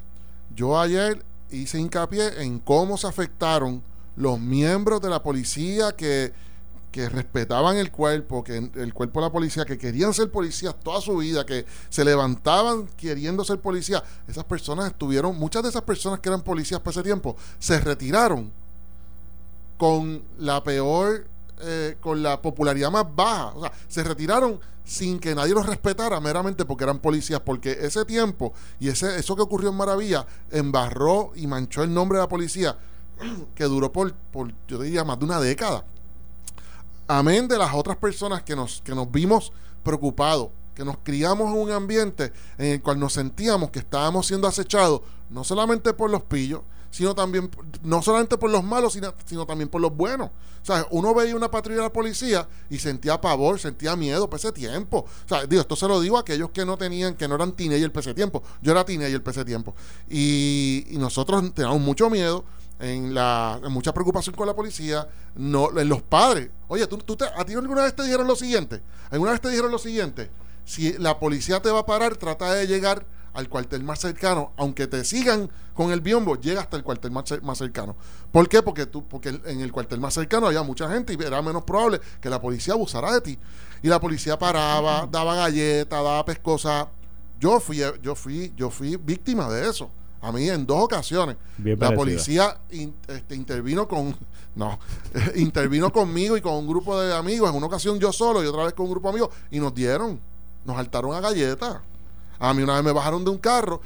yo 0.55 0.81
ayer 0.81 1.23
hice 1.51 1.79
hincapié 1.79 2.43
en 2.43 2.59
cómo 2.59 2.97
se 2.97 3.07
afectaron 3.07 3.83
los 4.17 4.41
miembros 4.41 5.03
de 5.03 5.11
la 5.11 5.23
policía 5.23 5.93
que, 5.93 6.33
que 6.91 7.07
respetaban 7.11 7.77
el 7.77 7.93
cuerpo, 7.93 8.43
que 8.43 8.57
el 8.57 8.95
cuerpo 8.95 9.21
de 9.21 9.27
la 9.27 9.33
policía, 9.33 9.67
que 9.67 9.77
querían 9.77 10.15
ser 10.15 10.31
policías 10.31 10.75
toda 10.83 11.03
su 11.03 11.19
vida, 11.19 11.45
que 11.45 11.67
se 11.91 12.03
levantaban 12.03 12.87
queriendo 12.97 13.45
ser 13.45 13.61
policías. 13.61 14.03
Esas 14.27 14.45
personas 14.45 14.87
estuvieron, 14.87 15.39
muchas 15.39 15.63
de 15.63 15.69
esas 15.69 15.83
personas 15.83 16.21
que 16.21 16.31
eran 16.31 16.41
policías 16.41 16.81
para 16.81 16.93
ese 16.93 17.03
tiempo, 17.03 17.37
se 17.59 17.79
retiraron 17.79 18.51
con 19.77 20.23
la 20.39 20.65
peor, 20.65 21.27
eh, 21.61 21.97
con 22.01 22.23
la 22.23 22.43
popularidad 22.43 22.91
más 22.91 23.07
baja. 23.15 23.53
O 23.55 23.61
sea, 23.61 23.73
se 23.89 24.05
retiraron 24.05 24.61
sin 24.85 25.19
que 25.19 25.35
nadie 25.35 25.55
los 25.55 25.67
respetara 25.67 26.21
meramente 26.21 26.65
porque 26.65 26.85
eran 26.85 27.01
policías, 27.01 27.41
porque 27.41 27.77
ese 27.81 28.05
tiempo 28.05 28.53
y 28.79 28.89
ese, 28.89 29.19
eso 29.19 29.35
que 29.35 29.43
ocurrió 29.43 29.71
en 29.71 29.77
Maravilla 29.77 30.27
embarró 30.51 31.33
y 31.35 31.47
manchó 31.47 31.83
el 31.83 31.93
nombre 31.93 32.19
de 32.19 32.25
la 32.25 32.29
policía 32.29 32.79
que 33.55 33.65
duró 33.65 33.91
por, 33.91 34.13
por 34.15 34.53
yo 34.69 34.79
diría, 34.79 35.05
más 35.05 35.19
de 35.19 35.25
una 35.25 35.41
década. 35.41 35.85
Amén 37.09 37.49
de 37.49 37.59
las 37.59 37.75
otras 37.75 37.97
personas 37.97 38.43
que 38.43 38.55
nos, 38.55 38.81
que 38.83 38.95
nos 38.95 39.11
vimos 39.11 39.53
preocupados, 39.83 40.51
que 40.75 40.85
nos 40.85 40.99
criamos 40.99 41.53
en 41.53 41.61
un 41.61 41.71
ambiente 41.71 42.33
en 42.59 42.67
el 42.67 42.83
cual 42.83 42.99
nos 42.99 43.13
sentíamos 43.15 43.71
que 43.71 43.79
estábamos 43.79 44.27
siendo 44.27 44.47
acechados, 44.47 45.01
no 45.31 45.43
solamente 45.43 45.95
por 45.95 46.11
los 46.11 46.23
pillos, 46.23 46.63
sino 46.91 47.15
también, 47.15 47.51
no 47.83 48.03
solamente 48.03 48.39
por 48.39 48.51
los 48.51 48.65
malos, 48.65 48.93
sino, 48.93 49.15
sino 49.25 49.47
también 49.47 49.69
por 49.69 49.81
los 49.81 49.95
buenos. 49.95 50.31
O 50.63 50.65
sea, 50.67 50.85
uno 50.91 51.15
veía 51.15 51.37
una 51.37 51.49
patrulla 51.49 51.77
de 51.77 51.83
la 51.85 51.93
policía 51.93 52.49
y 52.69 52.79
sentía 52.79 53.21
pavor, 53.21 53.61
sentía 53.61 53.95
miedo 53.95 54.29
por 54.29 54.39
ese 54.39 54.51
tiempo. 54.51 55.07
O 55.25 55.29
sea, 55.29 55.47
digo, 55.47 55.61
esto 55.61 55.77
se 55.77 55.87
lo 55.87 56.01
digo 56.01 56.17
a 56.17 56.23
aquellos 56.23 56.51
que 56.51 56.65
no 56.65 56.77
tenían, 56.77 57.15
que 57.15 57.29
no 57.29 57.37
eran 57.37 57.53
teenager 57.53 57.93
por 57.93 58.01
ese 58.01 58.15
tiempo. 58.15 58.43
Yo 58.63 58.73
era 58.73 58.85
teenager 58.85 59.23
por 59.23 59.33
ese 59.33 59.45
tiempo. 59.45 59.77
Y, 60.11 60.87
nosotros 60.99 61.55
teníamos 61.55 61.81
mucho 61.81 62.11
miedo, 62.11 62.45
en 62.81 63.15
la 63.15 63.61
en 63.63 63.73
mucha 63.73 63.95
preocupación 63.95 64.35
con 64.35 64.47
la 64.47 64.57
policía, 64.57 65.09
no 65.37 65.79
en 65.79 65.89
los 65.89 66.03
padres. 66.03 66.51
Oye, 66.69 66.87
¿tú, 66.89 66.99
tú 66.99 67.17
¿a 67.37 67.45
ti 67.45 67.55
alguna 67.55 67.85
vez 67.85 67.95
te 67.95 68.03
dijeron 68.03 68.27
lo 68.27 68.35
siguiente? 68.35 68.83
¿Alguna 69.11 69.31
vez 69.31 69.41
te 69.41 69.49
dijeron 69.51 69.71
lo 69.71 69.79
siguiente? 69.79 70.31
Si 70.65 70.95
la 70.95 71.21
policía 71.21 71.63
te 71.63 71.71
va 71.71 71.81
a 71.81 71.87
parar, 71.87 72.17
trata 72.17 72.53
de 72.53 72.67
llegar 72.67 73.07
al 73.37 73.49
cuartel 73.51 73.85
más 73.85 74.01
cercano, 74.01 74.53
aunque 74.57 74.87
te 74.87 75.05
sigan 75.05 75.51
con 75.75 75.93
el 75.93 76.01
biombo, 76.01 76.41
llega 76.41 76.63
hasta 76.63 76.77
el 76.79 76.83
cuartel 76.83 77.11
más, 77.11 77.25
más 77.43 77.59
cercano. 77.59 77.95
¿Por 78.33 78.49
qué? 78.49 78.63
Porque, 78.63 78.87
tú, 78.87 79.07
porque 79.07 79.29
en 79.45 79.61
el 79.61 79.71
cuartel 79.73 80.01
más 80.01 80.15
cercano 80.15 80.47
había 80.47 80.63
mucha 80.63 80.89
gente 80.91 81.13
y 81.13 81.23
era 81.23 81.43
menos 81.43 81.63
probable 81.65 82.01
que 82.21 82.31
la 82.31 82.41
policía 82.41 82.73
abusara 82.75 83.13
de 83.13 83.21
ti. 83.21 83.39
Y 83.83 83.89
la 83.89 84.01
policía 84.01 84.39
paraba, 84.39 85.07
daba 85.11 85.35
galletas, 85.37 86.03
daba 86.03 86.25
pescosas. 86.25 86.87
Yo 87.39 87.61
fui, 87.61 87.83
yo 88.03 88.15
fui, 88.15 88.53
yo 88.57 88.71
fui 88.71 88.97
víctima 88.97 89.51
de 89.51 89.69
eso. 89.69 89.91
A 90.23 90.33
mí 90.33 90.49
en 90.49 90.65
dos 90.67 90.83
ocasiones. 90.83 91.37
Bien 91.59 91.79
la 91.79 91.89
parecida. 91.95 91.99
policía 91.99 92.61
in- 92.71 92.95
este, 93.07 93.35
intervino 93.35 93.87
con, 93.87 94.17
no, 94.57 94.79
intervino 95.37 95.93
conmigo 95.93 96.39
y 96.39 96.41
con 96.41 96.55
un 96.55 96.67
grupo 96.67 96.99
de 96.99 97.15
amigos. 97.15 97.51
En 97.51 97.57
una 97.57 97.67
ocasión 97.67 97.99
yo 98.01 98.13
solo 98.15 98.43
y 98.43 98.47
otra 98.47 98.65
vez 98.65 98.73
con 98.73 98.87
un 98.87 98.93
grupo 98.93 99.09
de 99.09 99.19
amigos 99.19 99.35
y 99.51 99.61
nos 99.61 99.75
dieron, 99.75 100.19
nos 100.65 100.77
saltaron 100.77 101.15
a 101.15 101.21
galletas. 101.21 101.81
A 102.39 102.53
mí 102.55 102.63
una 102.63 102.75
vez 102.75 102.85
me 102.85 102.93
bajaron 102.93 103.25
de 103.25 103.31
un 103.31 103.39
carro 103.39 103.81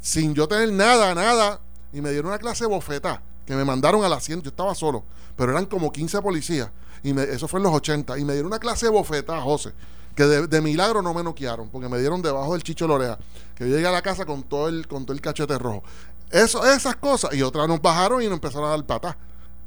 sin 0.00 0.34
yo 0.34 0.46
tener 0.48 0.70
nada, 0.72 1.14
nada 1.14 1.60
y 1.92 2.00
me 2.00 2.10
dieron 2.10 2.28
una 2.28 2.38
clase 2.38 2.64
de 2.64 2.68
bofeta 2.70 3.22
que 3.46 3.54
me 3.54 3.64
mandaron 3.64 4.04
al 4.04 4.12
asiento. 4.12 4.44
Yo 4.44 4.50
estaba 4.50 4.74
solo, 4.74 5.04
pero 5.36 5.52
eran 5.52 5.66
como 5.66 5.90
15 5.92 6.20
policías 6.22 6.70
y 7.02 7.12
me- 7.12 7.22
eso 7.24 7.48
fue 7.48 7.60
en 7.60 7.64
los 7.64 7.72
80 7.74 8.18
y 8.18 8.24
me 8.24 8.32
dieron 8.34 8.48
una 8.50 8.58
clase 8.58 8.86
de 8.86 8.92
bofeta, 8.92 9.40
José. 9.40 9.72
Que 10.14 10.24
de, 10.24 10.46
de 10.46 10.60
milagro 10.60 11.02
no 11.02 11.12
me 11.12 11.24
noquearon, 11.24 11.68
porque 11.70 11.88
me 11.88 11.98
dieron 11.98 12.22
debajo 12.22 12.52
del 12.52 12.62
chicho 12.62 12.84
oreja. 12.86 13.18
Que 13.56 13.68
yo 13.68 13.74
llegué 13.74 13.88
a 13.88 13.90
la 13.92 14.00
casa 14.00 14.24
con 14.24 14.44
todo 14.44 14.68
el, 14.68 14.86
con 14.86 15.04
todo 15.04 15.12
el 15.12 15.20
cachete 15.20 15.58
rojo. 15.58 15.82
Eso, 16.30 16.64
esas 16.64 16.94
cosas. 16.96 17.34
Y 17.34 17.42
otras 17.42 17.66
nos 17.66 17.82
bajaron 17.82 18.22
y 18.22 18.26
nos 18.26 18.34
empezaron 18.34 18.66
a 18.68 18.70
dar 18.70 18.84
patas. 18.86 19.16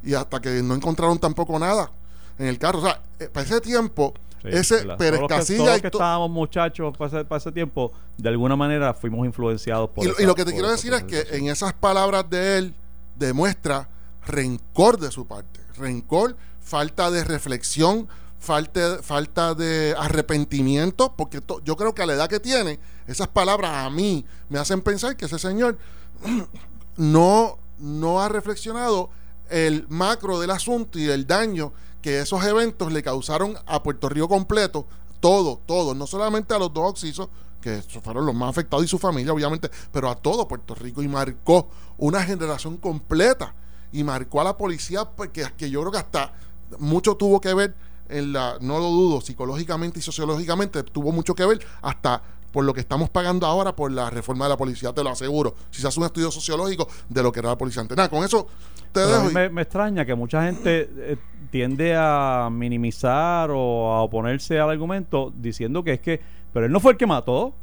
Y 0.03 0.13
hasta 0.13 0.39
que 0.39 0.63
no 0.63 0.73
encontraron 0.73 1.19
tampoco 1.19 1.59
nada 1.59 1.91
en 2.39 2.47
el 2.47 2.57
carro. 2.59 2.79
O 2.79 2.81
sea, 2.81 3.01
eh, 3.19 3.27
para 3.27 3.45
ese 3.45 3.59
tiempo, 3.59 4.13
Sí, 4.41 4.47
ese. 4.49 4.77
Pérez 4.97 4.97
Todos 4.97 5.11
los 5.21 5.27
que- 5.29 5.35
Casilla 5.35 5.65
todos 5.65 5.77
y 5.77 5.81
que 5.81 5.87
estábamos 5.87 6.29
muchachos 6.29 6.97
para 6.97 7.07
ese, 7.07 7.25
para 7.25 7.37
ese 7.39 7.51
tiempo, 7.51 7.91
de 8.17 8.29
alguna 8.29 8.55
manera 8.55 8.93
fuimos 8.93 9.25
influenciados 9.25 9.89
por 9.89 10.05
Y, 10.05 10.09
esa- 10.09 10.21
y 10.21 10.25
lo 10.25 10.35
que 10.35 10.45
te 10.45 10.51
quiero 10.53 10.69
decir 10.69 10.93
es 10.93 11.03
que 11.03 11.21
en 11.31 11.47
esas 11.47 11.73
palabras 11.73 12.29
de 12.29 12.57
él 12.57 12.75
demuestra 13.15 13.89
rencor 14.25 14.99
de 14.99 15.09
su 15.11 15.25
parte. 15.25 15.59
Rencor, 15.77 16.35
falta 16.61 17.09
de 17.11 17.23
reflexión, 17.23 18.07
falta, 18.39 18.99
falta 19.01 19.53
de 19.55 19.95
arrepentimiento, 19.97 21.13
porque 21.17 21.41
to- 21.41 21.61
yo 21.63 21.75
creo 21.75 21.95
que 21.95 22.03
a 22.03 22.05
la 22.05 22.13
edad 22.13 22.29
que 22.29 22.39
tiene, 22.39 22.79
esas 23.07 23.27
palabras 23.27 23.71
a 23.85 23.89
mí 23.89 24.25
me 24.49 24.59
hacen 24.59 24.81
pensar 24.81 25.15
que 25.17 25.25
ese 25.25 25.39
señor 25.39 25.77
no, 26.97 27.57
no 27.79 28.21
ha 28.21 28.29
reflexionado 28.29 29.09
el 29.49 29.85
macro 29.89 30.39
del 30.39 30.51
asunto 30.51 30.99
y 30.99 31.09
el 31.09 31.25
daño 31.25 31.71
que 32.07 32.21
esos 32.21 32.41
eventos 32.45 32.89
le 32.93 33.03
causaron 33.03 33.57
a 33.65 33.83
Puerto 33.83 34.07
Rico 34.07 34.29
completo, 34.29 34.85
todo, 35.19 35.59
todo, 35.65 35.93
no 35.93 36.07
solamente 36.07 36.53
a 36.53 36.57
los 36.57 36.73
dos 36.73 36.91
oxisos, 36.91 37.27
que 37.59 37.81
fueron 38.01 38.25
los 38.25 38.33
más 38.33 38.49
afectados 38.49 38.85
y 38.85 38.87
su 38.87 38.97
familia, 38.97 39.33
obviamente, 39.33 39.69
pero 39.91 40.09
a 40.09 40.15
todo 40.15 40.47
Puerto 40.47 40.73
Rico 40.73 41.01
y 41.03 41.09
marcó 41.09 41.67
una 41.97 42.23
generación 42.23 42.77
completa 42.77 43.53
y 43.91 44.05
marcó 44.05 44.39
a 44.39 44.45
la 44.45 44.55
policía, 44.55 45.03
pues, 45.03 45.31
que, 45.31 45.45
que 45.57 45.69
yo 45.69 45.81
creo 45.81 45.91
que 45.91 45.97
hasta 45.97 46.31
mucho 46.79 47.17
tuvo 47.17 47.41
que 47.41 47.53
ver 47.53 47.75
en 48.07 48.31
la, 48.31 48.57
no 48.61 48.79
lo 48.79 48.85
dudo, 48.89 49.19
psicológicamente 49.19 49.99
y 49.99 50.01
sociológicamente 50.01 50.83
tuvo 50.83 51.11
mucho 51.11 51.35
que 51.35 51.45
ver 51.45 51.59
hasta 51.81 52.21
por 52.53 52.63
lo 52.63 52.73
que 52.73 52.79
estamos 52.79 53.09
pagando 53.09 53.45
ahora 53.45 53.75
por 53.75 53.91
la 53.91 54.09
reforma 54.09 54.45
de 54.45 54.49
la 54.51 54.57
policía, 54.57 54.93
te 54.93 55.03
lo 55.03 55.09
aseguro. 55.09 55.53
Si 55.71 55.81
se 55.81 55.87
hace 55.89 55.99
un 55.99 56.05
estudio 56.05 56.31
sociológico 56.31 56.87
de 57.09 57.21
lo 57.21 57.33
que 57.33 57.39
era 57.41 57.49
la 57.49 57.57
policía 57.57 57.81
antes. 57.81 57.97
Nada, 57.97 58.07
con 58.09 58.23
eso 58.23 58.47
te 58.93 59.01
Pero 59.01 59.07
a 59.07 59.11
dejo. 59.17 59.23
mí 59.25 59.31
y- 59.31 59.33
me, 59.33 59.49
me 59.49 59.61
extraña 59.63 60.05
que 60.05 60.15
mucha 60.15 60.41
gente 60.43 60.89
eh, 60.95 61.17
tiende 61.49 61.95
a 61.95 62.49
minimizar 62.51 63.49
o 63.51 63.93
a 63.93 64.01
oponerse 64.01 64.59
al 64.59 64.69
argumento 64.69 65.33
diciendo 65.35 65.83
que 65.83 65.93
es 65.93 65.99
que, 65.99 66.19
pero 66.53 66.65
él 66.65 66.71
no 66.71 66.79
fue 66.79 66.93
el 66.93 66.97
que 66.97 67.07
mató. 67.07 67.53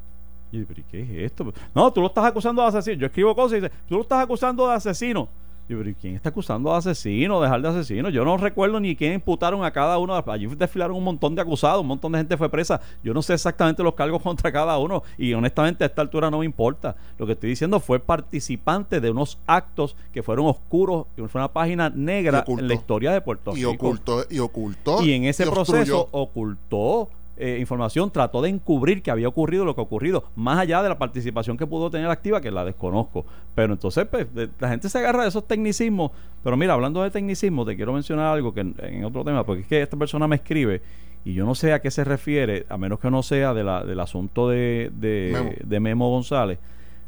Y 0.52 0.62
pero 0.64 0.80
¿y 0.80 0.84
¿qué 0.84 1.00
es 1.02 1.32
esto? 1.32 1.52
No, 1.74 1.92
tú 1.92 2.00
lo 2.00 2.08
estás 2.08 2.24
acusando 2.24 2.62
de 2.62 2.68
asesino. 2.68 2.96
Yo 3.00 3.06
escribo 3.06 3.34
cosas 3.34 3.58
y 3.58 3.60
dice, 3.62 3.74
tú 3.88 3.96
lo 3.96 4.02
estás 4.02 4.22
acusando 4.22 4.68
de 4.68 4.74
asesino. 4.74 5.28
Y 5.66 5.72
yo, 5.72 5.78
pero 5.78 5.88
¿y 5.90 5.94
quién 5.94 6.14
está 6.14 6.28
acusando 6.28 6.70
de 6.70 6.76
asesino? 6.76 7.40
Dejar 7.40 7.62
de 7.62 7.68
asesino. 7.68 8.10
Yo 8.10 8.24
no 8.24 8.36
recuerdo 8.36 8.78
ni 8.80 8.94
quién 8.96 9.14
imputaron 9.14 9.64
a 9.64 9.70
cada 9.70 9.96
uno. 9.98 10.14
Allí 10.26 10.46
desfilaron 10.46 10.96
un 10.96 11.04
montón 11.04 11.34
de 11.34 11.40
acusados, 11.42 11.80
un 11.80 11.86
montón 11.86 12.12
de 12.12 12.18
gente 12.18 12.36
fue 12.36 12.50
presa. 12.50 12.80
Yo 13.02 13.14
no 13.14 13.22
sé 13.22 13.34
exactamente 13.34 13.82
los 13.82 13.94
cargos 13.94 14.20
contra 14.22 14.52
cada 14.52 14.76
uno. 14.78 15.02
Y 15.16 15.32
honestamente 15.32 15.84
a 15.84 15.86
esta 15.86 16.02
altura 16.02 16.30
no 16.30 16.40
me 16.40 16.44
importa. 16.44 16.96
Lo 17.18 17.26
que 17.26 17.32
estoy 17.32 17.50
diciendo 17.50 17.80
fue 17.80 17.98
participante 17.98 19.00
de 19.00 19.10
unos 19.10 19.38
actos 19.46 19.96
que 20.12 20.22
fueron 20.22 20.46
oscuros 20.46 21.06
y 21.16 21.22
fue 21.22 21.40
una 21.40 21.52
página 21.52 21.88
negra 21.90 22.44
Y 22.46 22.52
en 22.52 22.68
la 22.68 22.74
historia 22.74 23.12
de 23.12 23.20
Puerto 23.20 23.52
y 23.52 23.64
Rico. 23.64 23.70
ocultó 23.70 24.24
y 24.28 24.38
ocultó 24.40 25.02
Y 25.02 25.12
en 25.12 25.24
ese 25.24 25.44
y 25.44 25.50
proceso 25.50 25.74
obstruyó. 26.02 26.08
ocultó 26.12 27.08
eh, 27.36 27.58
información, 27.60 28.10
trató 28.10 28.42
de 28.42 28.48
encubrir 28.48 29.02
que 29.02 29.10
había 29.10 29.28
ocurrido 29.28 29.64
lo 29.64 29.74
que 29.74 29.80
ha 29.80 29.84
ocurrido, 29.84 30.24
más 30.36 30.58
allá 30.58 30.82
de 30.82 30.88
la 30.88 30.98
participación 30.98 31.56
que 31.56 31.66
pudo 31.66 31.90
tener 31.90 32.08
activa, 32.08 32.40
que 32.40 32.50
la 32.50 32.64
desconozco. 32.64 33.24
Pero 33.54 33.72
entonces, 33.72 34.06
pues, 34.06 34.26
la 34.58 34.68
gente 34.68 34.88
se 34.88 34.98
agarra 34.98 35.22
de 35.22 35.28
esos 35.28 35.46
tecnicismos. 35.46 36.12
Pero 36.42 36.56
mira, 36.56 36.74
hablando 36.74 37.02
de 37.02 37.10
tecnicismo, 37.10 37.64
te 37.64 37.76
quiero 37.76 37.92
mencionar 37.92 38.34
algo 38.34 38.54
que 38.54 38.60
en, 38.60 38.74
en 38.78 39.04
otro 39.04 39.24
tema, 39.24 39.44
porque 39.44 39.62
es 39.62 39.66
que 39.66 39.82
esta 39.82 39.96
persona 39.96 40.28
me 40.28 40.36
escribe 40.36 40.82
y 41.24 41.32
yo 41.32 41.46
no 41.46 41.54
sé 41.54 41.72
a 41.72 41.80
qué 41.80 41.90
se 41.90 42.04
refiere, 42.04 42.66
a 42.68 42.76
menos 42.76 43.00
que 43.00 43.10
no 43.10 43.22
sea 43.22 43.54
de 43.54 43.64
la, 43.64 43.82
del 43.84 43.98
asunto 43.98 44.48
de, 44.48 44.90
de, 44.94 45.30
Memo. 45.32 45.50
de 45.64 45.80
Memo 45.80 46.10
González. 46.10 46.58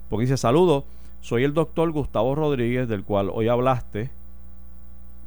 Porque 0.08 0.22
dice, 0.22 0.38
saludos, 0.38 0.84
soy 1.20 1.44
el 1.44 1.52
doctor 1.52 1.90
Gustavo 1.92 2.34
Rodríguez, 2.34 2.88
del 2.88 3.04
cual 3.04 3.30
hoy 3.30 3.48
hablaste 3.48 4.10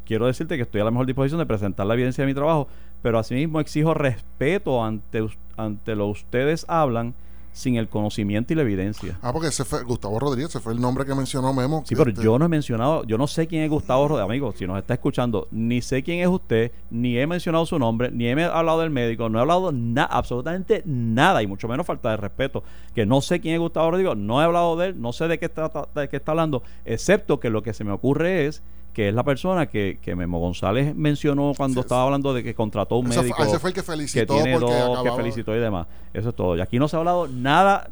quiero 0.10 0.26
decirte 0.26 0.56
que 0.56 0.64
estoy 0.64 0.82
a 0.82 0.86
la 0.86 0.90
mejor 0.90 1.06
disposición 1.06 1.38
de 1.38 1.46
presentar 1.46 1.86
la 1.86 1.94
evidencia 1.94 2.24
de 2.24 2.28
mi 2.28 2.34
trabajo, 2.34 2.68
pero 3.04 3.20
asimismo 3.20 3.60
exijo 3.60 3.94
respeto 3.94 4.84
ante, 4.84 5.24
ante 5.56 5.96
lo 5.96 6.06
que 6.06 6.12
ustedes 6.14 6.66
hablan 6.68 7.14
sin 7.52 7.76
el 7.76 7.90
conocimiento 7.90 8.52
y 8.52 8.56
la 8.56 8.64
evidencia. 8.64 9.20
Ah, 9.22 9.32
porque 9.32 9.50
ese 9.50 9.66
fue 9.66 9.84
Gustavo 9.84 10.20
Rodríguez, 10.20 10.50
ese 10.50 10.62
fue 10.62 10.74
el 10.74 10.82
nombre 10.82 11.06
que 11.06 11.14
mencionó 11.14 11.54
Memo. 11.54 11.84
Sí, 11.86 11.96
pero 11.96 12.10
Este, 12.10 12.24
yo 12.24 12.40
no 12.40 12.46
he 12.46 12.48
mencionado, 12.50 13.04
yo 13.04 13.20
no 13.20 13.28
sé 13.28 13.46
quién 13.46 13.62
es 13.62 13.70
Gustavo 13.70 14.08
Rodríguez, 14.08 14.32
amigo, 14.32 14.52
si 14.58 14.66
nos 14.66 14.80
está 14.80 14.96
escuchando, 14.96 15.48
ni 15.52 15.84
sé 15.84 16.02
quién 16.02 16.22
es 16.22 16.28
usted, 16.28 16.72
ni 16.90 17.16
he 17.16 17.28
mencionado 17.28 17.68
su 17.68 17.78
nombre, 17.78 18.10
ni 18.10 18.26
he 18.26 18.44
hablado 18.46 18.80
del 18.80 18.90
médico, 18.90 19.30
no 19.30 19.38
he 19.38 19.42
hablado 19.42 19.72
nada, 19.72 20.08
absolutamente 20.12 20.82
nada, 20.88 21.44
y 21.44 21.48
mucho 21.48 21.68
menos 21.68 21.86
falta 21.86 22.10
de 22.10 22.18
respeto, 22.18 22.64
que 22.96 23.06
no 23.06 23.22
sé 23.22 23.42
quién 23.42 23.54
es 23.54 23.60
Gustavo 23.60 23.92
Rodríguez, 23.92 24.18
no 24.18 24.42
he 24.42 24.46
hablado 24.46 24.76
de 24.76 24.88
él, 24.88 25.00
no 25.00 25.14
sé 25.14 25.28
de 25.28 25.38
qué 25.38 25.46
está, 25.46 25.70
de 25.94 26.10
qué 26.10 26.18
está 26.18 26.32
hablando, 26.32 26.64
excepto 26.84 27.40
que 27.40 27.52
lo 27.52 27.62
que 27.62 27.74
se 27.76 27.84
me 27.84 27.92
ocurre 27.92 28.48
es 28.48 28.64
que 29.00 29.08
es 29.08 29.16
la 29.16 29.24
persona 29.24 29.68
que, 29.68 29.98
que 30.02 30.14
Memo 30.14 30.40
González 30.40 30.94
mencionó 30.94 31.54
cuando 31.56 31.76
Sí, 31.76 31.86
estaba 31.86 32.04
hablando 32.04 32.34
de 32.34 32.44
que 32.44 32.54
contrató 32.54 32.98
un 32.98 33.06
ese 33.06 33.14
fue- 33.16 33.24
médico 33.24 33.44
ese 33.46 33.58
fue 33.60 33.70
el 33.70 33.74
que 33.74 33.80
que 33.80 33.86
felicitó 33.86 34.34
tiene 34.34 34.60
porque 34.60 34.74
dos, 34.74 34.74
que 34.88 34.92
acababa- 34.92 35.16
felicitó 35.16 35.56
y 35.56 35.60
demás. 35.60 35.88
Eso 36.14 36.30
es 36.30 36.36
todo. 36.36 36.58
Y 36.58 36.60
aquí 36.60 36.80
no 36.80 36.90
se 36.90 36.98
ha 36.98 37.00
hablado 37.00 37.30
nada 37.30 37.92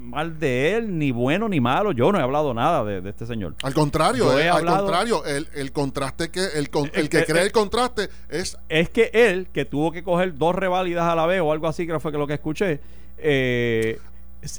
mal 0.00 0.40
de 0.40 0.74
él, 0.74 0.98
ni 0.98 1.12
bueno 1.12 1.48
ni 1.48 1.60
malo. 1.60 1.92
Yo 1.92 2.10
no 2.10 2.18
he 2.18 2.22
hablado 2.22 2.52
nada 2.52 2.82
de, 2.84 3.00
de 3.00 3.10
este 3.10 3.26
señor. 3.26 3.54
Al 3.62 3.74
contrario, 3.74 4.36
eh, 4.40 4.48
al 4.48 4.66
contrario, 4.66 5.24
el, 5.24 5.46
el 5.54 5.70
contraste 5.70 6.30
que 6.32 6.44
el, 6.56 6.68
con- 6.68 6.90
el 6.94 7.06
Eh, 7.06 7.08
que 7.08 7.18
eh, 7.20 7.24
cree 7.26 7.42
eh, 7.42 7.46
el 7.46 7.52
contraste 7.52 8.08
es 8.28 8.58
Es 8.68 8.90
que 8.90 9.10
él, 9.14 9.46
que 9.52 9.64
tuvo 9.66 9.92
que 9.92 10.02
coger 10.02 10.36
dos 10.36 10.56
reválidas 10.56 11.04
a 11.04 11.14
la 11.14 11.26
vez 11.26 11.40
o 11.42 11.52
algo 11.52 11.68
así, 11.68 11.86
creo 11.86 12.00
fue 12.00 12.10
que 12.10 12.18
lo 12.18 12.26
que 12.26 12.34
escuché, 12.34 12.80
eh, 13.18 14.00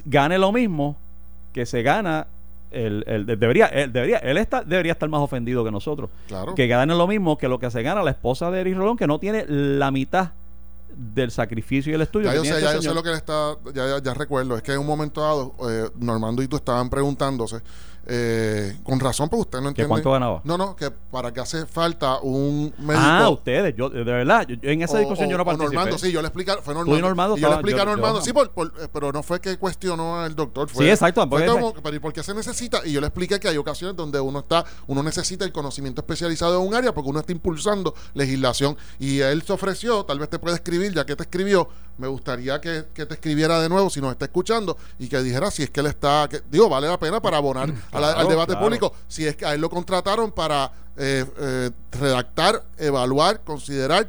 gane 0.05 0.37
lo 0.37 0.53
mismo 0.53 0.95
que 1.51 1.65
se 1.65 1.81
gana. 1.83 2.27
El, 2.71 3.03
el- 3.07 3.25
debería, 3.25 3.67
él, 3.67 3.91
debería, 3.91 4.17
él 4.19 4.37
está, 4.37 4.63
debería 4.63 4.93
estar 4.93 5.09
más 5.09 5.21
ofendido 5.21 5.63
que 5.63 5.71
nosotros. 5.71 6.09
claro. 6.27 6.55
Que 6.55 6.67
gane 6.67 6.95
lo 6.95 7.05
mismo 7.07 7.37
que 7.37 7.47
lo 7.47 7.59
que 7.59 7.69
se 7.69 7.83
gana 7.83 8.01
la 8.01 8.11
esposa 8.11 8.49
de 8.49 8.61
Eric 8.61 8.77
Rolón, 8.77 8.97
que 8.97 9.07
no 9.07 9.19
tiene 9.19 9.45
la 9.47 9.91
mitad 9.91 10.31
del 10.95 11.31
sacrificio 11.31 11.91
y 11.91 11.95
el 11.95 12.01
estudio 12.01 12.25
Ya 12.27 12.31
que 12.31 12.37
yo 12.37 12.43
sé, 12.43 12.49
este 12.51 12.61
ya 12.63 12.73
yo 12.75 12.81
sé 12.81 12.93
lo 12.93 13.01
que 13.03 13.09
le 13.09 13.15
está, 13.15 13.55
ya, 13.73 13.87
ya, 13.87 14.01
ya 14.03 14.13
recuerdo, 14.13 14.55
es 14.57 14.61
que 14.63 14.73
en 14.73 14.79
un 14.79 14.85
momento 14.87 15.21
dado, 15.21 15.53
eh, 15.69 15.89
Normando 15.97 16.41
y 16.43 16.47
tú 16.47 16.57
estaban 16.57 16.89
preguntándose, 16.89 17.61
eh, 18.07 18.77
con 18.83 18.99
razón, 18.99 19.29
porque 19.29 19.41
usted 19.41 19.57
no 19.59 19.63
¿Que 19.65 19.67
entiende. 19.69 19.89
cuánto 19.89 20.11
ganaba? 20.11 20.41
No, 20.43 20.57
no, 20.57 20.75
que 20.75 20.89
para 20.91 21.31
qué 21.31 21.39
hace 21.39 21.65
falta 21.65 22.19
un 22.21 22.73
médico. 22.79 22.99
Ah, 23.05 23.29
ustedes, 23.29 23.75
yo, 23.75 23.89
de 23.89 24.03
verdad, 24.03 24.47
yo, 24.47 24.55
en 24.61 24.81
esa 24.81 24.97
discusión 24.97 25.27
o- 25.27 25.31
yo 25.31 25.37
no 25.37 25.45
participé. 25.45 25.75
Normando, 25.75 25.97
sí, 25.97 26.11
yo 26.11 26.21
le 26.21 26.27
expliqué, 26.27 26.53
fue 26.63 26.73
Normando. 26.73 26.97
y 26.97 27.01
Normando 27.01 27.37
y 27.37 27.41
yo 27.41 27.47
le 27.47 27.53
expliqué 27.55 27.79
a 27.79 27.83
yo- 27.83 27.89
yo 27.91 27.95
Normando, 27.95 28.19
no. 28.19 28.25
sí, 28.25 28.33
por- 28.33 28.49
por- 28.51 28.67
eh, 28.81 28.87
pero 28.91 29.11
no 29.11 29.21
fue 29.23 29.39
que 29.39 29.57
cuestionó 29.57 30.19
al 30.19 30.35
doctor. 30.35 30.67
Fue, 30.69 30.85
Sí, 30.85 30.91
exacto, 30.91 31.27
fue 31.29 31.45
como, 31.45 31.73
pero 31.75 31.95
¿y 31.95 31.99
por 31.99 32.11
qué 32.13 32.23
se 32.23 32.33
necesita? 32.33 32.81
Y 32.85 32.91
yo 32.91 33.01
le 33.01 33.07
expliqué 33.07 33.39
que 33.39 33.47
hay 33.47 33.57
ocasiones 33.57 33.95
donde 33.95 34.19
uno 34.19 34.39
está, 34.39 34.65
uno 34.87 35.03
necesita 35.03 35.45
el 35.45 35.51
conocimiento 35.51 36.01
especializado 36.01 36.53
de 36.53 36.57
un 36.57 36.73
área 36.73 36.93
porque 36.93 37.09
uno 37.09 37.19
está 37.19 37.31
impulsando 37.31 37.93
legislación. 38.13 38.75
Y 38.99 39.19
él 39.19 39.43
se 39.43 39.53
ofreció, 39.53 40.03
tal 40.05 40.19
vez 40.19 40.29
te 40.29 40.39
puede 40.39 40.55
escribir, 40.55 40.93
ya 40.93 41.05
que 41.05 41.15
te 41.15 41.23
escribió, 41.23 41.69
me 41.97 42.07
gustaría 42.07 42.59
que, 42.59 42.85
que 42.93 43.05
te 43.05 43.13
escribiera 43.13 43.59
de 43.59 43.69
nuevo 43.69 43.89
si 43.89 44.01
nos 44.01 44.11
está 44.11 44.25
escuchando 44.25 44.75
y 44.97 45.07
que 45.07 45.21
dijera 45.21 45.51
si 45.51 45.63
es 45.63 45.69
que 45.69 45.81
él 45.81 45.85
está, 45.87 46.27
que, 46.29 46.41
digo, 46.49 46.67
vale 46.67 46.87
la 46.87 46.97
pena 46.99 47.21
para 47.21 47.37
abonar 47.37 47.71
la- 47.99 48.11
al 48.13 48.27
debate 48.27 48.53
claro. 48.53 48.65
público, 48.65 48.93
si 49.07 49.25
es 49.27 49.35
que 49.35 49.45
a 49.45 49.53
él 49.53 49.61
lo 49.61 49.69
contrataron 49.69 50.31
para 50.31 50.71
eh, 50.97 51.25
eh, 51.39 51.71
redactar, 51.91 52.63
evaluar, 52.77 53.41
considerar 53.43 54.07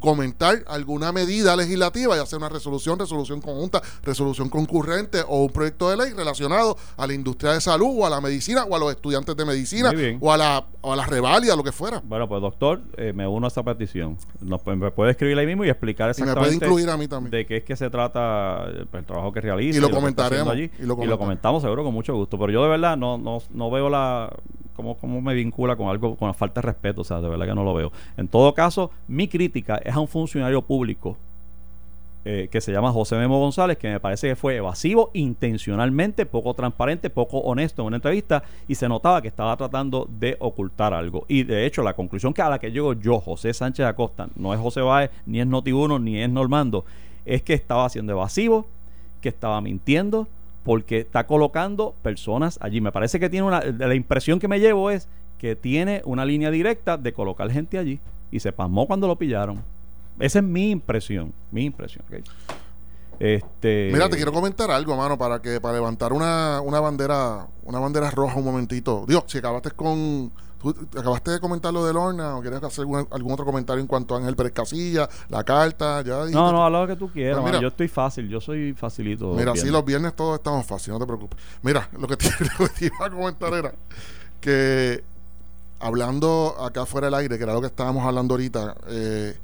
comentar 0.00 0.64
alguna 0.68 1.12
medida 1.12 1.56
legislativa, 1.56 2.16
ya 2.16 2.26
sea 2.26 2.38
una 2.38 2.48
resolución, 2.48 2.98
resolución 2.98 3.40
conjunta, 3.40 3.82
resolución 4.02 4.48
concurrente 4.48 5.22
o 5.26 5.44
un 5.44 5.50
proyecto 5.50 5.90
de 5.90 5.96
ley 5.96 6.12
relacionado 6.12 6.76
a 6.96 7.06
la 7.06 7.14
industria 7.14 7.52
de 7.52 7.60
salud 7.60 7.94
o 7.98 8.06
a 8.06 8.10
la 8.10 8.20
medicina 8.20 8.64
o 8.64 8.74
a 8.76 8.78
los 8.78 8.90
estudiantes 8.90 9.36
de 9.36 9.44
medicina 9.44 9.92
o 10.20 10.32
a 10.32 10.36
la, 10.36 10.64
o 10.80 10.92
a 10.92 10.96
la 10.96 11.06
reválida, 11.06 11.56
lo 11.56 11.64
que 11.64 11.72
fuera. 11.72 12.02
Bueno, 12.04 12.28
pues 12.28 12.40
doctor, 12.40 12.82
eh, 12.96 13.12
me 13.12 13.26
uno 13.26 13.46
a 13.46 13.48
esa 13.48 13.62
petición. 13.62 14.16
Nos, 14.40 14.64
me 14.66 14.90
puede 14.90 15.10
escribir 15.12 15.38
ahí 15.38 15.46
mismo 15.46 15.64
y 15.64 15.68
explicar 15.70 16.06
Y 16.16 16.20
me 16.22 16.28
exactamente 16.28 16.38
puede 16.38 16.54
incluir 16.54 16.90
a 16.90 16.96
mí 16.96 17.08
también. 17.08 17.30
de 17.30 17.46
qué 17.46 17.58
es 17.58 17.64
que 17.64 17.76
se 17.76 17.90
trata 17.90 18.66
eh, 18.68 18.84
el 18.92 19.04
trabajo 19.04 19.32
que 19.32 19.40
realiza 19.40 19.78
Y 19.78 19.80
lo 19.80 19.90
comentaremos, 19.90 20.52
allí. 20.52 20.70
y 20.78 20.82
lo 20.82 20.84
y 20.84 20.86
lo 20.86 20.96
comentamos. 20.96 21.18
comentamos 21.18 21.62
seguro 21.62 21.84
con 21.84 21.92
mucho 21.94 22.14
gusto. 22.14 22.38
Pero 22.38 22.52
yo 22.52 22.62
de 22.62 22.68
verdad 22.68 22.96
no, 22.96 23.18
no, 23.18 23.38
no 23.50 23.70
veo 23.70 23.88
la 23.88 24.32
cómo, 24.76 24.96
cómo 24.96 25.20
me 25.20 25.34
vincula 25.34 25.74
con 25.74 25.88
algo, 25.88 26.16
con 26.16 26.28
la 26.28 26.34
falta 26.34 26.60
de 26.60 26.66
respeto. 26.66 27.00
O 27.00 27.04
sea, 27.04 27.20
de 27.20 27.28
verdad 27.28 27.46
que 27.46 27.54
no 27.54 27.64
lo 27.64 27.74
veo. 27.74 27.90
En 28.16 28.28
todo 28.28 28.54
caso, 28.54 28.90
mi 29.08 29.26
crítica 29.26 29.80
es 29.84 29.94
a 29.94 30.00
un 30.00 30.08
funcionario 30.08 30.62
público 30.62 31.16
eh, 32.28 32.48
que 32.50 32.60
se 32.60 32.72
llama 32.72 32.90
José 32.90 33.14
Memo 33.14 33.38
González, 33.38 33.78
que 33.78 33.88
me 33.88 34.00
parece 34.00 34.26
que 34.26 34.34
fue 34.34 34.56
evasivo 34.56 35.10
intencionalmente, 35.14 36.26
poco 36.26 36.54
transparente, 36.54 37.08
poco 37.08 37.38
honesto 37.38 37.82
en 37.82 37.86
una 37.86 37.96
entrevista 37.98 38.42
y 38.66 38.74
se 38.74 38.88
notaba 38.88 39.22
que 39.22 39.28
estaba 39.28 39.56
tratando 39.56 40.08
de 40.10 40.36
ocultar 40.40 40.92
algo. 40.92 41.24
Y 41.28 41.44
de 41.44 41.66
hecho, 41.66 41.84
la 41.84 41.94
conclusión 41.94 42.34
que 42.34 42.42
a 42.42 42.48
la 42.48 42.58
que 42.58 42.72
llego 42.72 42.94
yo, 42.94 43.20
José 43.20 43.54
Sánchez 43.54 43.86
Acosta, 43.86 44.28
no 44.34 44.52
es 44.52 44.58
José 44.58 44.80
Báez, 44.80 45.12
ni 45.24 45.40
es 45.40 45.46
Notiuno, 45.46 46.00
ni 46.00 46.20
es 46.20 46.28
Normando, 46.28 46.84
es 47.24 47.42
que 47.42 47.54
estaba 47.54 47.88
siendo 47.90 48.10
evasivo, 48.10 48.66
que 49.20 49.28
estaba 49.28 49.60
mintiendo, 49.60 50.26
porque 50.66 50.98
está 50.98 51.28
colocando 51.28 51.94
personas 52.02 52.58
allí. 52.60 52.80
Me 52.80 52.90
parece 52.90 53.20
que 53.20 53.30
tiene 53.30 53.46
una. 53.46 53.60
La 53.60 53.94
impresión 53.94 54.40
que 54.40 54.48
me 54.48 54.58
llevo 54.58 54.90
es 54.90 55.08
que 55.38 55.54
tiene 55.54 56.02
una 56.04 56.24
línea 56.24 56.50
directa 56.50 56.96
de 56.98 57.12
colocar 57.12 57.48
gente 57.52 57.78
allí 57.78 58.00
y 58.32 58.40
se 58.40 58.50
pasmó 58.50 58.88
cuando 58.88 59.06
lo 59.06 59.16
pillaron. 59.16 59.62
Esa 60.18 60.40
es 60.40 60.44
mi 60.44 60.72
impresión, 60.72 61.32
mi 61.52 61.66
impresión. 61.66 62.04
Este, 63.20 63.90
Mira, 63.92 64.08
te 64.08 64.16
quiero 64.16 64.32
comentar 64.32 64.70
algo, 64.72 64.96
mano, 64.96 65.16
para 65.16 65.40
que 65.40 65.60
para 65.60 65.74
levantar 65.74 66.12
una, 66.12 66.60
una 66.60 66.80
bandera 66.80 67.46
una 67.62 67.78
bandera 67.78 68.10
roja 68.10 68.36
un 68.36 68.44
momentito. 68.44 69.04
Digo, 69.06 69.22
si 69.28 69.38
acabaste 69.38 69.70
con 69.70 70.32
tú 70.60 70.74
acabaste 70.98 71.32
de 71.32 71.40
comentar 71.40 71.72
lo 71.72 71.84
de 71.84 71.92
Lorna 71.92 72.36
o 72.36 72.40
quieres 72.40 72.62
hacer 72.62 72.82
algún, 72.82 73.06
algún 73.10 73.32
otro 73.32 73.44
comentario 73.44 73.80
en 73.80 73.86
cuanto 73.86 74.14
a 74.14 74.18
Ángel 74.18 74.36
Pérez 74.36 74.52
Casilla, 74.52 75.08
la 75.28 75.44
carta, 75.44 76.02
ya 76.02 76.18
dijiste 76.20 76.34
No, 76.34 76.52
no, 76.52 76.64
habla 76.64 76.82
lo 76.82 76.86
que 76.86 76.96
tú 76.96 77.10
quieras. 77.10 77.40
Pues 77.40 77.52
mira. 77.52 77.60
yo 77.60 77.68
estoy 77.68 77.88
fácil, 77.88 78.28
yo 78.28 78.40
soy 78.40 78.72
facilito. 78.72 79.32
Mira, 79.32 79.52
bien. 79.52 79.64
sí, 79.64 79.70
los 79.70 79.84
viernes 79.84 80.14
todos 80.14 80.36
estamos 80.36 80.66
fáciles, 80.66 80.98
no 80.98 81.04
te 81.04 81.06
preocupes. 81.06 81.38
Mira, 81.62 81.88
lo 81.98 82.06
que 82.06 82.16
te, 82.16 82.28
lo 82.58 82.68
que 82.68 82.74
te 82.74 82.86
iba 82.86 83.06
a 83.06 83.10
comentar 83.10 83.52
era 83.54 83.74
que 84.40 85.04
hablando 85.78 86.56
acá 86.60 86.86
fuera 86.86 87.06
del 87.08 87.14
aire, 87.14 87.36
que 87.36 87.44
era 87.44 87.52
lo 87.52 87.60
que 87.60 87.66
estábamos 87.66 88.04
hablando 88.04 88.34
ahorita, 88.34 88.76
eh, 88.88 89.38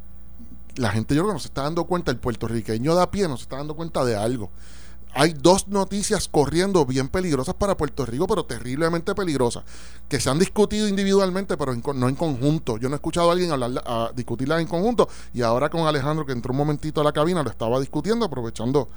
la 0.77 0.91
gente 0.91 1.15
yo 1.15 1.23
creo 1.23 1.33
que 1.33 1.35
nos 1.35 1.45
está 1.45 1.63
dando 1.63 1.85
cuenta, 1.85 2.11
el 2.11 2.19
puertorriqueño 2.19 2.95
de 2.95 3.03
a 3.03 3.11
pie 3.11 3.29
nos 3.29 3.43
está 3.43 3.57
dando 3.57 3.75
cuenta 3.75 4.05
de 4.05 4.17
algo. 4.17 4.51
Hay 5.15 5.35
dos 5.35 5.69
noticias 5.69 6.27
corriendo 6.29 6.87
bien 6.87 7.09
peligrosas 7.09 7.55
para 7.55 7.77
Puerto 7.77 8.07
Rico, 8.07 8.27
pero 8.27 8.45
terriblemente 8.45 9.15
peligrosas, 9.15 9.65
que 10.09 10.19
se 10.19 10.31
han 10.31 10.39
discutido 10.39 10.89
individualmente, 10.89 11.57
pero 11.57 11.75
no 11.75 12.09
en 12.09 12.15
conjunto. 12.15 12.79
Yo 12.79 12.89
no 12.89 12.95
he 12.95 12.97
escuchado 12.97 13.29
a 13.29 13.33
alguien 13.33 13.53
hablar, 13.53 13.73
discutirlas 14.15 14.61
en 14.61 14.67
conjunto, 14.67 15.09
y 15.35 15.43
ahora 15.43 15.69
con 15.69 15.87
Alejandro, 15.87 16.25
que 16.25 16.33
entró 16.33 16.53
un 16.53 16.59
momentito 16.59 17.01
a 17.03 17.05
la 17.05 17.13
cabina, 17.13 17.43
lo 17.43 17.51
estaba 17.51 17.79
discutiendo, 17.79 18.25
aprovechando 18.25 18.89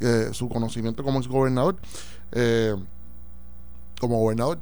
eh, 0.00 0.28
su 0.32 0.48
conocimiento 0.48 1.02
como 1.02 1.22
gobernador, 1.22 1.76
eh, 2.32 2.76
como 3.98 4.18
gobernador, 4.18 4.58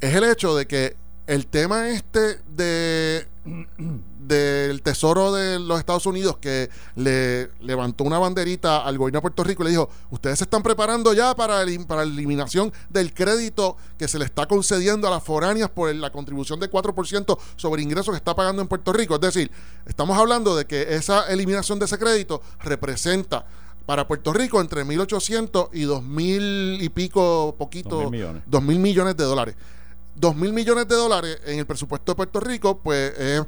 es 0.00 0.14
el 0.14 0.24
hecho 0.24 0.56
de 0.56 0.66
que 0.66 0.96
el 1.26 1.46
tema 1.46 1.88
este 1.90 2.40
de 2.48 3.26
del 4.26 4.82
Tesoro 4.82 5.32
de 5.32 5.58
los 5.58 5.78
Estados 5.78 6.06
Unidos 6.06 6.36
que 6.38 6.68
le 6.94 7.50
levantó 7.60 8.04
una 8.04 8.18
banderita 8.18 8.78
al 8.84 8.98
gobierno 8.98 9.18
de 9.18 9.22
Puerto 9.22 9.44
Rico 9.44 9.62
y 9.62 9.66
le 9.66 9.70
dijo, 9.70 9.88
ustedes 10.10 10.38
se 10.38 10.44
están 10.44 10.62
preparando 10.62 11.12
ya 11.12 11.34
para, 11.36 11.62
el- 11.62 11.86
para 11.86 12.04
la 12.04 12.12
eliminación 12.12 12.72
del 12.90 13.12
crédito 13.14 13.76
que 13.98 14.08
se 14.08 14.18
le 14.18 14.24
está 14.24 14.46
concediendo 14.46 15.06
a 15.08 15.10
las 15.10 15.22
foráneas 15.22 15.70
por 15.70 15.94
la 15.94 16.10
contribución 16.10 16.58
de 16.60 16.70
4% 16.70 17.38
sobre 17.56 17.82
ingresos 17.82 18.12
que 18.12 18.16
está 18.18 18.34
pagando 18.34 18.62
en 18.62 18.68
Puerto 18.68 18.92
Rico. 18.92 19.14
Es 19.14 19.20
decir, 19.20 19.50
estamos 19.86 20.16
hablando 20.18 20.56
de 20.56 20.64
que 20.66 20.94
esa 20.94 21.30
eliminación 21.32 21.78
de 21.78 21.84
ese 21.84 21.98
crédito 21.98 22.42
representa 22.60 23.46
para 23.86 24.08
Puerto 24.08 24.32
Rico 24.32 24.60
entre 24.60 24.84
1.800 24.84 25.68
y 25.72 25.84
2.000 25.84 26.82
y 26.82 26.88
pico, 26.88 27.54
poquito, 27.56 28.02
2.000 28.02 28.10
millones. 28.10 28.42
2.000 28.50 28.78
millones 28.78 29.16
de 29.16 29.24
dólares. 29.24 29.54
2 30.16 30.34
mil 30.34 30.52
millones 30.52 30.88
de 30.88 30.94
dólares 30.94 31.38
en 31.44 31.58
el 31.58 31.66
presupuesto 31.66 32.12
de 32.12 32.16
Puerto 32.16 32.40
Rico, 32.40 32.78
pues 32.78 33.12
es, 33.18 33.44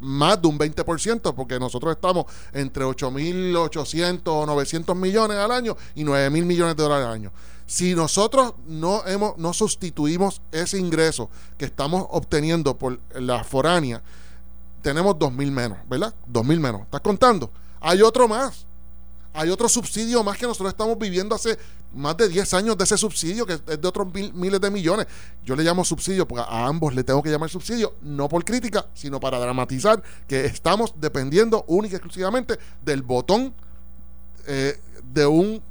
más 0.00 0.40
de 0.40 0.48
un 0.48 0.58
20%, 0.58 1.34
porque 1.34 1.58
nosotros 1.58 1.92
estamos 1.92 2.24
entre 2.52 2.84
8 2.84 3.10
mil 3.10 3.54
800 3.54 4.34
o 4.34 4.46
900 4.46 4.96
millones 4.96 5.36
al 5.36 5.52
año 5.52 5.76
y 5.94 6.04
9 6.04 6.30
mil 6.30 6.46
millones 6.46 6.76
de 6.76 6.82
dólares 6.82 7.06
al 7.06 7.12
año. 7.12 7.32
Si 7.66 7.94
nosotros 7.94 8.54
no, 8.66 9.06
hemos, 9.06 9.36
no 9.36 9.52
sustituimos 9.52 10.40
ese 10.50 10.78
ingreso 10.78 11.30
que 11.56 11.66
estamos 11.66 12.06
obteniendo 12.10 12.76
por 12.76 12.98
la 13.14 13.44
foránea, 13.44 14.02
tenemos 14.82 15.18
2 15.18 15.32
mil 15.32 15.52
menos, 15.52 15.78
¿verdad? 15.88 16.14
2 16.26 16.44
mil 16.44 16.60
menos. 16.60 16.82
¿Estás 16.82 17.02
contando? 17.02 17.50
Hay 17.80 18.00
otro 18.02 18.26
más 18.26 18.66
hay 19.32 19.50
otro 19.50 19.68
subsidio 19.68 20.22
más 20.24 20.36
que 20.36 20.46
nosotros 20.46 20.70
estamos 20.70 20.98
viviendo 20.98 21.34
hace 21.34 21.56
más 21.94 22.16
de 22.16 22.28
10 22.28 22.54
años 22.54 22.76
de 22.78 22.84
ese 22.84 22.96
subsidio, 22.96 23.46
que 23.46 23.54
es 23.54 23.64
de 23.80 23.86
otros 23.88 24.12
mil- 24.12 24.32
miles 24.32 24.60
de 24.60 24.70
millones. 24.70 25.06
Yo 25.44 25.54
le 25.56 25.62
llamo 25.62 25.84
subsidio 25.84 26.26
porque 26.26 26.44
a 26.48 26.66
ambos 26.66 26.94
le 26.94 27.04
tengo 27.04 27.22
que 27.22 27.30
llamar 27.30 27.48
subsidio, 27.50 27.94
no 28.02 28.28
por 28.28 28.44
crítica, 28.44 28.86
sino 28.94 29.20
para 29.20 29.38
dramatizar 29.38 30.02
que 30.26 30.44
estamos 30.46 30.94
dependiendo 30.96 31.64
única 31.68 31.94
y 31.94 31.96
exclusivamente 31.96 32.58
del 32.84 33.02
botón 33.02 33.54
eh, 34.46 34.80
de 35.12 35.26
un 35.26 35.62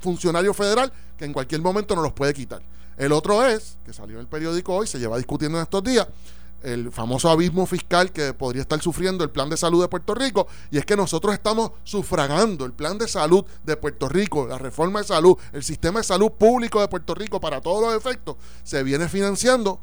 funcionario 0.00 0.52
federal 0.54 0.92
que 1.16 1.24
en 1.24 1.32
cualquier 1.32 1.60
momento 1.60 1.94
nos 1.94 2.04
los 2.04 2.12
puede 2.12 2.32
quitar. 2.34 2.62
El 2.96 3.12
otro 3.12 3.44
es, 3.46 3.76
que 3.84 3.92
salió 3.92 4.16
en 4.16 4.22
el 4.22 4.26
periódico 4.26 4.74
hoy, 4.74 4.86
se 4.86 4.98
lleva 4.98 5.16
discutiendo 5.16 5.58
en 5.58 5.62
estos 5.64 5.82
días, 5.84 6.06
el 6.62 6.90
famoso 6.92 7.30
abismo 7.30 7.66
fiscal 7.66 8.12
que 8.12 8.34
podría 8.34 8.62
estar 8.62 8.80
sufriendo 8.80 9.24
el 9.24 9.30
plan 9.30 9.48
de 9.48 9.56
salud 9.56 9.80
de 9.80 9.88
Puerto 9.88 10.14
Rico, 10.14 10.46
y 10.70 10.78
es 10.78 10.84
que 10.84 10.96
nosotros 10.96 11.32
estamos 11.34 11.72
sufragando 11.84 12.64
el 12.64 12.72
plan 12.72 12.98
de 12.98 13.08
salud 13.08 13.44
de 13.64 13.76
Puerto 13.76 14.08
Rico, 14.08 14.46
la 14.46 14.58
reforma 14.58 15.00
de 15.00 15.06
salud, 15.06 15.36
el 15.52 15.62
sistema 15.62 16.00
de 16.00 16.04
salud 16.04 16.30
público 16.32 16.80
de 16.80 16.88
Puerto 16.88 17.14
Rico 17.14 17.40
para 17.40 17.60
todos 17.60 17.82
los 17.82 17.94
efectos, 17.94 18.36
se 18.64 18.82
viene 18.82 19.08
financiando, 19.08 19.80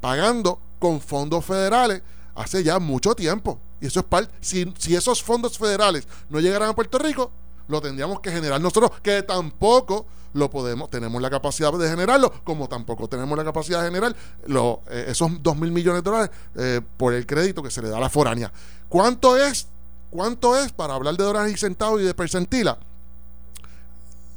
pagando 0.00 0.60
con 0.78 1.00
fondos 1.00 1.44
federales 1.44 2.02
hace 2.34 2.62
ya 2.62 2.78
mucho 2.78 3.14
tiempo. 3.14 3.58
Y 3.80 3.86
eso 3.86 4.00
es 4.00 4.06
parte, 4.06 4.34
si, 4.40 4.72
si 4.78 4.96
esos 4.96 5.22
fondos 5.22 5.58
federales 5.58 6.06
no 6.28 6.40
llegaran 6.40 6.70
a 6.70 6.74
Puerto 6.74 6.98
Rico, 6.98 7.30
lo 7.68 7.80
tendríamos 7.80 8.20
que 8.20 8.30
generar 8.30 8.60
nosotros, 8.60 8.92
que 9.02 9.22
tampoco 9.22 10.06
lo 10.34 10.50
podemos, 10.50 10.90
tenemos 10.90 11.20
la 11.22 11.30
capacidad 11.30 11.72
de 11.72 11.88
generarlo, 11.88 12.32
como 12.44 12.68
tampoco 12.68 13.08
tenemos 13.08 13.36
la 13.36 13.44
capacidad 13.44 13.80
de 13.80 13.86
generar 13.88 14.14
lo- 14.46 14.82
eh, 14.90 15.06
esos 15.08 15.30
2 15.42 15.56
mil 15.56 15.70
millones 15.72 16.02
de 16.04 16.10
dólares 16.10 16.30
eh, 16.56 16.80
por 16.96 17.14
el 17.14 17.26
crédito 17.26 17.62
que 17.62 17.70
se 17.70 17.80
le 17.82 17.88
da 17.88 17.96
a 17.96 18.00
la 18.00 18.10
foránea. 18.10 18.52
¿Cuánto 18.88 19.36
es? 19.36 19.68
¿Cuánto 20.10 20.56
es 20.58 20.72
para 20.72 20.94
hablar 20.94 21.16
de 21.16 21.24
dólares 21.24 21.52
y 21.52 21.56
centavos 21.56 22.00
y 22.00 22.04
de 22.04 22.14
percentila? 22.14 22.78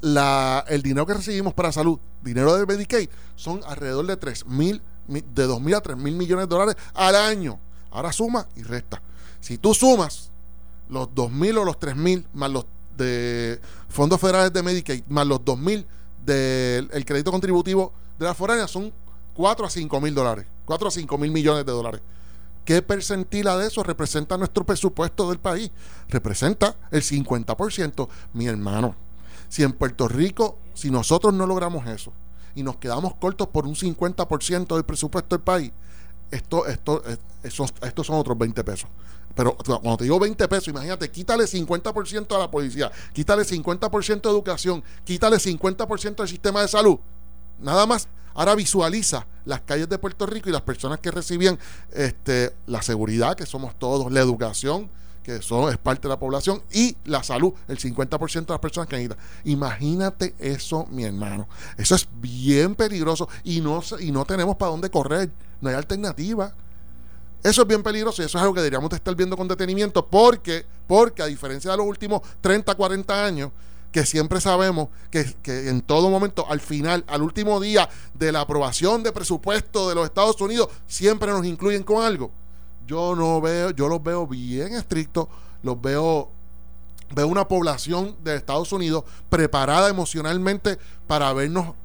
La, 0.01 0.65
el 0.67 0.81
dinero 0.81 1.05
que 1.05 1.13
recibimos 1.13 1.53
para 1.53 1.71
salud, 1.71 1.99
dinero 2.23 2.55
de 2.55 2.65
Medicaid, 2.65 3.07
son 3.35 3.61
alrededor 3.67 4.07
de 4.07 4.17
3 4.17 4.47
mil, 4.47 4.81
mi- 5.07 5.21
de 5.21 5.43
2 5.43 5.61
mil 5.61 5.75
a 5.75 5.81
3 5.81 5.95
mil 5.97 6.15
millones 6.15 6.49
de 6.49 6.55
dólares 6.55 6.75
al 6.95 7.15
año. 7.15 7.59
Ahora 7.91 8.11
suma 8.11 8.47
y 8.55 8.63
resta. 8.63 9.01
Si 9.39 9.57
tú 9.59 9.73
sumas 9.75 10.31
los 10.89 11.13
2 11.13 11.31
mil 11.31 11.57
o 11.59 11.63
los 11.65 11.77
3 11.79 11.95
mil 11.95 12.25
más 12.33 12.49
los 12.49 12.65
de 12.97 13.59
fondos 13.89 14.19
federales 14.19 14.53
de 14.53 14.63
Medicaid 14.63 15.03
más 15.07 15.25
los 15.25 15.43
2 15.43 15.57
mil 15.57 15.85
del 16.25 16.89
el 16.91 17.05
crédito 17.05 17.31
contributivo 17.31 17.93
de 18.19 18.25
la 18.25 18.33
foránea 18.33 18.67
son 18.67 18.93
4 19.33 19.65
a 19.65 19.69
5 19.69 20.01
mil 20.01 20.13
dólares, 20.13 20.45
4 20.65 20.87
a 20.87 20.91
5 20.91 21.17
mil 21.17 21.31
millones 21.31 21.65
de 21.65 21.71
dólares. 21.71 22.01
¿Qué 22.65 22.81
percentila 22.81 23.57
de 23.57 23.67
eso 23.67 23.81
representa 23.81 24.37
nuestro 24.37 24.63
presupuesto 24.65 25.27
del 25.29 25.39
país? 25.39 25.71
Representa 26.09 26.75
el 26.91 27.01
50%, 27.01 28.07
mi 28.33 28.47
hermano. 28.47 28.95
Si 29.49 29.63
en 29.63 29.73
Puerto 29.73 30.07
Rico, 30.07 30.59
si 30.73 30.91
nosotros 30.91 31.33
no 31.33 31.47
logramos 31.47 31.87
eso 31.87 32.13
y 32.53 32.63
nos 32.63 32.77
quedamos 32.77 33.15
cortos 33.15 33.47
por 33.47 33.65
un 33.65 33.75
50% 33.75 34.75
del 34.75 34.85
presupuesto 34.85 35.35
del 35.35 35.43
país, 35.43 35.71
esto, 36.31 36.65
esto, 36.65 37.03
estos 37.43 38.07
son 38.07 38.15
otros 38.17 38.37
20 38.37 38.63
pesos. 38.63 38.89
Pero 39.35 39.55
cuando 39.55 39.97
te 39.97 40.03
digo 40.05 40.19
20 40.19 40.47
pesos, 40.47 40.67
imagínate, 40.67 41.09
quítale 41.09 41.45
50% 41.45 42.35
a 42.35 42.39
la 42.39 42.51
policía, 42.51 42.91
quítale 43.13 43.43
50% 43.43 44.21
de 44.21 44.29
educación, 44.29 44.83
quítale 45.03 45.37
50% 45.37 46.15
del 46.15 46.27
sistema 46.27 46.61
de 46.61 46.67
salud. 46.67 46.97
Nada 47.59 47.85
más. 47.85 48.07
Ahora 48.33 48.55
visualiza 48.55 49.27
las 49.43 49.59
calles 49.61 49.89
de 49.89 49.97
Puerto 49.97 50.25
Rico 50.25 50.47
y 50.47 50.53
las 50.53 50.61
personas 50.61 50.99
que 50.99 51.11
recibían 51.11 51.59
este, 51.91 52.55
la 52.65 52.81
seguridad, 52.81 53.35
que 53.35 53.45
somos 53.45 53.77
todos, 53.77 54.09
la 54.09 54.21
educación, 54.21 54.89
que 55.21 55.41
son, 55.41 55.69
es 55.69 55.77
parte 55.77 56.03
de 56.03 56.09
la 56.09 56.19
población, 56.19 56.61
y 56.71 56.95
la 57.05 57.23
salud, 57.23 57.53
el 57.67 57.77
50% 57.77 58.45
de 58.45 58.53
las 58.53 58.59
personas 58.59 58.87
que 58.87 58.95
necesitan. 58.95 59.17
Imagínate 59.43 60.33
eso, 60.39 60.87
mi 60.89 61.03
hermano. 61.03 61.47
Eso 61.77 61.95
es 61.95 62.07
bien 62.21 62.75
peligroso 62.75 63.27
y 63.43 63.59
no, 63.61 63.83
y 63.99 64.11
no 64.11 64.25
tenemos 64.25 64.55
para 64.55 64.71
dónde 64.71 64.89
correr. 64.89 65.29
No 65.61 65.69
hay 65.69 65.75
alternativa. 65.75 66.53
Eso 67.43 67.61
es 67.61 67.67
bien 67.67 67.81
peligroso 67.81 68.21
y 68.21 68.25
eso 68.25 68.37
es 68.37 68.41
algo 68.41 68.53
que 68.53 68.61
deberíamos 68.61 68.89
de 68.89 68.97
estar 68.97 69.15
viendo 69.15 69.35
con 69.35 69.47
detenimiento 69.47 70.05
porque, 70.05 70.65
porque 70.87 71.23
a 71.23 71.25
diferencia 71.25 71.71
de 71.71 71.77
los 71.77 71.85
últimos 71.87 72.21
30, 72.41 72.75
40 72.75 73.25
años, 73.25 73.51
que 73.91 74.05
siempre 74.05 74.39
sabemos 74.39 74.89
que, 75.09 75.35
que 75.41 75.69
en 75.69 75.81
todo 75.81 76.09
momento, 76.09 76.45
al 76.49 76.61
final, 76.61 77.03
al 77.07 77.21
último 77.23 77.59
día 77.59 77.89
de 78.13 78.31
la 78.31 78.41
aprobación 78.41 79.03
de 79.03 79.11
presupuesto 79.11 79.89
de 79.89 79.95
los 79.95 80.05
Estados 80.05 80.39
Unidos, 80.39 80.69
siempre 80.87 81.31
nos 81.31 81.45
incluyen 81.45 81.83
con 81.83 82.03
algo. 82.03 82.31
Yo 82.85 83.15
no 83.15 83.41
veo, 83.41 83.71
yo 83.71 83.87
los 83.87 84.01
veo 84.03 84.27
bien 84.27 84.75
estrictos, 84.75 85.27
los 85.63 85.81
veo 85.81 86.29
veo 87.13 87.27
una 87.27 87.47
población 87.47 88.15
de 88.23 88.35
Estados 88.35 88.71
Unidos 88.71 89.03
preparada 89.29 89.89
emocionalmente 89.89 90.77
para 91.07 91.31
vernos 91.33 91.75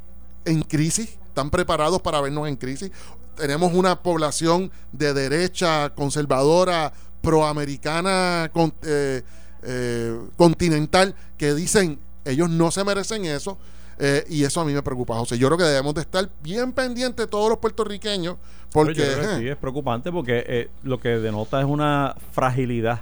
en 0.45 0.63
crisis, 0.63 1.19
están 1.29 1.51
preparados 1.51 2.01
para 2.01 2.21
vernos 2.21 2.49
en 2.49 2.57
crisis. 2.57 2.91
Tenemos 3.37 3.73
una 3.75 4.03
población 4.03 4.71
de 4.93 5.15
derecha 5.15 5.91
conservadora, 5.91 6.93
proamericana, 7.21 8.51
con, 8.53 8.73
eh, 8.85 9.23
eh, 9.63 10.19
continental, 10.37 11.15
que 11.37 11.55
dicen 11.55 11.99
ellos 12.25 12.51
no 12.51 12.71
se 12.71 12.85
merecen 12.85 13.25
eso. 13.25 13.57
eh, 13.99 14.25
y 14.29 14.45
eso 14.45 14.61
a 14.61 14.65
mí 14.65 14.75
me 14.75 14.83
preocupa, 14.83 15.15
José. 15.17 15.39
Yo 15.39 15.49
creo 15.49 15.57
que 15.57 15.65
debemos 15.65 15.95
de 15.95 16.03
estar 16.03 16.29
bien 16.43 16.73
pendientes 16.73 17.31
todos 17.31 17.49
los 17.49 17.59
puertorriqueños, 17.59 18.37
porque 18.71 19.03
eh, 19.03 19.39
sí, 19.39 19.49
es 19.49 19.57
preocupante 19.57 20.13
porque 20.13 20.45
eh, 20.47 20.69
lo 20.83 21.01
que 21.01 21.19
denota 21.19 21.61
es 21.61 21.67
una 21.67 22.15
fragilidad 22.33 23.01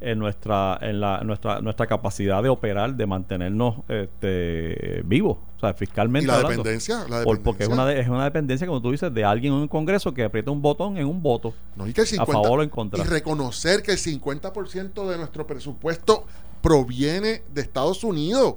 en 0.00 0.20
nuestra 0.20 0.78
en 0.80 1.00
la 1.00 1.22
nuestra 1.24 1.60
nuestra 1.60 1.86
capacidad 1.86 2.42
de 2.44 2.48
operar 2.48 2.94
de 2.94 3.06
mantenernos 3.06 3.78
este, 3.88 5.02
vivos 5.04 5.38
o 5.62 5.66
sea 5.66 5.74
fiscalmente 5.74 6.24
y 6.24 6.26
la 6.26 6.36
hablando. 6.36 6.62
dependencia, 6.62 7.04
la 7.08 7.22
Por- 7.22 7.42
porque 7.42 7.64
es 7.64 7.68
una 7.68 7.84
de- 7.84 8.00
es 8.00 8.08
una 8.08 8.24
dependencia 8.24 8.66
como 8.66 8.80
tú 8.80 8.90
dices 8.90 9.12
de 9.12 9.24
alguien 9.24 9.52
en 9.52 9.60
un 9.60 9.68
congreso 9.68 10.14
que 10.14 10.24
aprieta 10.24 10.50
un 10.50 10.62
botón 10.62 10.96
en 10.96 11.06
un 11.06 11.22
voto 11.22 11.52
No, 11.76 11.86
y 11.86 11.92
que 11.92 12.00
el 12.00 12.20
a 12.20 12.24
favor 12.26 12.60
o 12.60 12.62
en 12.62 12.70
contra 12.70 13.04
Y 13.04 13.06
reconocer 13.06 13.82
que 13.82 13.92
el 13.92 13.98
50% 13.98 15.06
de 15.08 15.18
nuestro 15.18 15.46
presupuesto 15.46 16.24
proviene 16.62 17.42
de 17.52 17.60
Estados 17.60 18.02
Unidos. 18.04 18.54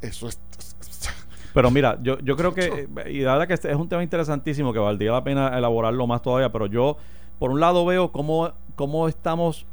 Eso 0.00 0.28
es. 0.28 0.38
Pero 1.52 1.70
mira, 1.72 1.98
yo, 2.00 2.18
yo 2.20 2.36
creo 2.36 2.54
que, 2.54 2.88
y 3.10 3.20
la 3.22 3.32
verdad 3.32 3.48
que 3.48 3.54
este 3.54 3.70
es 3.70 3.76
un 3.76 3.88
tema 3.88 4.04
interesantísimo 4.04 4.72
que 4.72 4.78
valdría 4.78 5.10
la 5.10 5.24
pena 5.24 5.58
elaborarlo 5.58 6.06
más 6.06 6.22
todavía, 6.22 6.52
pero 6.52 6.66
yo, 6.66 6.96
por 7.40 7.50
un 7.50 7.58
lado, 7.58 7.84
veo 7.84 8.12
cómo, 8.12 8.52
cómo 8.76 9.08
estamos 9.08 9.66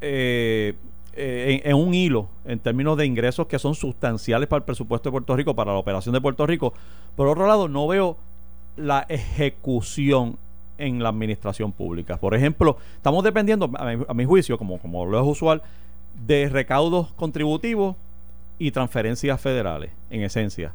eh, 0.00 0.74
eh, 1.14 1.62
en, 1.64 1.76
un 1.76 1.94
hilo 1.94 2.28
en 2.44 2.58
términos 2.58 2.96
de 2.96 3.06
ingresos 3.06 3.46
que 3.46 3.58
son 3.58 3.74
sustanciales 3.74 4.48
para 4.48 4.58
el 4.58 4.64
presupuesto 4.64 5.08
de 5.08 5.12
Puerto 5.12 5.36
Rico, 5.36 5.54
para 5.54 5.72
la 5.72 5.78
operación 5.78 6.12
de 6.12 6.20
Puerto 6.20 6.46
Rico. 6.46 6.72
Por 7.16 7.26
otro 7.26 7.46
lado, 7.46 7.68
no 7.68 7.86
veo 7.88 8.16
la 8.76 9.06
ejecución 9.08 10.38
en 10.78 11.02
la 11.02 11.10
administración 11.10 11.72
pública. 11.72 12.16
Por 12.16 12.34
ejemplo, 12.34 12.76
estamos 12.96 13.24
dependiendo, 13.24 13.70
a 13.74 13.84
mi, 13.84 14.04
a 14.08 14.14
mi 14.14 14.24
juicio, 14.24 14.56
como, 14.56 14.78
como 14.78 15.04
lo 15.04 15.20
es 15.20 15.26
usual, 15.26 15.62
de 16.26 16.48
recaudos 16.48 17.12
contributivos 17.14 17.96
y 18.58 18.70
transferencias 18.70 19.40
federales, 19.40 19.90
en 20.10 20.22
esencia. 20.22 20.72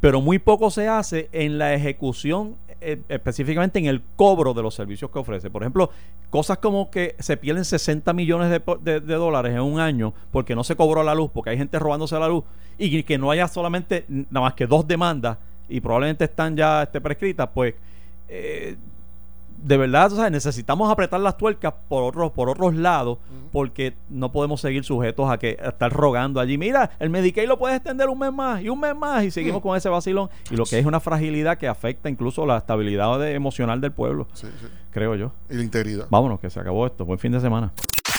Pero 0.00 0.20
muy 0.20 0.38
poco 0.38 0.70
se 0.70 0.88
hace 0.88 1.28
en 1.32 1.58
la 1.58 1.74
ejecución, 1.74 2.56
eh, 2.80 3.00
específicamente 3.08 3.78
en 3.78 3.86
el 3.86 4.02
cobro 4.16 4.54
de 4.54 4.62
los 4.62 4.74
servicios 4.74 5.10
que 5.10 5.18
ofrece. 5.18 5.50
Por 5.50 5.62
ejemplo, 5.62 5.90
cosas 6.30 6.58
como 6.58 6.90
que 6.90 7.16
se 7.18 7.36
pierden 7.36 7.64
60 7.64 8.12
millones 8.12 8.50
de, 8.50 9.00
de 9.00 9.14
dólares 9.14 9.52
en 9.52 9.60
un 9.60 9.80
año 9.80 10.14
porque 10.30 10.54
no 10.54 10.64
se 10.64 10.76
cobró 10.76 11.02
la 11.02 11.14
luz, 11.14 11.30
porque 11.32 11.50
hay 11.50 11.58
gente 11.58 11.78
robándose 11.78 12.18
la 12.18 12.28
luz, 12.28 12.44
y 12.78 13.02
que 13.02 13.18
no 13.18 13.30
haya 13.30 13.48
solamente 13.48 14.04
nada 14.08 14.46
más 14.46 14.54
que 14.54 14.66
dos 14.66 14.86
demandas 14.86 15.38
y 15.68 15.80
probablemente 15.80 16.24
están 16.24 16.56
ya 16.56 16.84
este, 16.84 17.00
prescritas, 17.00 17.48
pues 17.52 17.74
eh, 18.28 18.76
de 19.62 19.76
verdad, 19.76 20.12
o 20.12 20.16
sea, 20.16 20.30
necesitamos 20.30 20.90
apretar 20.90 21.20
las 21.20 21.36
tuercas 21.36 21.74
por 21.88 22.04
otros, 22.04 22.30
por 22.32 22.48
otros 22.48 22.74
lados, 22.74 23.18
porque 23.52 23.94
no 24.08 24.30
podemos 24.30 24.60
seguir 24.60 24.84
sujetos 24.84 25.28
a 25.30 25.36
que 25.38 25.58
a 25.62 25.68
estar 25.70 25.92
rogando 25.92 26.38
allí. 26.40 26.56
Mira, 26.58 26.90
el 27.00 27.10
Medicaid 27.10 27.48
lo 27.48 27.58
puedes 27.58 27.76
extender 27.76 28.08
un 28.08 28.18
mes 28.18 28.32
más 28.32 28.62
y 28.62 28.68
un 28.68 28.78
mes 28.80 28.94
más 28.94 29.24
y 29.24 29.30
seguimos 29.30 29.60
con 29.60 29.76
ese 29.76 29.88
vacilón. 29.88 30.30
Y 30.50 30.56
lo 30.56 30.64
que 30.64 30.78
es 30.78 30.86
una 30.86 31.00
fragilidad 31.00 31.58
que 31.58 31.66
afecta 31.68 32.08
incluso 32.08 32.46
la 32.46 32.58
estabilidad 32.58 33.18
de- 33.18 33.34
emocional 33.34 33.80
del 33.80 33.92
pueblo, 33.92 34.28
Sí, 34.32 34.46
sí. 34.60 34.66
creo 34.90 35.14
yo. 35.16 35.32
Y 35.50 35.54
la 35.54 35.62
integridad. 35.62 36.06
Vámonos, 36.10 36.38
que 36.40 36.50
se 36.50 36.60
acabó 36.60 36.86
esto. 36.86 37.04
Buen 37.04 37.18
fin 37.18 37.32
de 37.32 37.40
semana. 37.40 37.72